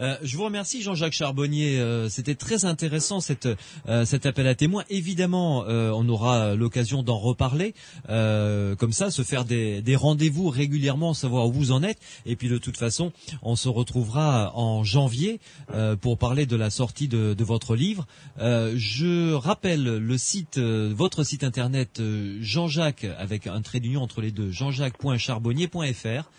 Euh, 0.00 0.16
je 0.22 0.36
vous 0.36 0.44
remercie 0.44 0.82
Jean-Jacques 0.82 1.12
Charbonnier. 1.12 1.78
Euh, 1.80 2.08
C'était 2.08 2.34
très 2.34 2.64
intéressant 2.64 3.20
cette, 3.20 3.48
euh, 3.88 4.04
cet 4.04 4.26
appel 4.26 4.46
à 4.48 4.54
témoins. 4.54 4.84
Évidemment, 4.90 5.64
euh, 5.66 5.90
on 5.94 6.08
aura 6.08 6.54
l'occasion 6.56 7.02
d'en 7.02 7.18
reparler. 7.18 7.74
Euh, 8.08 8.74
comme 8.76 8.92
ça, 8.92 9.10
se 9.10 9.22
faire 9.22 9.44
des, 9.44 9.80
des 9.82 9.96
rendez-vous 9.96 10.48
régulièrement, 10.48 11.14
savoir 11.14 11.46
où 11.46 11.52
vous 11.52 11.72
en 11.72 11.82
êtes. 11.82 11.98
Et 12.26 12.36
puis 12.36 12.48
de 12.48 12.58
toute 12.58 12.76
façon, 12.76 13.12
on 13.42 13.56
se 13.56 13.68
retrouvera 13.68 14.52
en 14.56 14.82
janvier 14.84 15.40
euh, 15.72 15.96
pour 15.96 16.18
parler 16.18 16.46
de 16.46 16.56
la 16.56 16.70
sortie 16.70 17.08
de, 17.08 17.34
de 17.34 17.44
votre 17.44 17.76
livre. 17.76 18.06
Euh, 18.40 18.72
je 18.76 19.32
rappelle 19.34 19.84
le 19.98 20.18
site, 20.18 20.58
euh, 20.58 20.92
votre 20.94 21.22
site 21.22 21.43
internet 21.44 22.00
euh, 22.00 22.36
Jean-Jacques 22.40 23.06
avec 23.18 23.46
un 23.46 23.60
trait 23.62 23.80
d'union 23.80 24.00
entre 24.02 24.20
les 24.20 24.30
deux, 24.30 24.50
jean-jacques.charbonnier.fr. 24.50 26.30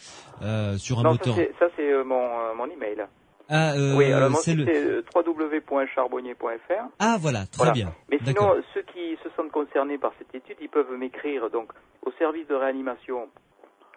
Euh, 0.42 0.78
sur 0.78 1.00
un 1.00 1.04
non, 1.04 1.12
ça 1.14 1.18
moteur. 1.30 1.36
c'est, 1.36 1.54
ça, 1.60 1.66
c'est, 1.76 1.90
euh, 1.92 2.04
mon, 2.04 2.16
euh, 2.22 2.54
mon 2.58 2.66
email. 2.70 3.06
Ah, 3.48 3.74
euh, 3.74 3.96
oui, 3.96 4.12
alors 4.12 4.32
mon 4.32 4.38
c'est 4.38 4.52
site 4.52 4.60
le... 4.60 4.66
c'est 4.66 4.84
euh, 4.84 5.02
www.charbonnier.fr. 5.16 6.90
Ah 7.00 7.18
voilà, 7.20 7.46
très 7.46 7.58
Voilà. 7.58 7.72
bien. 7.74 7.94
Mais 8.10 8.18
sinon, 8.26 8.56
ceux 8.74 8.82
qui 8.94 9.16
se 9.24 9.30
sentent 9.36 9.52
concernés 9.52 9.98
par 9.98 10.14
cette 10.18 10.34
étude, 10.34 10.58
ils 10.62 10.70
peuvent 10.70 10.92
m'écrire 10.98 11.50
donc 11.52 11.72
au 12.06 12.12
service 12.18 12.48
de 12.48 12.56
réanimation 12.56 13.28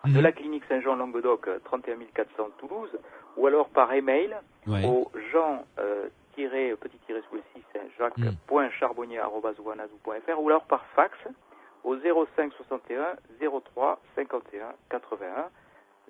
de 0.04 0.10
Mhm. 0.10 0.20
la 0.20 0.32
clinique 0.32 0.62
Saint-Jean 0.68 0.94
Languedoc, 0.96 1.48
euh, 1.48 1.58
31 1.64 1.96
400 2.14 2.50
Toulouse, 2.58 2.90
ou 3.36 3.46
alors 3.46 3.68
par 3.70 3.92
email 3.92 4.36
Ouais. 4.66 4.84
au 4.84 5.10
jean 5.32 5.64
petit 6.80 6.98
sous 7.28 7.34
le 7.36 7.40
6. 7.40 7.47
jacques.charbonnier.fr 7.98 10.40
ou 10.40 10.48
alors 10.48 10.64
par 10.64 10.87
fax 10.94 11.14
au 11.84 11.96
05 11.96 12.52
61 12.54 13.16
03 13.74 14.00
51 14.14 14.72
81. 14.90 15.50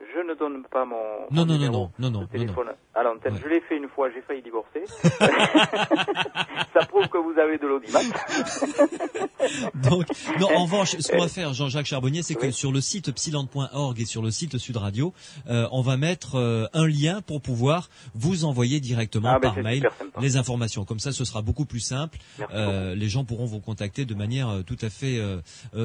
Je 0.01 0.21
ne 0.29 0.35
donne 0.35 0.63
pas 0.71 0.85
mon, 0.85 0.97
Non, 0.97 1.27
mon 1.31 1.45
non, 1.45 1.47
non, 1.47 1.55
numéro 1.55 1.91
non, 1.99 2.11
non, 2.11 2.27
téléphone 2.27 2.69
à 2.95 3.03
l'antenne. 3.03 3.35
Ouais. 3.35 3.41
Je 3.45 3.49
l'ai 3.49 3.61
fait 3.63 3.77
une 3.77 3.89
fois, 3.89 4.09
j'ai 4.15 4.23
failli 4.23 4.43
divorcer. 4.43 4.85
Ça 6.75 6.87
prouve 6.87 7.09
que 7.09 7.19
vous 7.19 7.39
avez 7.39 7.59
de 7.59 7.67
l'audimat. 7.67 8.01
Donc, 9.75 10.07
non, 10.41 10.49
en 10.55 10.65
revanche, 10.65 10.97
ce 10.99 11.11
qu'on 11.11 11.21
va 11.21 11.29
faire, 11.29 11.53
Jean-Jacques 11.55 11.87
Charbonnier, 11.87 12.23
c'est 12.23 12.35
que 12.35 12.47
Oui. 12.47 12.53
sur 12.53 12.73
le 12.73 12.81
site 12.81 13.13
psylante.org 13.13 14.01
et 14.01 14.05
sur 14.05 14.23
le 14.23 14.31
site 14.31 14.59
Sud 14.59 14.77
Radio, 14.77 15.13
euh, 15.49 15.67
on 15.73 15.81
va 15.83 15.97
mettre 15.97 16.37
euh, 16.37 16.67
un 16.73 16.87
lien 16.87 17.21
pour 17.23 17.41
pouvoir 17.41 17.89
vous 18.15 18.45
envoyer 18.45 18.81
directement 18.81 19.31
Ah, 19.35 19.39
ben, 19.39 19.53
par 19.53 19.63
mail 19.63 19.89
les 20.21 20.37
informations. 20.37 20.85
Comme 20.85 20.99
ça, 21.01 21.13
ce 21.13 21.25
sera 21.25 21.43
beaucoup 21.43 21.65
plus 21.65 21.81
simple. 21.81 22.19
Euh, 22.53 22.95
les 22.95 23.09
gens 23.09 23.25
pourront 23.25 23.47
vous 23.47 23.61
contacter 23.61 24.05
de 24.05 24.15
manière 24.15 24.63
tout 24.67 24.77
à 24.83 24.91
fait 24.91 25.19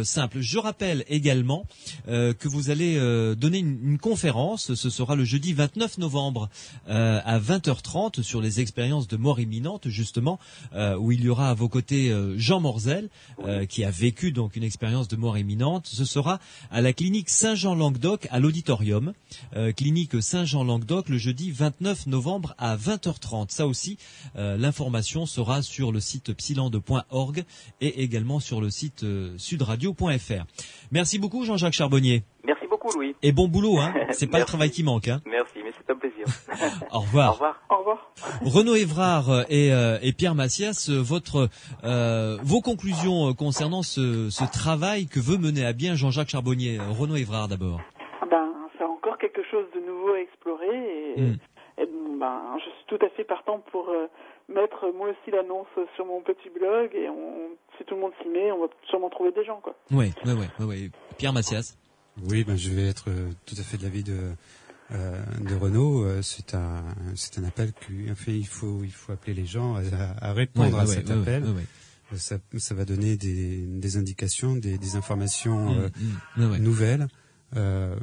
simple. 0.04 0.40
Je 0.40 0.58
rappelle 0.58 1.04
également 1.08 1.66
que 2.08 2.48
vous 2.48 2.70
allez 2.70 2.96
donner 3.36 3.60
une, 3.60 3.80
une 3.84 3.98
conférence. 4.04 4.74
Ce 4.76 4.90
sera 4.90 5.16
le 5.16 5.24
jeudi 5.24 5.54
29 5.54 5.98
novembre 5.98 6.50
euh, 6.90 7.22
à 7.24 7.40
20h30 7.40 8.22
sur 8.22 8.42
les 8.42 8.60
expériences 8.60 9.08
de 9.08 9.16
mort 9.16 9.40
imminente, 9.40 9.88
justement, 9.88 10.40
euh, 10.76 10.98
où 10.98 11.14
il 11.14 11.22
y 11.22 11.30
aura 11.30 11.50
à 11.50 11.54
vos 11.54 11.70
côtés 11.70 12.10
euh, 12.12 12.38
Jean 12.38 12.60
Morzel, 12.60 13.10
euh, 13.46 13.66
qui 13.66 13.86
a 13.86 13.92
vécu 13.92 14.34
donc 14.34 14.58
une 14.58 14.64
expérience 14.64 15.08
de 15.08 15.16
mort 15.16 15.38
imminente. 15.38 15.88
Ce 15.88 16.04
sera 16.04 16.40
à 16.70 16.82
la 16.82 16.92
clinique 16.92 17.30
Saint-Jean-Languedoc 17.30 18.28
à 18.30 18.42
l'auditorium, 18.42 19.14
euh, 19.56 19.72
clinique 19.72 20.22
Saint-Jean-Languedoc, 20.22 21.08
le 21.08 21.18
jeudi 21.18 21.52
29 21.52 22.08
novembre 22.08 22.56
à 22.58 22.76
20h30. 22.76 23.52
Ça 23.52 23.68
aussi, 23.68 23.98
euh, 24.36 24.58
l'information 24.58 25.26
sera 25.26 25.62
sur 25.62 25.94
le 25.94 26.02
site 26.02 26.34
psylande.org 26.34 27.46
et 27.80 28.04
également 28.04 28.42
sur 28.42 28.60
le 28.60 28.70
site 28.70 29.06
sudradio.fr. 29.38 30.46
Merci 30.92 31.20
beaucoup 31.20 31.46
Jean-Jacques 31.46 31.74
Charbonnier. 31.74 32.24
Merci 32.46 32.53
beaucoup, 32.84 32.98
Louis. 33.00 33.16
Et 33.22 33.32
bon 33.32 33.48
boulot, 33.48 33.78
hein. 33.80 33.94
C'est 34.12 34.28
pas 34.28 34.40
le 34.40 34.46
travail 34.46 34.70
qui 34.72 34.84
manque, 34.84 35.08
hein. 35.08 35.22
Merci, 35.26 35.60
mais 35.64 35.72
c'est 35.78 35.92
un 35.94 35.96
plaisir. 35.98 36.26
Au 36.92 37.00
revoir. 37.00 37.30
Au 37.30 37.34
revoir. 37.34 37.62
Au 37.70 37.78
revoir. 37.78 38.12
Renaud 38.44 38.76
Évrard 38.76 39.46
et, 39.50 39.72
euh, 39.74 39.98
et 40.02 40.14
Pierre 40.14 40.36
Massias, 40.36 40.90
votre, 40.92 41.50
euh, 41.84 42.38
vos 42.44 42.62
conclusions 42.62 43.30
euh, 43.30 43.34
concernant 43.34 43.82
ce, 43.84 44.30
ce 44.30 44.44
travail 44.52 45.08
que 45.08 45.20
veut 45.20 45.38
mener 45.38 45.66
à 45.66 45.74
bien 45.74 45.96
Jean-Jacques 45.96 46.30
Charbonnier. 46.30 46.80
Euh, 46.80 46.92
Renaud 46.92 47.16
Évrard 47.16 47.48
d'abord. 47.48 47.80
Ah 48.22 48.26
Ben, 48.30 48.48
c'est 48.78 48.84
encore 48.84 49.18
quelque 49.18 49.42
chose 49.50 49.66
de 49.76 49.80
nouveau 49.82 50.14
à 50.14 50.20
explorer 50.20 51.14
et, 51.18 51.22
Mm. 51.22 51.38
et 51.80 51.86
bon, 51.86 52.18
ben, 52.20 52.42
je 52.58 52.64
suis 52.64 52.86
tout 52.88 53.06
à 53.06 53.10
fait 53.10 53.24
partant 53.24 53.60
pour 53.72 53.90
euh, 53.90 54.08
mettre 54.50 54.92
moi 54.96 55.10
aussi 55.10 55.32
l'annonce 55.32 55.68
sur 55.96 56.06
mon 56.06 56.22
petit 56.22 56.50
blog 56.50 56.90
et 56.96 57.08
on, 57.10 57.50
si 57.78 57.84
tout 57.86 57.96
le 57.96 58.02
monde 58.02 58.12
s'y 58.22 58.30
met, 58.30 58.52
on 58.52 58.62
va 58.62 58.68
sûrement 58.90 59.10
trouver 59.10 59.32
des 59.32 59.44
gens 59.46 59.60
quoi. 59.62 59.76
Oui, 59.92 60.12
oui, 60.26 60.32
oui, 60.38 60.46
oui, 60.60 60.66
oui. 60.68 60.92
Pierre 61.18 61.34
Massias. 61.34 61.78
Oui, 62.22 62.44
ben, 62.44 62.56
je 62.56 62.70
vais 62.70 62.88
être 62.88 63.10
euh, 63.10 63.30
tout 63.46 63.56
à 63.58 63.64
fait 63.64 63.78
de 63.78 63.84
l'avis 63.84 64.04
de, 64.04 64.18
euh, 64.92 65.24
de 65.42 65.56
Renaud. 65.56 66.04
Euh, 66.06 66.22
c'est 66.22 66.54
un, 66.54 66.84
c'est 67.16 67.40
un 67.40 67.44
appel 67.44 67.74
qu'il 67.86 68.14
fait, 68.16 68.38
il 68.38 68.48
faut, 68.48 68.82
il 68.84 68.92
faut 68.92 69.12
appeler 69.12 69.34
les 69.34 69.46
gens 69.46 69.76
à, 69.76 69.82
à 70.30 70.34
répondre 70.34 70.78
à 70.80 70.86
cet 70.86 71.10
appel. 71.10 71.44
Ça, 72.16 72.38
ça 72.58 72.76
va 72.76 72.86
donner 72.86 73.18
des, 73.18 73.66
des 73.66 73.98
indications, 73.98 74.56
des, 74.56 74.78
des 74.78 74.96
informations 74.96 75.74
euh, 75.80 75.88
Mm, 75.88 76.04
mm, 76.06 76.18
oui, 76.38 76.46
oui. 76.52 76.60
nouvelles. 76.60 77.08
Euh, 77.56 77.96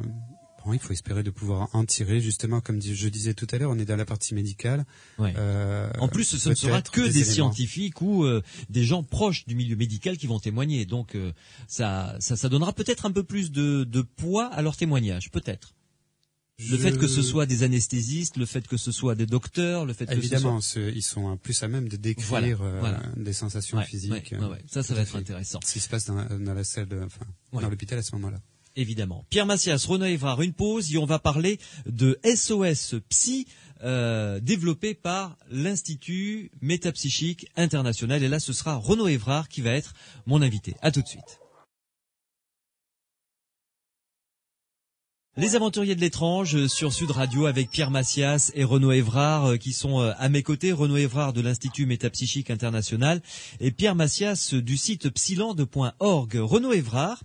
bon, 0.64 0.72
il 0.72 0.78
faut 0.78 0.92
espérer 0.92 1.22
de 1.22 1.30
pouvoir 1.30 1.68
en 1.72 1.84
tirer, 1.84 2.20
justement, 2.20 2.60
comme 2.60 2.80
je 2.82 3.08
disais 3.08 3.34
tout 3.34 3.46
à 3.50 3.58
l'heure, 3.58 3.70
on 3.70 3.78
est 3.78 3.84
dans 3.84 3.96
la 3.96 4.04
partie 4.04 4.34
médicale. 4.34 4.84
Ouais. 5.18 5.32
Euh, 5.36 5.90
En 5.98 6.08
plus, 6.08 6.24
ce 6.24 6.48
ne 6.48 6.54
sera 6.54 6.82
que 6.82 7.00
des, 7.08 7.24
scientifiques 7.24 8.00
ou 8.02 8.24
euh, 8.24 8.42
des 8.68 8.84
gens 8.84 9.02
proches 9.02 9.46
du 9.46 9.54
milieu 9.54 9.76
médical 9.76 10.16
qui 10.16 10.26
vont 10.26 10.38
témoigner. 10.38 10.86
Donc, 10.86 11.14
euh, 11.14 11.32
ça, 11.68 12.16
ça, 12.20 12.36
ça 12.36 12.48
donnera 12.48 12.72
peut-être 12.72 13.06
un 13.06 13.12
peu 13.12 13.22
plus 13.22 13.50
de, 13.50 13.84
de 13.84 14.02
poids 14.02 14.46
à 14.46 14.62
leur 14.62 14.76
témoignage, 14.76 15.30
peut-être. 15.30 15.74
Le 16.58 16.66
Je- 16.66 16.76
fait 16.76 16.98
que 16.98 17.06
ce 17.08 17.22
soit 17.22 17.46
des 17.46 17.62
anesthésistes, 17.62 18.36
le 18.36 18.44
fait 18.44 18.68
que 18.68 18.76
ce 18.76 18.92
soit 18.92 19.14
des 19.14 19.24
docteurs, 19.24 19.86
le 19.86 19.94
fait 19.94 20.04
que 20.04 20.20
ce 20.20 20.36
soit 20.38 20.60
ils 20.94 21.02
sont 21.02 21.36
plus 21.38 21.62
à 21.62 21.68
même 21.68 21.88
de 21.88 21.96
décrire 21.96 22.26
Voilà, 22.28 22.54
voilà. 22.54 23.02
des 23.16 23.32
sensations 23.32 23.78
Ouais, 23.78 23.86
physiques. 23.86 24.34
ouais. 24.38 24.58
Ça, 24.70 24.82
ça 24.82 24.92
va 24.92 25.00
être 25.00 25.16
intéressant. 25.16 25.58
Ce 25.64 25.72
qui 25.72 25.80
se 25.80 25.88
passe 25.88 26.04
dans, 26.04 26.22
dans 26.38 26.52
la 26.52 26.64
salle, 26.64 26.86
de, 26.86 27.00
enfin, 27.02 27.24
Ouais. 27.54 27.62
dans 27.62 27.70
l'hôpital 27.70 27.98
à 27.98 28.02
ce 28.02 28.14
moment-là. 28.16 28.38
Évidemment. 28.80 29.26
Pierre 29.28 29.44
Massias, 29.44 29.84
Renaud 29.86 30.06
Évrard, 30.06 30.40
une 30.40 30.54
pause 30.54 30.94
et 30.94 30.96
on 30.96 31.04
va 31.04 31.18
parler 31.18 31.58
de 31.84 32.18
SOS 32.24 32.94
Psy 33.10 33.46
euh, 33.84 34.40
développé 34.40 34.94
par 34.94 35.36
l'Institut 35.50 36.50
Métapsychique 36.62 37.46
International. 37.56 38.22
Et 38.22 38.28
là, 38.28 38.40
ce 38.40 38.54
sera 38.54 38.76
Renaud 38.76 39.08
Évrard 39.08 39.50
qui 39.50 39.60
va 39.60 39.72
être 39.72 39.92
mon 40.24 40.40
invité. 40.40 40.76
À 40.80 40.90
tout 40.90 41.02
de 41.02 41.08
suite. 41.08 41.40
Les 45.36 45.54
aventuriers 45.54 45.94
de 45.94 46.00
l'étrange 46.00 46.56
euh, 46.56 46.66
sur 46.66 46.92
Sud 46.92 47.12
Radio 47.12 47.46
avec 47.46 47.70
Pierre 47.70 47.92
Massias 47.92 48.50
et 48.56 48.64
Renaud 48.64 48.90
Évrard 48.90 49.46
euh, 49.46 49.56
qui 49.58 49.72
sont 49.72 50.00
euh, 50.00 50.10
à 50.18 50.28
mes 50.28 50.42
côtés. 50.42 50.72
Renaud 50.72 50.96
Évrard 50.96 51.32
de 51.32 51.40
l'Institut 51.40 51.86
Métapsychique 51.86 52.50
International 52.50 53.20
et 53.60 53.70
Pierre 53.70 53.94
Massias 53.94 54.52
du 54.60 54.76
site 54.76 55.08
psylande.org. 55.14 56.34
Renaud 56.34 56.72
Évrard, 56.72 57.20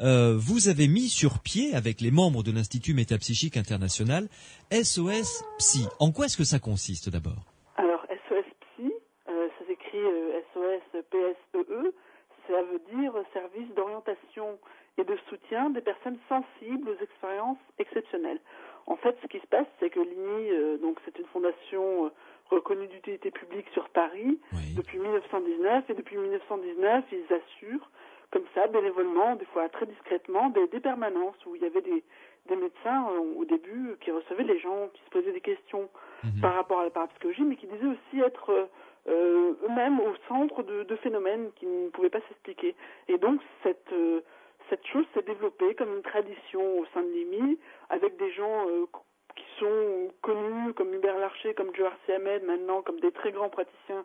euh, 0.00 0.36
vous 0.36 0.68
avez 0.68 0.86
mis 0.86 1.08
sur 1.08 1.38
pied 1.38 1.74
avec 1.74 2.02
les 2.02 2.10
membres 2.10 2.42
de 2.42 2.52
l'Institut 2.52 2.92
Métapsychique 2.92 3.56
International 3.56 4.28
SOS 4.70 5.42
Psy. 5.56 5.86
En 5.98 6.12
quoi 6.12 6.26
est-ce 6.26 6.36
que 6.36 6.44
ça 6.44 6.58
consiste 6.58 7.08
d'abord? 7.08 7.54
Alors 7.76 8.04
SOS 8.28 8.44
Psy, 8.60 8.92
euh, 9.30 9.48
ça 9.58 9.66
s'écrit 9.66 9.96
euh, 9.96 10.42
SOS 10.52 11.00
PSEE, 11.10 11.90
ça 12.48 12.62
veut 12.70 13.00
dire 13.00 13.12
service 13.32 13.74
d'orientation 13.74 14.58
et 14.98 15.04
de 15.04 15.16
soutien 15.28 15.70
des 15.70 15.80
personnes 15.80 16.18
sensibles 16.28 16.88
aux 16.90 17.02
expériences 17.02 17.58
exceptionnelles. 17.78 18.40
En 18.86 18.96
fait, 18.96 19.16
ce 19.22 19.26
qui 19.26 19.38
se 19.40 19.46
passe, 19.46 19.66
c'est 19.80 19.90
que 19.90 20.00
l'INI, 20.00 20.50
euh, 20.50 20.78
donc 20.78 20.98
c'est 21.04 21.18
une 21.18 21.26
fondation 21.26 22.06
euh, 22.06 22.08
reconnue 22.50 22.86
d'utilité 22.86 23.30
publique 23.30 23.66
sur 23.72 23.88
Paris 23.90 24.38
Oui. 24.52 24.74
depuis 24.76 24.98
1919 24.98 25.90
et 25.90 25.94
depuis 25.94 26.16
1919, 26.16 27.04
ils 27.12 27.34
assurent 27.34 27.90
comme 28.30 28.44
ça 28.54 28.66
bénévolement, 28.68 29.36
des 29.36 29.44
fois 29.46 29.68
très 29.68 29.86
discrètement, 29.86 30.50
des, 30.50 30.66
des 30.68 30.80
permanences 30.80 31.36
où 31.46 31.54
il 31.56 31.62
y 31.62 31.66
avait 31.66 31.80
des, 31.82 32.02
des 32.48 32.56
médecins 32.56 33.08
euh, 33.10 33.38
au 33.40 33.44
début 33.44 33.96
qui 34.00 34.10
recevaient 34.10 34.44
les 34.44 34.58
gens, 34.60 34.88
qui 34.94 35.02
se 35.04 35.10
posaient 35.10 35.32
des 35.32 35.40
questions 35.40 35.88
Mhm. 36.24 36.40
par 36.40 36.54
rapport 36.54 36.80
à 36.80 36.84
la 36.84 36.90
parapsychologie, 36.90 37.42
mais 37.44 37.56
qui 37.56 37.66
disaient 37.66 37.86
aussi 37.86 38.20
être 38.24 38.68
eux-mêmes 39.06 40.00
au 40.00 40.14
centre 40.28 40.62
de, 40.62 40.82
de 40.82 40.96
phénomènes 40.96 41.50
qui 41.56 41.66
ne 41.66 41.88
pouvaient 41.90 42.10
pas 42.10 42.20
s'expliquer. 42.28 42.74
Et 43.08 43.18
donc 43.18 43.40
cette 43.62 43.92
euh, 43.92 44.20
cette 44.70 44.86
chose 44.86 45.04
s'est 45.14 45.22
développée 45.22 45.74
comme 45.74 45.92
une 45.94 46.02
tradition 46.02 46.78
au 46.78 46.86
sein 46.94 47.02
de 47.02 47.08
l'IMI, 47.08 47.58
avec 47.90 48.16
des 48.16 48.30
gens 48.32 48.68
euh, 48.68 48.86
qui 49.36 49.44
sont 49.60 50.12
connus 50.22 50.72
comme 50.74 50.92
Hubert 50.94 51.18
Larcher, 51.18 51.54
comme 51.54 51.74
Joe 51.74 51.88
Ahmed 52.08 52.44
maintenant, 52.44 52.82
comme 52.82 53.00
des 53.00 53.12
très 53.12 53.32
grands 53.32 53.50
praticiens 53.50 54.04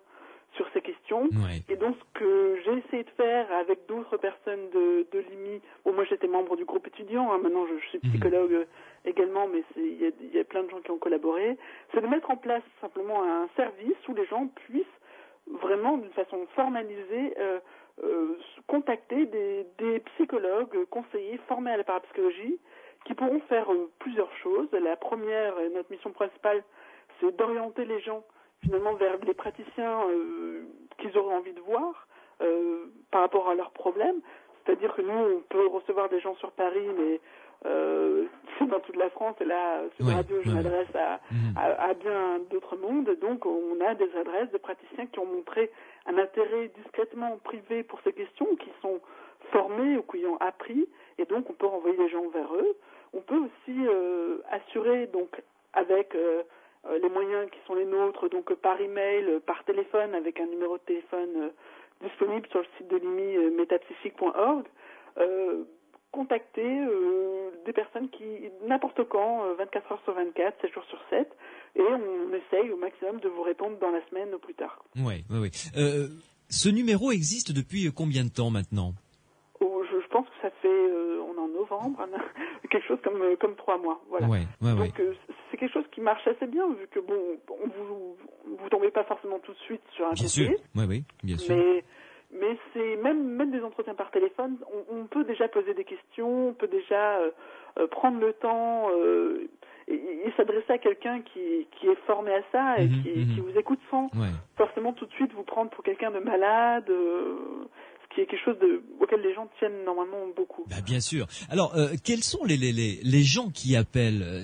sur 0.53 0.67
ces 0.73 0.81
questions. 0.81 1.23
Ouais. 1.31 1.63
Et 1.69 1.77
donc, 1.77 1.95
ce 1.97 2.19
que 2.19 2.59
j'ai 2.65 2.73
essayé 2.85 3.03
de 3.05 3.09
faire 3.11 3.49
avec 3.53 3.85
d'autres 3.85 4.17
personnes 4.17 4.69
de, 4.71 5.07
de 5.09 5.19
l'IMI, 5.19 5.61
bon, 5.85 5.93
moi 5.93 6.03
j'étais 6.03 6.27
membre 6.27 6.57
du 6.57 6.65
groupe 6.65 6.85
étudiant, 6.87 7.31
hein, 7.31 7.37
maintenant 7.37 7.65
je, 7.67 7.77
je 7.77 7.87
suis 7.87 7.99
Mhm. 8.03 8.09
psychologue 8.11 8.67
également, 9.05 9.47
mais 9.47 9.63
c'est- 9.73 9.79
il 9.79 10.01
y 10.01 10.05
a, 10.05 10.09
il 10.19 10.35
y 10.35 10.39
a 10.39 10.43
plein 10.43 10.63
de 10.63 10.69
gens 10.69 10.81
qui 10.81 10.91
ont 10.91 10.97
collaboré, 10.97 11.57
c'est 11.93 12.01
de 12.01 12.07
mettre 12.07 12.29
en 12.29 12.35
place 12.35 12.63
simplement 12.81 13.23
un 13.23 13.47
service 13.55 13.95
où 14.09 14.13
les 14.13 14.25
gens 14.25 14.47
puissent 14.67 14.83
vraiment 15.47 15.97
d'une 15.97 16.11
façon 16.11 16.45
formalisée 16.53 17.33
euh, 17.39 17.59
euh, 18.03 18.37
contacter 18.67 19.25
des, 19.25 19.65
des 19.77 19.99
psychologues 20.01 20.85
conseillers 20.89 21.39
formés 21.47 21.71
à 21.71 21.77
la 21.77 21.83
parapsychologie 21.83 22.59
qui 23.05 23.13
pourront 23.13 23.39
faire 23.41 23.71
euh, 23.71 23.89
plusieurs 23.99 24.31
choses. 24.37 24.69
La 24.71 24.95
première, 24.95 25.59
et 25.59 25.69
notre 25.69 25.91
mission 25.91 26.11
principale, 26.11 26.63
c'est 27.19 27.35
d'orienter 27.35 27.85
les 27.85 27.99
gens 28.01 28.23
finalement 28.63 28.93
vers 28.93 29.17
les 29.25 29.33
praticiens 29.33 30.01
euh, 30.09 30.63
qu'ils 30.99 31.17
auraient 31.17 31.35
envie 31.35 31.53
de 31.53 31.61
voir 31.61 32.07
par 33.11 33.21
rapport 33.21 33.49
à 33.49 33.53
leurs 33.55 33.69
problèmes. 33.71 34.19
C'est-à-dire 34.65 34.95
que 34.95 35.03
nous, 35.03 35.11
on 35.37 35.41
peut 35.47 35.67
recevoir 35.67 36.09
des 36.09 36.19
gens 36.19 36.33
sur 36.37 36.51
Paris, 36.53 36.87
mais 36.97 37.19
c'est 38.57 38.65
dans 38.67 38.79
toute 38.79 38.95
la 38.95 39.09
France. 39.11 39.35
Et 39.41 39.45
là, 39.45 39.81
sur 39.95 40.05
Oui, 40.05 40.11
la 40.11 40.17
radio, 40.17 40.37
je 40.41 40.49
oui, 40.49 40.55
m'adresse 40.55 40.95
à, 40.95 41.19
Mhm. 41.31 41.53
à, 41.55 41.83
à 41.89 41.93
bien 41.93 42.39
d'autres 42.49 42.77
mondes. 42.77 43.11
Donc, 43.21 43.45
on 43.45 43.79
a 43.85 43.93
des 43.93 44.09
adresses 44.15 44.49
de 44.51 44.57
praticiens 44.57 45.05
qui 45.05 45.19
ont 45.19 45.25
montré 45.27 45.71
un 46.05 46.17
intérêt 46.17 46.71
discrètement 46.83 47.37
privé 47.43 47.83
pour 47.83 47.99
ces 48.03 48.13
questions, 48.13 48.55
qui 48.55 48.69
sont 48.81 48.99
formés 49.51 49.97
ou 49.97 50.03
qui 50.03 50.25
ont 50.25 50.37
appris, 50.37 50.87
et 51.17 51.25
donc 51.25 51.49
on 51.49 51.53
peut 51.53 51.65
renvoyer 51.65 51.97
les 51.97 52.09
gens 52.09 52.27
vers 52.29 52.53
eux. 52.55 52.75
On 53.13 53.21
peut 53.21 53.37
aussi 53.37 53.77
euh, 53.87 54.37
assurer, 54.49 55.07
donc, 55.07 55.41
avec 55.73 56.15
euh, 56.15 56.43
les 57.01 57.09
moyens 57.09 57.49
qui 57.51 57.59
sont 57.67 57.75
les 57.75 57.85
nôtres, 57.85 58.29
donc 58.29 58.53
par 58.55 58.79
email, 58.79 59.39
par 59.45 59.63
téléphone, 59.65 60.15
avec 60.15 60.39
un 60.39 60.47
numéro 60.47 60.77
de 60.77 60.83
téléphone 60.83 61.29
euh, 61.35 61.49
disponible 62.07 62.47
sur 62.49 62.59
le 62.59 62.65
site 62.77 62.87
de 62.87 62.97
l'IMI 62.97 63.51
métapsychique.org, 63.55 64.65
euh, 65.17 65.63
contacter 66.11 66.61
euh, 66.81 67.49
des 67.65 67.73
personnes 67.73 68.09
qui, 68.09 68.23
n'importe 68.67 69.03
quand, 69.07 69.45
euh, 69.45 69.53
24 69.55 69.91
heures 69.93 70.01
sur 70.03 70.13
24, 70.13 70.59
7 70.61 70.73
jours 70.73 70.83
sur 70.89 70.99
7, 71.09 71.27
et 71.75 71.81
on 71.81 72.33
essaye 72.33 72.69
au 72.71 72.77
maximum 72.77 73.19
de 73.21 73.29
vous 73.29 73.43
répondre 73.43 73.77
dans 73.79 73.91
la 73.91 74.05
semaine 74.09 74.33
au 74.33 74.39
plus 74.39 74.53
tard. 74.53 74.83
Oui, 74.97 75.23
oui, 75.29 75.39
oui. 75.39 75.51
Euh, 75.77 76.07
ce 76.49 76.69
numéro 76.69 77.11
existe 77.11 77.53
depuis 77.53 77.89
combien 77.95 78.25
de 78.25 78.29
temps 78.29 78.49
maintenant? 78.49 78.93
Oh, 79.61 79.83
je, 79.89 80.01
je 80.01 80.07
pense 80.07 80.25
que 80.27 80.33
ça 80.41 80.49
fait, 80.61 80.67
euh, 80.67 81.21
on 81.29 81.35
est 81.35 81.39
en 81.39 81.47
novembre, 81.47 82.05
quelque 82.69 82.87
chose 82.87 82.99
comme 83.03 83.21
euh, 83.21 83.35
comme 83.39 83.55
trois 83.55 83.77
mois, 83.77 84.01
voilà. 84.09 84.27
Ouais, 84.27 84.45
ouais. 84.61 84.75
Donc 84.75 84.99
euh, 84.99 85.13
c'est 85.49 85.57
quelque 85.57 85.73
chose 85.73 85.85
qui 85.93 86.01
marche 86.01 86.27
assez 86.27 86.47
bien 86.47 86.67
vu 86.73 86.87
que 86.89 86.99
bon, 86.99 87.37
on 87.49 87.67
vous 87.67 88.17
vous 88.57 88.69
tombez 88.69 88.91
pas 88.91 89.03
forcément 89.05 89.39
tout 89.39 89.53
de 89.53 89.57
suite 89.59 89.81
sur 89.95 90.05
un 90.07 90.13
Bien 90.13 90.23
conseiller, 90.23 90.47
sûr. 90.57 90.57
Oui, 90.75 90.85
oui, 90.89 91.03
bien 91.23 91.37
sûr. 91.37 91.55
mais 91.55 91.83
mais 92.41 92.57
c'est 92.73 92.95
même 92.97 93.23
même 93.39 93.51
des 93.51 93.61
entretiens 93.61 93.95
par 93.95 94.11
téléphone, 94.11 94.57
on, 94.91 94.97
on 94.99 95.05
peut 95.05 95.23
déjà 95.23 95.47
poser 95.47 95.73
des 95.73 95.85
questions, 95.85 96.49
on 96.49 96.53
peut 96.53 96.67
déjà 96.67 97.19
euh, 97.19 97.29
euh, 97.79 97.87
prendre 97.87 98.19
le 98.19 98.33
temps 98.33 98.87
euh, 98.91 99.47
et, 99.87 99.93
et 99.95 100.33
s'adresser 100.35 100.73
à 100.73 100.77
quelqu'un 100.77 101.21
qui 101.21 101.67
qui 101.79 101.87
est 101.87 101.99
formé 102.07 102.31
à 102.33 102.41
ça 102.51 102.79
et 102.81 102.87
Mhm, 102.87 103.03
qui, 103.03 103.09
mhm. 103.19 103.33
qui 103.35 103.39
vous 103.41 103.57
écoute 103.57 103.79
sans 103.89 104.05
Ouais. 104.15 104.33
forcément 104.57 104.91
tout 104.93 105.05
de 105.05 105.13
suite 105.13 105.31
vous 105.33 105.43
prendre 105.43 105.69
pour 105.71 105.83
quelqu'un 105.83 106.11
de 106.11 106.19
malade. 106.19 106.89
euh, 106.89 107.35
ce 108.11 108.15
qui 108.15 108.21
est 108.23 108.25
quelque 108.25 108.43
chose 108.43 108.59
de, 108.59 108.83
auquel 108.99 109.21
les 109.21 109.33
gens 109.33 109.47
tiennent 109.57 109.85
normalement 109.85 110.27
beaucoup. 110.35 110.65
Bah, 110.69 110.81
bien 110.85 110.99
sûr. 110.99 111.27
Alors, 111.49 111.73
quels 112.03 112.23
sont 112.23 112.43
les, 112.43 112.57
les, 112.57 112.73
les, 112.73 112.99
les 113.01 113.23
gens 113.23 113.47
qui 113.49 113.77
appellent 113.77 114.43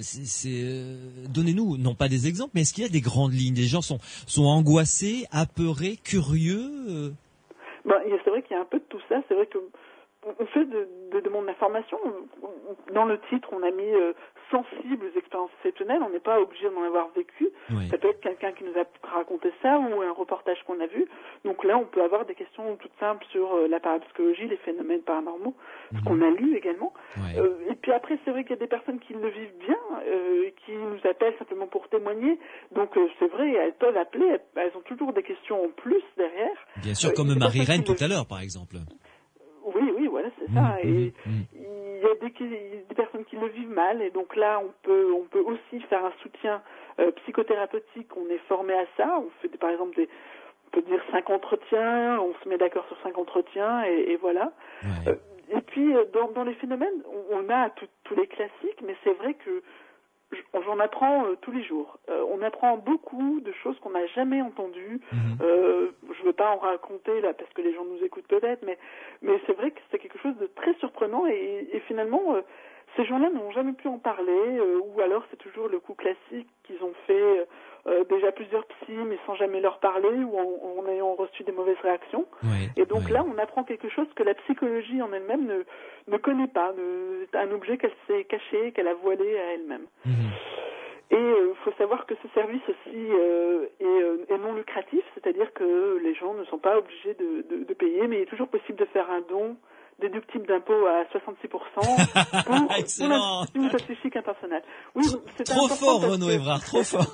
Donnez-nous, 1.30 1.78
non 1.78 1.94
pas 1.96 2.08
des 2.08 2.28
exemples, 2.28 2.52
mais 2.56 2.62
est-ce 2.62 2.74
qu'il 2.74 2.84
y 2.84 2.88
a 2.88 2.90
des 2.90 3.02
grandes 3.02 3.34
lignes? 3.34 3.56
Les 3.56 3.64
gens 3.68 3.82
sont, 3.82 4.00
sont 4.26 4.46
angoissés, 4.46 5.26
apeurés, 5.32 5.98
curieux 6.04 7.14
a- 7.94 8.04
c'est 8.24 8.30
vrai 8.30 8.42
qu'il 8.44 8.56
y 8.56 8.60
a 8.60 8.62
un 8.62 8.66
peu 8.66 8.80
de 8.80 8.86
tout 8.86 9.02
ça. 9.10 9.22
C'est 9.28 9.36
vrai 9.36 9.48
que 9.48 9.58
on- 10.26 10.36
fait 10.48 10.66
de, 10.66 10.88
de 11.12 11.20
on- 12.44 12.94
Dans 12.94 13.06
le 13.06 13.20
titre, 13.30 13.50
on 13.52 13.64
a 13.64 13.72
mis 13.72 13.90
euh, 13.94 14.14
sensibles 14.52 15.06
aux 15.06 15.18
expériences 15.18 15.52
exceptionnelles. 15.60 16.02
On 16.04 16.10
n'est 16.10 16.20
pas 16.20 16.40
obligé 16.40 16.70
d'en 16.70 16.84
avoir 16.84 17.10
vécu. 17.16 17.50
Oui. 17.72 17.88
Ça 17.90 17.98
peut 17.98 18.10
être 18.10 18.22
quelqu'un 18.22 18.52
qui 18.54 18.64
nous 18.64 18.78
a 18.80 18.86
raconté 19.08 19.52
ça 19.62 19.78
ou 19.80 20.02
un 20.02 20.12
reportage 20.12 20.58
qu'on 20.66 20.80
a 20.80 20.88
vu. 20.88 21.06
Donc 21.46 21.64
là, 21.64 21.78
on 21.78 21.86
peut 21.86 22.02
avoir 22.04 22.26
des 22.26 22.36
questions 22.36 22.76
toutes 22.78 22.92
simples 23.00 23.26
sur 23.32 23.54
euh, 23.56 23.68
la 23.68 23.80
parapsychologie, 23.80 24.48
les 24.48 24.58
phénomènes 24.58 25.02
paranormaux, 25.02 25.56
ce 25.92 25.98
Mhm. 25.98 26.04
qu'on 26.04 26.22
a 26.22 26.30
lu 26.32 26.56
également. 26.58 26.94
Euh, 27.38 27.56
et 27.70 27.76
puis 27.76 27.92
après, 27.92 28.18
c'est 28.24 28.32
vrai 28.32 28.44
qu'il 28.44 28.52
y 28.52 28.60
a 28.60 28.62
des 28.62 28.68
personnes 28.68 29.00
qui 29.00 29.14
le 29.14 29.30
vivent 29.30 29.58
bien, 29.66 29.78
euh, 30.06 30.50
qui 30.66 30.72
nous 30.74 31.00
appellent 31.10 31.36
simplement 31.40 31.68
pour 31.68 31.88
témoigner. 31.90 32.40
Donc 32.74 32.96
euh, 32.98 33.08
c'est 33.20 33.28
vrai, 33.28 33.52
elles 33.54 33.74
peuvent 33.74 33.98
appeler, 33.98 34.38
elles, 34.56 34.72
ont 34.76 34.82
toujours 34.82 35.14
des 35.14 35.24
questions 35.24 35.64
en 35.66 35.70
plus 35.70 36.04
derrière. 36.18 36.58
Bien 36.82 36.94
sûr, 36.94 37.14
comme 37.14 37.34
Marie-Reine 37.38 37.84
tout 37.84 37.96
à 38.00 38.08
l'heure, 38.08 38.26
par 38.28 38.42
exemple. 38.42 38.76
Oui, 39.76 39.92
oui, 39.98 40.08
voilà, 40.08 40.30
c'est 40.40 40.54
ça. 40.54 40.78
Et 40.82 40.88
mhm, 40.88 41.12
mhm. 41.26 41.46
Il 41.98 42.04
y 42.04 42.06
a 42.06 42.16
des, 42.50 42.86
des 42.88 42.96
personnes 42.96 43.26
qui 43.26 43.36
le 43.36 43.48
vivent 43.48 43.70
mal, 43.70 44.02
et 44.02 44.10
donc 44.12 44.36
là, 44.36 44.60
on 44.64 44.72
peut, 44.84 45.12
on 45.14 45.24
peut 45.24 45.42
aussi 45.42 45.82
faire 45.90 46.06
un 46.06 46.14
soutien 46.22 46.62
euh, 47.00 47.12
psychothérapeutique. 47.24 48.16
On 48.16 48.30
est 48.30 48.42
formé 48.48 48.74
à 48.74 48.86
ça. 48.96 49.20
On 49.20 49.30
fait 49.42 49.50
par 49.58 49.70
exemple 49.72 49.96
des, 49.96 50.08
on 50.68 50.70
peut 50.72 50.82
dire 50.84 51.02
cinq 51.12 51.30
entretiens. 51.30 52.20
On 52.22 52.34
se 52.42 52.48
met 52.50 52.58
d'accord 52.58 52.86
sur 52.88 52.98
cinq 53.02 53.18
entretiens, 53.18 53.84
et, 53.86 54.12
et 54.12 54.16
voilà. 54.18 54.52
Ouais. 54.84 55.12
Euh, 55.12 55.16
et 55.58 55.62
puis, 55.62 55.96
euh, 55.96 56.06
dans, 56.14 56.30
dans 56.32 56.44
les 56.44 56.56
phénomènes, 56.56 57.02
on, 57.32 57.38
on 57.40 57.50
a 57.50 57.70
tout- 57.72 57.88
tous 58.04 58.16
les 58.16 58.28
classiques, 58.28 58.82
mais 58.86 58.96
c'est 59.04 59.14
vrai 59.14 59.34
que 59.34 59.64
j'en 60.66 60.80
apprends 60.80 61.26
euh, 61.26 61.36
tous 61.42 61.52
les 61.52 61.64
jours. 61.64 61.98
Euh, 62.10 62.24
on 62.30 62.42
apprend 62.42 62.78
beaucoup 62.78 63.40
de 63.40 63.52
choses 63.64 63.78
qu'on 63.80 63.92
n'a 63.92 64.06
jamais 64.08 64.42
entendues. 64.42 65.00
Mhm. 65.12 65.38
Euh, 65.42 65.92
je 66.18 66.24
veux 66.24 66.34
pas 66.34 66.52
en 66.52 66.58
raconter 66.58 67.22
là 67.22 67.34
parce 67.34 67.52
que 67.54 67.62
les 67.62 67.74
gens 67.74 67.86
nous 67.86 68.04
écoutent 68.04 68.28
peut-être, 68.28 68.64
mais 68.66 68.78
mais 69.22 69.40
c'est 69.46 69.54
vrai 69.54 69.72
que 69.72 69.80
c'est 69.90 70.00
quelque 70.00 70.20
chose 70.20 70.36
de 70.38 70.48
très 70.48 70.74
surprenant 70.76 71.26
et, 71.28 71.68
et 71.72 71.80
finalement 71.82 72.36
euh, 72.36 72.42
ces 72.98 73.06
gens-là 73.06 73.30
n'ont 73.30 73.52
jamais 73.52 73.72
pu 73.74 73.88
en 73.88 74.00
parler 74.00 74.58
euh, 74.60 74.80
ou 74.84 75.00
alors 75.00 75.24
c'est 75.30 75.38
toujours 75.38 75.70
le 75.70 75.80
coup 75.80 75.94
classique 75.94 76.48
qu'ils 76.64 76.84
ont 76.84 76.94
fait 77.06 77.48
euh, 77.88 78.04
déjà 78.10 78.32
plusieurs 78.34 78.66
psys 78.66 78.92
mais 79.08 79.18
sans 79.26 79.36
jamais 79.36 79.62
leur 79.62 79.80
parler 79.80 80.10
ou 80.10 80.38
en, 80.38 80.82
en 80.82 80.88
ayant 80.90 81.14
reçu 81.16 81.44
des 81.44 81.54
mauvaises 81.54 81.80
réactions. 81.84 82.26
Et 82.76 82.86
donc 82.86 83.04
là, 83.14 83.24
on 83.24 83.38
apprend 83.38 83.64
quelque 83.64 83.88
chose 83.88 84.08
que 84.16 84.24
la 84.24 84.34
psychologie 84.34 85.02
en 85.02 85.14
elle-même 85.14 85.46
ne, 85.46 85.64
ne 86.12 86.18
connaît 86.18 86.48
pas, 86.48 86.74
ne- 86.74 87.26
c'est 87.32 87.38
un 87.38 87.52
objet 87.52 87.78
qu'elle 87.78 87.96
s'est 88.08 88.26
caché, 88.26 88.74
qu'elle 88.74 88.88
a 88.90 88.94
voilé 88.96 89.38
à 89.38 89.54
elle-même. 89.54 89.86
Mhm. 90.06 90.32
Et 91.10 91.16
il 91.16 91.56
faut 91.64 91.72
savoir 91.78 92.06
que 92.06 92.16
ce 92.22 92.28
service 92.34 92.62
aussi 92.68 93.08
euh, 93.12 93.66
est, 93.80 93.86
euh, 93.86 94.26
est 94.28 94.38
non 94.38 94.54
lucratif, 94.54 95.04
c'est-à-dire 95.14 95.54
que 95.54 95.98
les 96.04 96.14
gens 96.16 96.34
ne 96.34 96.44
sont 96.46 96.58
pas 96.58 96.78
obligés 96.78 97.14
de, 97.14 97.44
de- 97.50 97.64
de 97.64 97.74
payer, 97.74 98.08
mais 98.08 98.18
il 98.18 98.22
est 98.24 98.26
toujours 98.26 98.50
possible 98.50 98.78
de 98.78 98.86
faire 98.86 99.10
un 99.10 99.22
don 99.22 99.56
déductible 100.00 100.46
d'impôt 100.48 100.86
à 100.86 101.04
66% 101.18 101.48
pour, 101.50 101.66
pour 102.68 102.76
Excellent. 102.78 103.40
l'Institut 103.42 103.60
Métapsychique 103.62 104.16
Impersonnel. 104.16 104.62
Oui, 104.96 105.04
c'est 105.38 105.44
Trop 105.46 105.66
important 105.66 105.76
fort, 105.86 106.00
parce 106.02 106.12
Renaud 106.14 106.28
que- 106.28 106.32
Évrard, 106.34 106.64
trop 106.64 106.84
fort. 106.84 107.06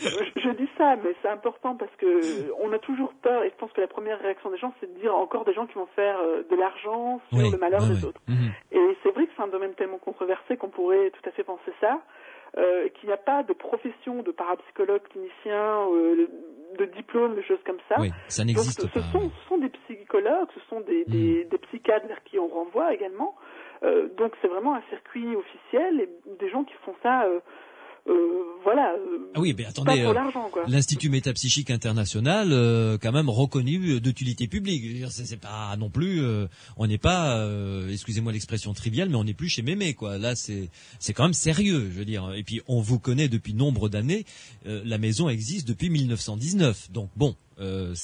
je, 0.00 0.08
je 0.40 0.50
dis 0.56 0.68
ça, 0.78 0.96
mais 1.02 1.14
c'est 1.22 1.28
important 1.28 1.74
parce 1.76 1.90
que 1.98 2.52
on 2.62 2.72
a 2.72 2.78
toujours 2.78 3.12
peur, 3.22 3.42
et 3.44 3.50
je 3.50 3.54
pense 3.56 3.72
que 3.72 3.80
la 3.80 3.88
première 3.88 4.18
réaction 4.20 4.50
des 4.50 4.58
gens, 4.58 4.72
c'est 4.80 4.92
de 4.94 5.00
dire 5.00 5.14
encore 5.14 5.44
des 5.44 5.54
gens 5.54 5.66
qui 5.66 5.74
vont 5.74 5.88
faire 5.96 6.18
euh, 6.20 6.42
de 6.50 6.56
l'argent 6.56 7.20
sur 7.30 7.38
Oui, 7.38 7.50
le 7.50 7.58
malheur 7.58 7.82
des 7.82 8.04
autres. 8.04 8.20
Mhm. 8.28 8.50
Et 8.72 8.96
c'est 9.02 9.10
vrai 9.10 9.26
que 9.26 9.32
c'est 9.36 9.42
un 9.42 9.48
domaine 9.48 9.74
tellement 9.74 9.98
controversé 9.98 10.56
qu'on 10.56 10.68
pourrait 10.70 11.10
tout 11.10 11.28
à 11.28 11.32
fait 11.32 11.44
penser 11.44 11.72
ça, 11.80 11.98
euh, 12.56 12.88
qu'il 12.88 13.08
n'y 13.08 13.12
a 13.12 13.18
pas 13.18 13.42
de 13.42 13.52
profession 13.52 14.22
de 14.22 14.30
parapsychologue 14.30 15.02
clinicien, 15.10 15.86
euh, 15.92 16.26
de 16.78 16.84
diplôme, 16.86 17.34
de 17.34 17.42
choses 17.42 17.62
comme 17.64 17.78
ça. 17.88 17.96
Oui, 18.00 18.10
ça 18.28 18.44
n'existe 18.44 18.82
ce, 18.82 18.86
pas. 18.86 19.00
sont, 19.12 19.30
ce 19.30 19.48
sont 19.48 19.58
des 19.58 19.68
psychologues, 19.68 20.48
ce 20.54 20.60
sont 20.68 20.80
des, 20.80 21.04
des, 21.06 21.44
des 21.44 21.58
psychiatres 21.58 22.06
vers 22.06 22.22
qui 22.24 22.38
on 22.38 22.48
renvoie 22.48 22.94
également. 22.94 23.34
Euh, 23.82 24.08
donc 24.16 24.32
c'est 24.40 24.48
vraiment 24.48 24.74
un 24.74 24.82
circuit 24.88 25.36
officiel 25.36 26.00
et 26.00 26.08
des 26.40 26.48
gens 26.48 26.64
qui 26.64 26.74
font 26.84 26.94
ça, 27.02 27.24
euh, 27.24 27.40
voilà, 28.64 28.92
euh, 28.94 29.18
Ah 29.34 29.40
oui, 29.40 29.54
mais 29.56 29.64
pas 29.64 29.70
attendez, 29.70 30.02
pour 30.02 30.10
euh, 30.10 30.14
l'argent 30.14 30.48
quoi. 30.50 30.64
l'Institut 30.68 31.08
métapsychique 31.08 31.70
international, 31.70 32.48
euh, 32.52 32.98
quand 33.00 33.12
même 33.12 33.30
reconnu 33.30 34.00
d'utilité 34.00 34.46
publique. 34.46 34.84
C'est 35.10 35.24
c'est 35.26 35.36
pas 35.36 35.74
non 35.78 35.88
plus, 35.90 36.22
euh, 36.22 36.46
on 36.76 36.86
n'est 36.86 36.98
pas, 36.98 37.38
euh, 37.38 37.90
excusez-moi 37.90 38.32
l'expression 38.32 38.74
triviale, 38.74 39.08
mais 39.08 39.16
on 39.16 39.24
n'est 39.24 39.34
plus 39.34 39.48
chez 39.48 39.62
Mémé, 39.62 39.94
quoi. 39.94 40.18
Là, 40.18 40.34
c'est 40.36 40.68
c'est 40.98 41.12
quand 41.14 41.24
même 41.24 41.34
sérieux, 41.34 41.88
je 41.92 41.98
veux 41.98 42.04
dire. 42.04 42.32
Et 42.34 42.42
puis, 42.42 42.60
on 42.66 42.80
vous 42.80 42.98
connaît 42.98 43.28
depuis 43.28 43.54
nombre 43.54 43.88
d'années. 43.88 44.24
Euh, 44.66 44.82
la 44.84 44.98
maison 44.98 45.28
existe 45.28 45.66
depuis 45.68 45.88
1919, 45.90 46.90
donc 46.92 47.10
bon. 47.16 47.36
Euh, 47.60 47.94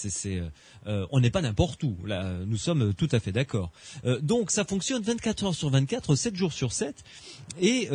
euh, 0.87 1.07
on 1.11 1.21
n'est 1.21 1.31
pas 1.31 1.41
n'importe 1.41 1.83
où. 1.83 1.97
Là, 2.05 2.25
nous 2.47 2.57
sommes 2.57 2.95
tout 2.95 3.09
à 3.13 3.21
fait 3.21 3.33
d'accord. 3.33 3.71
Euh, 4.05 4.19
donc, 4.21 4.51
ça 4.51 4.65
fonctionne 4.65 5.03
24 5.03 5.45
heures 5.45 5.55
sur 5.55 5.71
24, 5.71 6.15
7 6.15 6.37
jours 6.37 6.53
sur 6.53 6.73
7, 6.73 7.03
et 7.61 7.89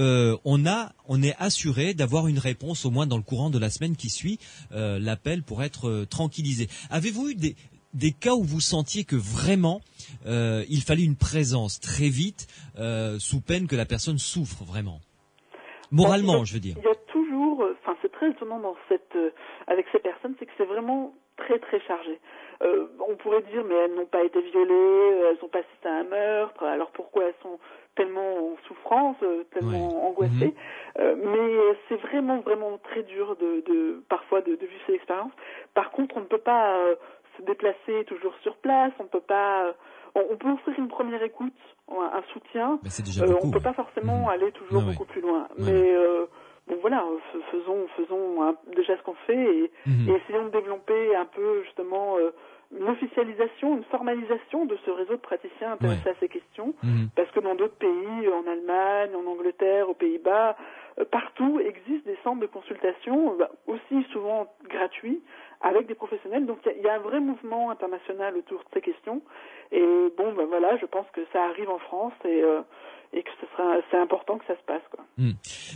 on 0.45 0.65
a, 0.65 0.93
on 1.07 1.21
est 1.21 1.35
assuré 1.39 1.93
d'avoir 1.93 2.27
une 2.27 2.39
réponse 2.39 2.85
au 2.85 2.91
moins 2.91 3.07
dans 3.07 3.17
le 3.17 3.23
courant 3.23 3.49
de 3.49 3.59
la 3.59 3.69
semaine 3.69 3.95
qui 3.95 4.09
suit 4.09 4.39
l'appel 4.71 5.43
pour 5.43 5.63
être 5.63 6.05
tranquillisé. 6.09 6.67
Avez-vous 6.89 7.29
eu 7.29 7.35
des 7.35 7.55
des 7.95 8.11
cas 8.11 8.35
où 8.35 8.43
vous 8.43 8.61
sentiez 8.61 9.03
que 9.03 9.15
vraiment 9.15 9.81
il 10.25 10.81
fallait 10.85 11.03
une 11.03 11.15
présence 11.15 11.79
très 11.79 12.09
vite, 12.09 12.47
sous 13.19 13.41
peine 13.41 13.67
que 13.67 13.75
la 13.75 13.85
personne 13.85 14.19
souffre 14.19 14.63
vraiment, 14.63 15.01
moralement, 15.91 16.45
je 16.45 16.53
veux 16.53 16.59
dire. 16.59 16.75
Il 16.77 16.83
y 16.83 16.87
a 16.87 16.95
toujours, 17.11 17.65
enfin 17.81 17.97
c'est 18.01 18.11
très 18.11 18.29
étonnant 18.29 18.59
dans 18.59 18.75
cette, 18.87 19.17
avec 19.67 19.85
ces 19.91 19.99
personnes, 19.99 20.35
c'est 20.39 20.45
que 20.45 20.51
c'est 20.57 20.65
vraiment 20.65 21.13
très 21.39 21.60
très 21.60 21.80
chargé. 21.82 22.19
Euh, 22.62 22.88
on 23.08 23.15
pourrait 23.15 23.41
dire 23.43 23.63
mais 23.65 23.75
elles 23.75 23.95
n'ont 23.95 24.06
pas 24.06 24.23
été 24.23 24.41
violées, 24.41 24.73
euh, 24.73 25.32
elles 25.32 25.43
ont 25.45 25.47
pas 25.47 25.60
assisté 25.60 25.88
à 25.88 25.93
un 25.95 26.04
meurtre, 26.04 26.63
alors 26.63 26.91
pourquoi 26.91 27.23
elles 27.25 27.39
sont 27.41 27.58
tellement 27.95 28.52
en 28.54 28.58
souffrance, 28.67 29.15
euh, 29.23 29.43
tellement 29.54 30.08
angoissées 30.10 30.54
Euh, 30.99 31.15
Mais 31.17 31.78
c'est 31.88 32.02
vraiment 32.08 32.39
vraiment 32.39 32.78
très 32.84 33.04
dur 33.04 33.36
de, 33.38 33.62
de 33.71 34.04
parfois 34.10 34.41
de, 34.41 34.52
de 34.56 34.65
vivre 34.65 34.82
ces 34.88 34.93
expériences. 34.93 35.32
Par 35.73 35.91
contre, 35.91 36.17
on 36.17 36.21
ne 36.21 36.25
peut 36.25 36.38
pas 36.54 36.75
euh, 36.78 36.95
se 37.38 37.43
déplacer 37.43 38.04
toujours 38.08 38.34
sur 38.41 38.56
place, 38.58 38.91
on 38.99 39.06
peut 39.06 39.21
pas, 39.21 39.65
euh, 39.67 39.73
on, 40.15 40.36
peut 40.36 40.49
offrir 40.52 40.78
une 40.78 40.88
première 40.89 41.23
écoute, 41.23 41.54
un, 41.89 42.21
soutien, 42.34 42.80
Mais 42.84 42.89
euh, 43.23 43.36
on 43.41 43.52
peut 43.52 43.58
ouais. 43.58 43.63
pas 43.63 43.73
forcément 43.73 44.23
Mhm. 44.23 44.30
aller 44.30 44.52
toujours 44.52 44.82
ouais. 44.84 44.91
beaucoup 44.93 45.06
plus 45.06 45.21
loin. 45.21 45.47
Ouais. 45.58 45.71
Mais 45.71 45.95
euh, 45.95 46.25
bon 46.69 46.77
voilà, 46.82 47.03
euh, 47.03 47.39
faisons, 47.51 47.88
faisons 47.97 48.43
un- 48.43 48.55
déjà 48.75 48.95
ce 48.97 49.01
qu'on 49.03 49.15
fait 49.27 49.34
et, 49.55 49.71
Mhm. 49.86 50.10
et 50.10 50.12
essayons 50.13 50.45
de 50.45 50.51
développer 50.51 51.15
un 51.15 51.25
peu 51.25 51.63
justement 51.63 52.17
euh, 52.17 52.32
une 52.77 52.88
officialisation, 52.88 53.77
une 53.77 53.84
formalisation 53.86 54.65
de 54.65 54.77
ce 54.86 54.91
réseau 54.91 55.13
de 55.13 55.21
praticiens 55.21 55.71
intéressés 55.73 56.01
Ouais. 56.05 56.12
à 56.12 56.15
ces 56.19 56.29
questions. 56.29 56.73
Mhm. 56.84 57.10
Parce 57.15 57.32
que 57.32 57.39
dans 57.39 57.55
d'autres 57.55 57.77
pays, 57.77 58.27
en 58.29 58.45
Allemagne, 58.49 59.12
en 59.15 59.25
Angleterre, 59.29 59.89
aux 59.89 59.95
Pays-Bas, 59.95 60.55
partout 61.05 61.59
existent 61.59 62.09
des 62.09 62.17
centres 62.23 62.41
de 62.41 62.47
consultation, 62.47 63.35
euh, 63.39 63.45
aussi 63.67 64.05
souvent 64.12 64.47
gratuits, 64.69 65.21
avec 65.62 65.88
des 65.88 65.95
professionnels. 65.95 66.45
Donc 66.45 66.59
il 66.65 66.71
y, 66.71 66.75
a- 66.75 66.77
il 66.77 66.83
y 66.83 66.89
a 66.89 66.95
un 66.95 66.99
vrai 66.99 67.19
mouvement 67.19 67.69
international 67.71 68.35
autour 68.38 68.59
de 68.59 68.65
ces 68.73 68.81
questions. 68.81 69.21
Et 69.71 69.83
bon, 70.17 70.33
ben 70.33 70.45
voilà, 70.47 70.77
je 70.77 70.85
pense 70.85 71.05
que 71.13 71.21
ça 71.31 71.43
arrive 71.43 71.69
en 71.69 71.79
France 71.79 72.13
et, 72.25 72.41
euh, 72.43 72.62
et 73.13 73.23
que 73.23 73.29
ce 73.41 73.45
sera, 73.51 73.75
c'est 73.91 73.97
important 73.97 74.38
que 74.38 74.45
ça 74.45 74.55
se 74.55 74.63
passe. 74.65 74.81
Quoi. 74.91 75.03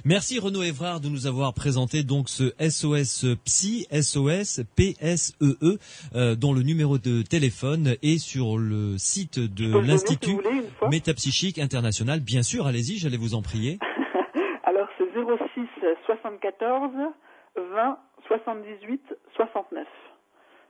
Merci 0.05 0.39
Renaud 0.39 0.63
Évrard 0.63 0.99
de 0.99 1.09
nous 1.09 1.25
avoir 1.27 1.53
présenté 1.53 2.03
donc 2.03 2.29
ce 2.29 2.53
SOS 2.59 3.25
Psy, 3.45 3.87
SOS 3.91 4.61
PSEE, 4.75 5.33
E, 5.41 5.77
euh, 6.15 6.35
dont 6.35 6.53
le 6.53 6.61
numéro 6.61 6.97
de 6.97 7.21
téléphone 7.21 7.95
est 8.03 8.17
sur 8.19 8.57
le 8.57 8.97
site 8.97 9.39
de 9.39 9.65
si 9.81 9.87
l'Institut. 9.87 10.37
Métapsychique 10.89 11.59
International. 11.59 12.19
Bien 12.19 12.43
sûr, 12.43 12.67
allez-y, 12.67 12.97
j'allais 12.97 13.17
vous 13.17 13.35
en 13.35 13.41
prier. 13.41 13.79
Alors 16.23 16.37
c'est 16.41 17.61
06 17.61 17.63
74 17.63 17.63
20 17.75 17.97
78 18.27 19.01
69. 19.35 19.87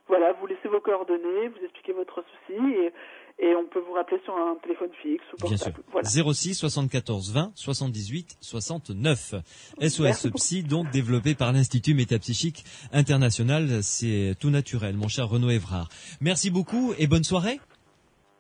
Voilà, 0.10 0.34
vous 0.34 0.48
laissez 0.48 0.68
vos 0.68 0.82
coordonnées, 0.82 1.48
vous 1.48 1.64
expliquez 1.64 1.94
votre 1.94 2.22
souci 2.24 2.60
et, 2.60 2.92
et 3.40 3.56
on 3.56 3.66
peut 3.66 3.80
vous 3.80 3.94
rappeler 3.94 4.20
sur 4.26 4.36
un 4.36 4.56
téléphone 4.62 4.90
fixe 5.02 5.24
ou 5.34 5.48
Bien 5.48 5.56
sûr. 5.56 5.72
portable. 5.72 5.84
Voilà. 5.94 6.10
06 6.10 6.56
74 6.56 7.32
20 7.34 7.52
78 7.56 8.38
69. 8.42 9.36
SOS. 9.80 10.28
Psy, 10.36 10.64
donc 10.64 10.90
développé 10.92 11.36
par 11.36 11.54
l'Institut 11.54 11.94
Métapsychique 11.94 12.66
International. 12.92 13.82
C'est 13.82 14.36
tout 14.40 14.50
naturel, 14.50 14.98
mon 14.98 15.08
cher 15.08 15.30
Renaud 15.30 15.50
Évrard. 15.52 15.88
Merci 16.20 16.52
beaucoup 16.52 16.94
et 17.00 17.08
bonne 17.08 17.24
soirée. 17.24 17.62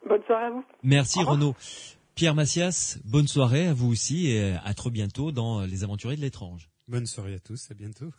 Bonne 0.05 0.23
soirée 0.23 0.45
à 0.45 0.49
vous. 0.49 0.65
Merci. 0.83 1.23
Renaud. 1.23 1.55
Pierre 2.15 2.35
Massias, 2.35 2.99
bonne 3.05 3.27
soirée 3.27 3.67
à 3.67 3.73
vous 3.73 3.89
aussi 3.89 4.29
et 4.29 4.53
à 4.63 4.73
très 4.73 4.91
bientôt 4.91 5.31
dans 5.31 5.61
Les 5.61 5.83
Aventuriers 5.83 6.17
de 6.17 6.21
l'étrange. 6.21 6.69
Bonne 6.87 7.05
soirée 7.05 7.35
à 7.35 7.39
tous, 7.39 7.71
à 7.71 7.73
bientôt. 7.73 8.11